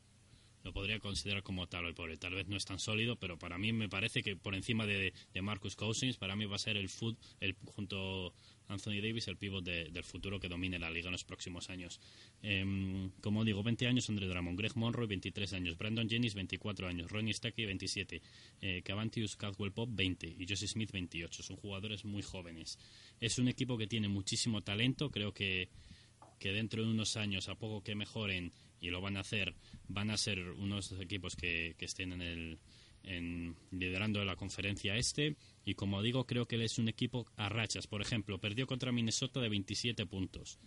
lo 0.62 0.72
podría 0.72 0.98
considerar 1.00 1.42
como 1.42 1.66
tal 1.68 1.94
por 1.94 2.11
hoy. 2.11 2.16
Tal 2.16 2.34
vez 2.34 2.46
no 2.48 2.56
es 2.56 2.64
tan 2.64 2.78
sólido, 2.78 3.16
pero 3.16 3.38
para 3.38 3.58
mí 3.58 3.72
me 3.72 3.88
parece 3.88 4.22
que 4.22 4.36
por 4.36 4.54
encima 4.54 4.86
de, 4.86 5.12
Marcus 5.42 5.76
Cousins, 5.76 6.16
para 6.16 6.36
mí 6.36 6.44
va 6.44 6.56
a 6.56 6.58
ser 6.58 6.76
el, 6.76 6.88
foot, 6.88 7.18
el 7.40 7.56
junto 7.64 8.34
Anthony 8.68 9.00
Davis 9.02 9.26
el 9.28 9.36
pívot 9.36 9.64
de- 9.64 9.86
del 9.90 10.04
futuro 10.04 10.38
que 10.38 10.48
domine 10.48 10.78
la 10.78 10.90
liga 10.90 11.08
en 11.08 11.12
los 11.12 11.24
próximos 11.24 11.70
años. 11.70 12.00
Em, 12.42 13.11
como 13.20 13.44
digo, 13.44 13.62
20 13.62 13.86
años 13.86 14.08
Andre 14.08 14.28
Drummond, 14.28 14.58
Greg 14.58 14.76
Monroe 14.76 15.06
23 15.06 15.52
años, 15.54 15.76
Brandon 15.76 16.08
Jennings 16.08 16.34
24 16.34 16.86
años, 16.86 17.11
Ronnie 17.11 17.34
Stacky 17.34 17.64
27, 17.64 18.22
eh, 18.61 18.82
Cavantius 18.84 19.36
Caldwell 19.36 19.72
Pop 19.72 19.88
20 19.92 20.36
y 20.38 20.46
Josie 20.48 20.68
Smith 20.68 20.92
28. 20.92 21.42
Son 21.42 21.56
jugadores 21.56 22.04
muy 22.04 22.22
jóvenes. 22.22 22.78
Es 23.20 23.38
un 23.38 23.48
equipo 23.48 23.76
que 23.76 23.86
tiene 23.86 24.08
muchísimo 24.08 24.62
talento, 24.62 25.11
creo 25.11 25.32
que 25.34 25.68
que 26.38 26.52
dentro 26.52 26.82
de 26.82 26.88
unos 26.88 27.18
años, 27.18 27.50
a 27.50 27.54
poco 27.54 27.84
que 27.84 27.94
mejoren, 27.94 28.50
y 28.80 28.88
lo 28.88 29.02
van 29.02 29.18
a 29.18 29.20
hacer, 29.20 29.54
van 29.91 30.11
a 30.11 30.16
ser 30.16 30.41
unos 30.41 30.93
equipos 30.93 31.36
que, 31.36 31.74
que 31.78 31.84
estén 31.84 32.12
en 32.12 32.22
el, 32.22 32.59
en, 33.05 33.57
liderando 33.70 34.24
la 34.24 34.36
conferencia 34.36 34.97
este. 34.97 35.36
Y 35.64 35.74
como 35.74 36.03
digo, 36.03 36.26
creo 36.26 36.47
que 36.47 36.57
él 36.57 36.62
es 36.62 36.78
un 36.78 36.88
equipo 36.88 37.26
a 37.36 37.49
rachas. 37.49 37.86
Por 37.86 38.03
ejemplo, 38.03 38.38
perdió 38.38 38.66
contra 38.66 38.93
Minnesota 38.93 39.41
de 39.41 39.49
27 39.49 40.07
puntos. 40.07 40.59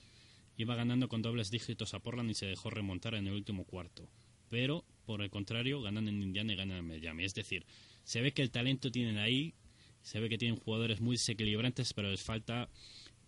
Iba 0.56 0.76
ganando 0.76 1.08
con 1.08 1.22
dobles 1.22 1.50
dígitos 1.50 1.94
a 1.94 2.00
Portland 2.00 2.32
y 2.32 2.36
se 2.36 2.46
dejó 2.46 2.70
remontar 2.70 3.16
en 3.16 3.28
el 3.28 3.34
último 3.34 3.66
cuarto. 3.66 4.08
Pero, 4.50 4.86
por 5.06 5.22
el 5.22 5.30
contrario, 5.30 5.82
ganan 5.82 6.08
en 6.08 6.22
Indiana 6.22 6.54
y 6.54 6.56
ganan 6.56 6.78
en 6.78 6.88
Miami. 6.88 7.26
Es 7.26 7.34
decir, 7.34 7.66
se 8.04 8.22
ve 8.22 8.34
que 8.34 8.44
el 8.44 8.52
talento 8.52 8.92
tienen 8.92 9.18
ahí, 9.18 9.56
se 10.02 10.20
ve 10.20 10.30
que 10.30 10.38
tienen 10.38 10.60
jugadores 10.60 11.02
muy 11.02 11.16
desequilibrantes, 11.16 11.94
pero 11.94 12.12
les 12.12 12.22
falta 12.22 12.70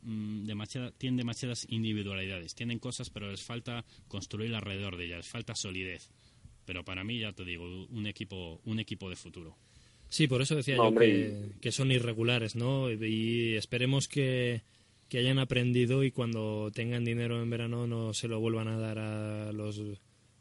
mm, 0.05 0.45
demasiada- 0.45 0.91
tienen 0.91 1.17
demasiadas 1.17 1.65
individualidades. 1.69 2.55
Tienen 2.55 2.79
cosas, 2.79 3.09
pero 3.09 3.29
les 3.29 3.41
falta 3.43 3.83
construir 4.07 4.55
alrededor 4.55 4.95
de 4.97 5.05
ellas, 5.05 5.17
les 5.17 5.27
falta 5.27 5.53
solidez. 5.55 6.09
Pero 6.65 6.83
para 6.85 7.03
mí, 7.03 7.19
ya 7.19 7.33
te 7.33 7.43
digo, 7.45 7.85
un 7.89 8.07
equipo, 8.07 8.61
un 8.65 8.79
equipo 8.79 9.09
de 9.09 9.15
futuro. 9.15 9.55
Sí, 10.09 10.27
por 10.27 10.41
eso 10.41 10.55
decía 10.55 10.77
No, 10.77 10.91
yo 10.91 10.99
que, 10.99 11.49
que 11.61 11.71
son 11.71 11.91
irregulares, 11.91 12.55
¿no? 12.55 12.91
Y 12.91 13.55
esperemos 13.55 14.07
que, 14.07 14.61
que 15.09 15.17
hayan 15.19 15.39
aprendido 15.39 16.03
y 16.03 16.11
cuando 16.11 16.71
tengan 16.73 17.03
dinero 17.03 17.41
en 17.41 17.49
verano 17.49 17.85
no 17.87 18.13
se 18.13 18.27
lo 18.27 18.39
vuelvan 18.39 18.67
a 18.67 18.77
dar 18.77 18.97
a 18.99 19.51
los 19.51 19.81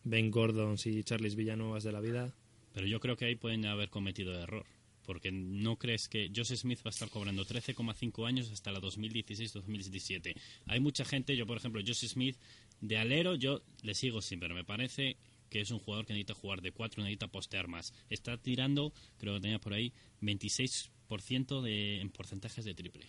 Ben 0.05 0.31
Gordons 0.31 0.87
y 0.87 1.03
Charles 1.03 1.35
Villanuevas 1.35 1.83
de 1.85 1.93
la 1.93 2.01
vida. 2.01 2.35
Pero 2.73 2.87
yo 2.87 3.01
creo 3.01 3.17
que 3.17 3.25
ahí 3.27 3.37
pueden 3.37 3.65
haber 3.67 3.89
cometido 3.89 4.39
error. 4.39 4.67
Porque 5.05 5.31
no 5.33 5.77
crees 5.77 6.09
que 6.09 6.31
Joseph 6.35 6.61
Smith 6.61 6.81
va 6.81 6.89
a 6.89 6.91
estar 6.91 7.09
cobrando 7.11 7.45
13,5 7.47 8.27
años 8.27 8.51
hasta 8.51 8.73
la 8.73 8.81
2016-2017. 8.81 10.35
Hay 10.67 10.81
mucha 10.81 11.05
gente, 11.05 11.37
yo 11.37 11.47
por 11.47 11.57
ejemplo, 11.57 11.83
Joseph 11.87 12.11
Smith, 12.11 12.37
de 12.81 12.99
alero, 12.99 13.35
yo 13.35 13.63
le 13.83 13.95
sigo 13.95 14.23
sin, 14.23 14.41
pero 14.41 14.55
me 14.55 14.65
parece 14.65 15.17
que 15.51 15.61
es 15.61 15.71
un 15.71 15.79
jugador 15.79 16.05
que 16.07 16.15
necesita 16.15 16.35
jugar 16.35 16.63
de 16.63 16.73
4, 16.73 17.03
necesita 17.03 17.29
postear 17.29 17.69
más. 17.69 17.93
Está 18.11 18.37
tirando, 18.39 18.93
creo 19.19 19.35
que 19.35 19.41
tenía 19.41 19.61
por 19.61 19.73
ahí, 19.73 19.93
26% 20.21 21.63
de, 21.63 22.01
en 22.01 22.11
porcentajes 22.11 22.65
de 22.65 22.75
triple. 22.75 23.07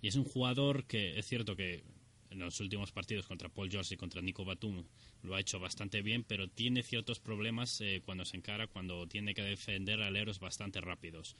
Y 0.00 0.08
es 0.08 0.14
un 0.16 0.24
jugador 0.24 0.86
que 0.86 1.18
es 1.18 1.26
cierto 1.26 1.56
que 1.56 1.82
en 2.30 2.38
los 2.38 2.60
últimos 2.60 2.92
partidos 2.92 3.26
contra 3.26 3.48
Paul 3.48 3.70
George 3.70 3.94
y 3.94 3.96
contra 3.96 4.20
Nico 4.20 4.44
Batum 4.44 4.84
lo 5.22 5.34
ha 5.34 5.40
hecho 5.40 5.58
bastante 5.58 6.02
bien, 6.02 6.24
pero 6.24 6.48
tiene 6.48 6.82
ciertos 6.82 7.20
problemas 7.20 7.80
eh, 7.80 8.02
cuando 8.04 8.24
se 8.24 8.36
encara, 8.36 8.66
cuando 8.66 9.06
tiene 9.06 9.34
que 9.34 9.42
defender 9.42 10.02
aleros 10.02 10.40
bastante 10.40 10.80
rápidos. 10.80 11.36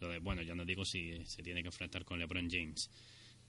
Lo 0.00 0.08
de, 0.08 0.18
bueno, 0.18 0.42
ya 0.42 0.54
no 0.54 0.64
digo 0.64 0.84
si 0.84 1.24
se 1.24 1.42
tiene 1.42 1.62
que 1.62 1.68
enfrentar 1.68 2.04
con 2.04 2.18
LeBron 2.18 2.48
James. 2.50 2.90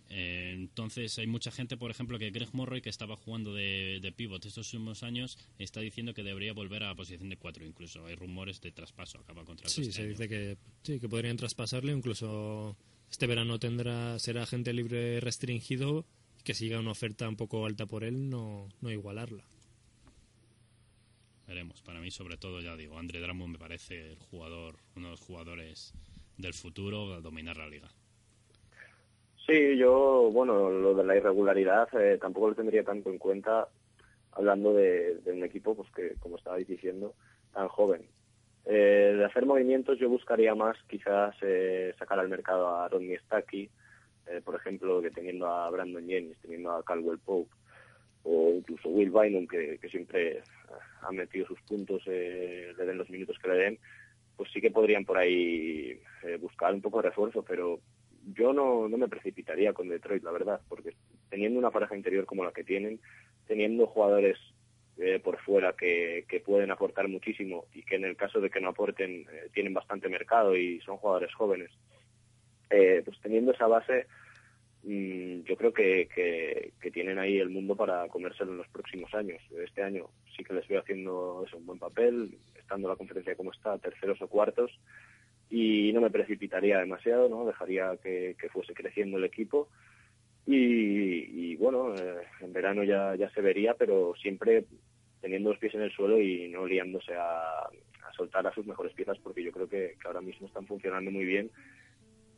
Eh, 0.10 0.53
entonces 0.55 1.18
hay 1.20 1.28
mucha 1.28 1.51
gente, 1.51 1.76
por 1.76 1.91
ejemplo, 1.91 2.18
que 2.18 2.32
Greg 2.32 2.49
Morroy, 2.53 2.82
que 2.82 2.89
estaba 2.89 3.18
jugando 3.18 3.53
de, 3.53 3.99
de 4.01 4.12
pivot 4.12 4.45
estos 4.45 4.74
últimos 4.74 5.03
años, 5.03 5.38
está 5.60 5.82
diciendo 5.82 6.14
que 6.14 6.24
debería 6.24 6.53
volver 6.53 6.84
a 6.84 6.88
la 6.88 6.95
posición 6.95 7.30
de 7.30 7.38
4 7.38 7.66
incluso. 7.66 8.05
Hay 8.05 8.16
rumores 8.16 8.62
de 8.62 8.72
traspaso, 8.72 9.20
acaba 9.20 9.43
contra 9.43 9.68
Sí, 9.68 9.91
se 9.91 10.08
dice 10.08 10.30
que, 10.30 10.58
sí, 10.84 10.99
que 10.99 11.10
podrían 11.10 11.36
traspasarle, 11.36 11.91
incluso 11.91 12.78
este 13.10 13.28
verano 13.28 13.60
tendrá 13.60 14.20
será 14.20 14.43
agente 14.43 14.74
libre 14.74 15.20
restringido 15.20 16.05
que 16.48 16.54
siga 16.54 16.80
una 16.80 16.91
oferta 16.91 17.28
un 17.28 17.36
poco 17.36 17.66
alta 17.66 17.88
por 17.88 18.06
él, 18.06 18.30
no, 18.30 18.70
no 18.80 18.89
igualarla. 18.89 19.43
Veremos. 21.45 21.82
Para 21.82 22.00
mí, 22.00 22.10
sobre 22.10 22.38
todo, 22.38 22.62
ya 22.62 22.78
digo, 22.78 22.98
Andre 22.98 23.20
Drummond 23.20 23.52
me 23.52 23.60
parece 23.60 24.14
el 24.14 24.18
jugador, 24.18 24.76
uno 24.95 25.08
de 25.08 25.12
los 25.12 25.20
jugadores 25.20 25.93
del 26.38 26.54
futuro 26.54 27.14
a 27.16 27.20
dominar 27.20 27.58
la 27.58 27.68
liga. 27.68 27.89
Sí, 29.45 29.76
yo, 29.78 30.30
bueno, 30.32 30.70
lo 30.70 30.95
de 30.95 31.04
la 31.04 31.18
irregularidad 31.18 31.89
eh, 32.00 32.18
tampoco 32.18 32.52
lo 32.52 32.56
tendría 32.56 32.86
tanto 32.86 33.10
en 33.10 33.18
cuenta 33.18 33.68
hablando 34.32 34.74
de, 34.74 35.16
de 35.16 35.34
un 35.34 35.43
equipo, 35.43 35.76
pues 35.76 35.91
que, 35.91 36.14
como 36.22 36.38
estabais 36.38 36.66
diciendo, 36.66 37.14
tan 37.54 37.68
joven. 37.68 38.08
Eh, 38.64 39.16
de 39.18 39.26
hacer 39.26 39.45
movimientos 39.45 40.00
yo 40.00 40.08
buscaría 40.08 40.56
más 40.56 40.78
quizás 40.88 41.36
eh, 41.41 41.93
sacar 42.00 42.20
al 42.20 42.30
mercado 42.30 42.70
a 42.70 42.88
Rodney 42.88 43.18
Stacky, 43.18 43.70
eh, 44.30 44.42
por 44.44 44.56
ejemplo, 44.56 45.02
que 45.02 45.12
teniendo 45.12 45.48
a 45.48 45.70
Brandon 45.70 46.06
Jennings, 46.08 46.40
teniendo 46.42 46.72
a 46.72 46.84
Caldwell 46.84 47.20
Pope, 47.20 47.52
o 48.24 48.54
incluso 48.56 48.90
Will 48.90 49.12
Bynum, 49.12 49.48
que, 49.48 49.80
siempre 49.90 50.42
ha 51.02 51.12
metido 51.12 51.48
sus 51.48 51.62
puntos, 51.62 52.04
eh, 52.08 52.74
le 52.78 52.86
den 52.86 52.98
los 52.98 53.10
minutos 53.10 53.38
que 53.42 53.48
le 53.50 53.56
den, 53.56 53.80
pues 54.36 54.52
sí 54.52 54.62
que 54.62 54.72
podrían 54.72 55.06
por 55.06 55.18
ahí 55.18 56.00
eh, 56.24 56.38
buscar 56.40 56.74
un 56.74 56.82
poco 56.82 57.02
de 57.02 57.10
refuerzo, 57.10 57.44
pero 57.44 57.80
yo 58.34 58.54
no, 58.54 58.88
no 58.90 58.98
me 58.98 59.08
precipitaría 59.08 59.74
con 59.74 59.88
Detroit, 59.88 60.24
la 60.24 60.32
verdad, 60.32 60.62
porque 60.68 60.94
teniendo 61.30 61.60
una 61.60 61.72
pareja 61.72 61.96
interior 61.96 62.26
como 62.26 62.44
la 62.44 62.52
que 62.52 62.64
tienen, 62.64 63.00
teniendo 63.48 63.88
jugadores 63.88 64.38
eh, 64.98 65.20
por 65.24 65.40
fuera 65.40 65.74
que, 65.74 66.26
que 66.28 66.40
pueden 66.40 66.72
aportar 66.72 67.08
muchísimo 67.08 67.66
y 67.74 67.84
que 67.84 67.96
en 67.96 68.06
el 68.06 68.18
caso 68.18 68.42
de 68.42 68.50
que 68.50 68.60
no 68.60 68.70
aporten 68.70 69.28
eh, 69.32 69.50
tienen 69.54 69.74
bastante 69.74 70.10
mercado 70.10 70.56
y 70.56 70.80
son 70.82 70.98
jugadores 70.98 71.34
jóvenes, 71.36 71.70
eh, 72.70 73.01
pues 73.03 73.20
teniendo 73.22 73.51
esa 73.51 73.68
base, 73.68 74.07
mm, 74.84 75.41
yo 75.43 75.55
creo 75.55 75.74
que, 75.74 76.07
que, 76.13 76.91
tienen 76.91 77.20
ahí 77.20 77.38
el 77.38 77.49
mundo 77.49 77.76
para 77.76 78.07
comérselo 78.07 78.53
en 78.53 78.57
los 78.57 78.68
próximos 78.70 79.13
años. 79.13 79.41
Este 79.63 79.84
año 79.84 80.09
sí 80.36 80.43
que 80.43 80.53
les 80.53 80.68
veo 80.68 80.80
haciendo 80.80 81.43
eso, 81.45 81.57
un 81.57 81.65
buen 81.65 81.80
papel, 81.80 82.38
estando 82.57 82.89
la 82.89 82.95
conferencia 82.95 83.36
como 83.36 83.51
está, 83.51 83.78
terceros 83.78 84.22
o 84.22 84.28
cuartos, 84.28 84.72
y 85.49 85.91
no 85.93 86.01
me 86.01 86.09
precipitaría 86.09 86.80
demasiado, 86.80 87.30
¿no? 87.30 87.45
Dejaría 87.45 87.97
que, 88.01 88.36
fuese 88.51 88.74
creciendo 88.74 89.18
el 89.18 89.26
equipo 89.26 89.70
y, 90.45 91.51
y, 91.51 91.55
bueno, 91.57 91.93
eh, 91.95 92.24
en 92.41 92.53
verano 92.53 92.84
ya, 92.84 93.15
ya 93.15 93.30
se 93.32 93.41
vería, 93.41 93.74
pero 93.74 94.13
siempre 94.15 94.65
teniendo 95.22 95.49
los 95.49 95.59
pies 95.59 95.76
en 95.76 95.82
el 95.82 95.91
suelo 95.91 96.22
y 96.22 96.47
no 96.49 96.65
liándose 96.65 97.13
a, 97.15 97.70
soltar 98.15 98.47
a 98.47 98.53
sus 98.53 98.65
mejores 98.65 98.93
piezas 98.93 99.18
porque 99.20 99.43
yo 99.43 99.51
creo 99.51 99.68
que 99.68 99.95
ahora 100.05 100.22
mismo 100.22 100.47
están 100.47 100.65
funcionando 100.65 101.11
muy 101.11 101.26
bien 101.26 101.51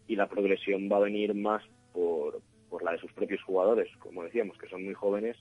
y 0.10 0.16
la 0.16 0.28
progresión 0.28 0.90
va 0.92 0.98
a 0.98 1.02
venir 1.02 1.34
más 1.36 1.64
por, 1.94 2.42
por 2.68 2.84
la 2.84 2.92
de 2.94 2.98
sus 2.98 3.14
propios 3.14 3.42
jugadores, 3.44 3.88
como 4.00 4.24
decíamos, 4.24 4.58
que 4.58 4.68
son 4.68 4.84
muy 4.84 4.96
jóvenes, 4.96 5.38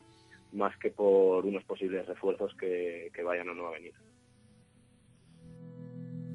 más 0.53 0.77
que 0.77 0.91
por 0.91 1.47
unos 1.47 1.65
posibles 1.65 2.07
refuerzos 2.07 2.55
que, 2.55 3.11
que 3.15 3.23
vayan 3.23 3.49
o 3.49 3.55
no 3.55 3.69
a 3.69 3.71
venir. 3.71 3.95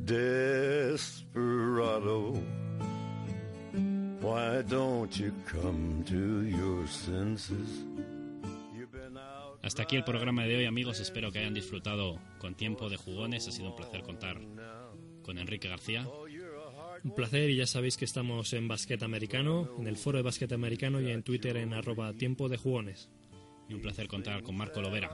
Desperado, 0.03 1.53
why 4.21 4.63
don't 4.67 5.11
you 5.15 5.31
come 5.49 6.03
to 6.03 6.43
your 6.43 6.87
senses? 6.87 7.85
Hasta 9.61 9.83
aquí 9.83 9.95
el 9.95 10.03
programa 10.03 10.43
de 10.43 10.57
hoy, 10.57 10.65
amigos. 10.65 10.99
Espero 10.99 11.31
que 11.31 11.37
hayan 11.39 11.53
disfrutado 11.53 12.19
con 12.39 12.55
tiempo 12.55 12.89
de 12.89 12.97
jugones. 12.97 13.47
Ha 13.47 13.51
sido 13.51 13.69
un 13.69 13.75
placer 13.75 14.01
contar 14.01 14.41
con 15.21 15.37
Enrique 15.37 15.69
García. 15.69 16.05
Un 17.03 17.11
placer 17.15 17.49
y 17.49 17.57
ya 17.57 17.67
sabéis 17.67 17.97
que 17.97 18.05
estamos 18.05 18.53
en 18.53 18.67
Basquet 18.67 19.03
Americano, 19.03 19.69
en 19.77 19.87
el 19.87 19.97
foro 19.97 20.17
de 20.17 20.23
Basquet 20.23 20.51
Americano 20.53 21.01
y 21.01 21.11
en 21.11 21.21
Twitter 21.21 21.57
en 21.57 21.73
arroba 21.73 22.13
tiempo 22.13 22.47
de 22.47 22.57
jugones. 22.57 23.09
Y 23.67 23.73
un 23.73 23.81
placer 23.81 24.07
contar 24.07 24.41
con 24.41 24.55
Marco 24.55 24.81
Lovera. 24.81 25.11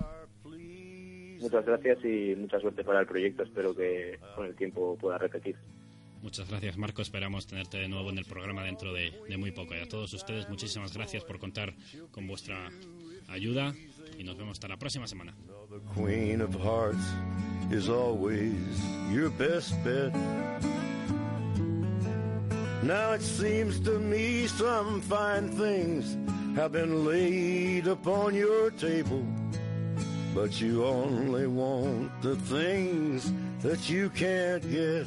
Muchas 1.39 1.65
gracias 1.65 1.97
y 2.03 2.35
mucha 2.35 2.59
suerte 2.59 2.83
para 2.83 2.99
el 2.99 3.07
proyecto. 3.07 3.43
Espero 3.43 3.75
que 3.75 4.19
con 4.35 4.45
el 4.45 4.55
tiempo 4.55 4.97
pueda 4.97 5.17
repetir. 5.17 5.55
Muchas 6.21 6.49
gracias, 6.49 6.77
Marco. 6.77 7.01
Esperamos 7.01 7.47
tenerte 7.47 7.77
de 7.77 7.87
nuevo 7.87 8.09
en 8.09 8.17
el 8.17 8.25
programa 8.25 8.63
dentro 8.63 8.93
de, 8.93 9.13
de 9.27 9.37
muy 9.37 9.51
poco. 9.51 9.73
Y 9.73 9.79
a 9.79 9.87
todos 9.87 10.13
ustedes, 10.13 10.49
muchísimas 10.49 10.93
gracias 10.93 11.23
por 11.23 11.39
contar 11.39 11.73
con 12.11 12.27
vuestra 12.27 12.69
ayuda. 13.29 13.73
Y 14.17 14.23
nos 14.23 14.37
vemos 14.37 14.57
hasta 14.57 14.67
la 14.67 14.77
próxima 14.77 15.07
semana. 15.07 15.33
Queen 15.95 16.41
of 16.41 16.53
Hearts 16.55 17.15
is 17.71 17.87
always 17.89 18.53
your 19.13 19.31
best 19.37 19.73
bet. 19.83 20.11
Now 22.81 23.11
it 23.11 23.21
seems 23.21 23.77
to 23.81 23.99
me 23.99 24.47
some 24.47 25.01
fine 25.01 25.49
things 25.49 26.15
have 26.55 26.71
been 26.71 27.05
laid 27.05 27.87
upon 27.87 28.33
your 28.35 28.71
table, 28.71 29.25
but 30.33 30.61
you 30.61 30.85
only 30.85 31.45
want 31.45 32.09
the 32.21 32.37
things 32.37 33.33
that 33.61 33.89
you 33.89 34.09
can't 34.11 34.63
get. 34.71 35.05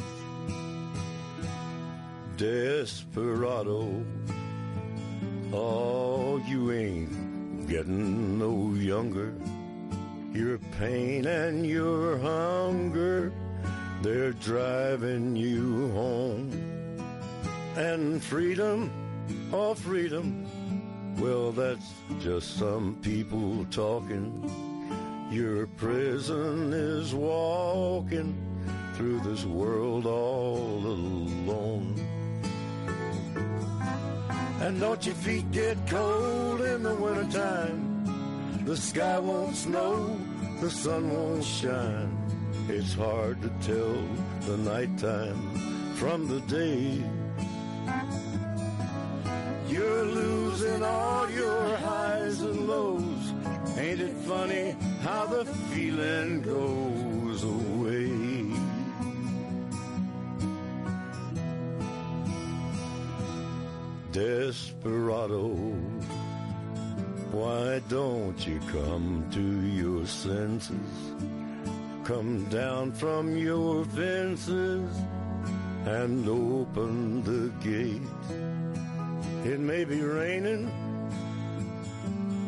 Desperado, 2.37 4.05
oh, 5.55 6.43
you 6.47 6.73
ain't 6.73 7.69
getting 7.69 8.39
no 8.39 8.75
younger. 8.75 9.33
Your 10.35 10.59
pain 10.79 11.27
and 11.27 11.67
your 11.67 12.19
hunger, 12.19 13.33
they're 14.03 14.33
driving 14.33 15.37
you 15.37 15.91
home. 15.93 16.72
And 17.77 18.23
freedom, 18.23 18.91
oh 19.51 19.73
freedom, 19.73 20.47
well 21.19 21.53
that's 21.53 21.95
just 22.21 22.59
some 22.59 22.99
people 23.01 23.65
talking. 23.71 25.29
Your 25.31 25.67
prison 25.67 26.71
is 26.75 27.15
walking 27.15 28.37
through 28.95 29.21
this 29.21 29.47
world 29.47 30.05
all 30.05 30.85
alone. 30.85 31.95
And 34.61 34.79
don't 34.79 35.07
your 35.07 35.15
feet 35.15 35.51
get 35.51 35.79
cold 35.87 36.61
in 36.61 36.83
the 36.83 36.95
wintertime? 36.95 38.65
The 38.67 38.77
sky 38.77 39.19
won't 39.19 39.57
snow, 39.57 40.21
the 40.61 40.71
sun 40.71 41.11
won't 41.11 41.43
shine. 41.43 42.19
It's 42.69 42.93
hard 42.93 43.41
to 43.41 43.49
tell 43.63 43.97
the 44.43 44.59
nighttime 44.59 45.95
from 45.95 46.29
the 46.29 46.41
day. 46.43 47.03
You're 49.73 50.05
losing 50.05 50.83
all 50.83 51.31
your 51.31 51.77
highs 51.79 52.43
and 52.43 52.69
lows. 52.69 53.33
Ain't 53.79 54.01
it 54.03 54.15
funny 54.29 54.77
how 55.01 55.25
the 55.25 55.47
feeling 55.47 56.43
goes 56.43 57.43
away? 57.43 58.53
Desperado, 64.13 65.49
why 67.31 67.81
don't 67.89 68.47
you 68.47 68.61
come 68.71 69.27
to 69.33 69.47
your 69.71 70.05
senses? 70.05 71.15
Come 72.05 72.45
down 72.51 72.93
from 72.93 73.35
your 73.39 73.87
fences 73.87 74.91
and 75.87 76.29
open 76.29 77.23
the 77.23 77.49
gate. 77.67 78.52
It 79.45 79.59
may 79.59 79.85
be 79.85 80.01
raining, 80.01 80.71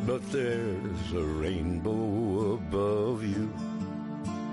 but 0.06 0.22
there's 0.30 1.12
a 1.12 1.22
rainbow 1.22 2.54
above 2.54 3.24
you. 3.24 3.52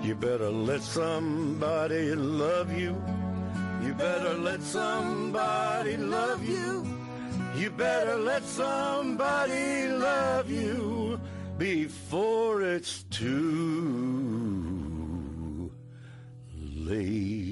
You 0.02 0.16
better 0.16 0.50
let 0.50 0.82
somebody 0.82 2.16
love 2.16 2.76
you. 2.76 3.00
You 3.84 3.94
better 3.94 4.34
let 4.34 4.60
somebody 4.60 5.96
love 5.96 6.44
you. 6.44 6.84
You 7.54 7.70
better 7.70 8.16
let 8.16 8.42
somebody 8.42 9.86
love 9.86 10.50
you 10.50 11.20
before 11.58 12.62
it's 12.62 13.04
too 13.04 13.30
late. 16.74 17.51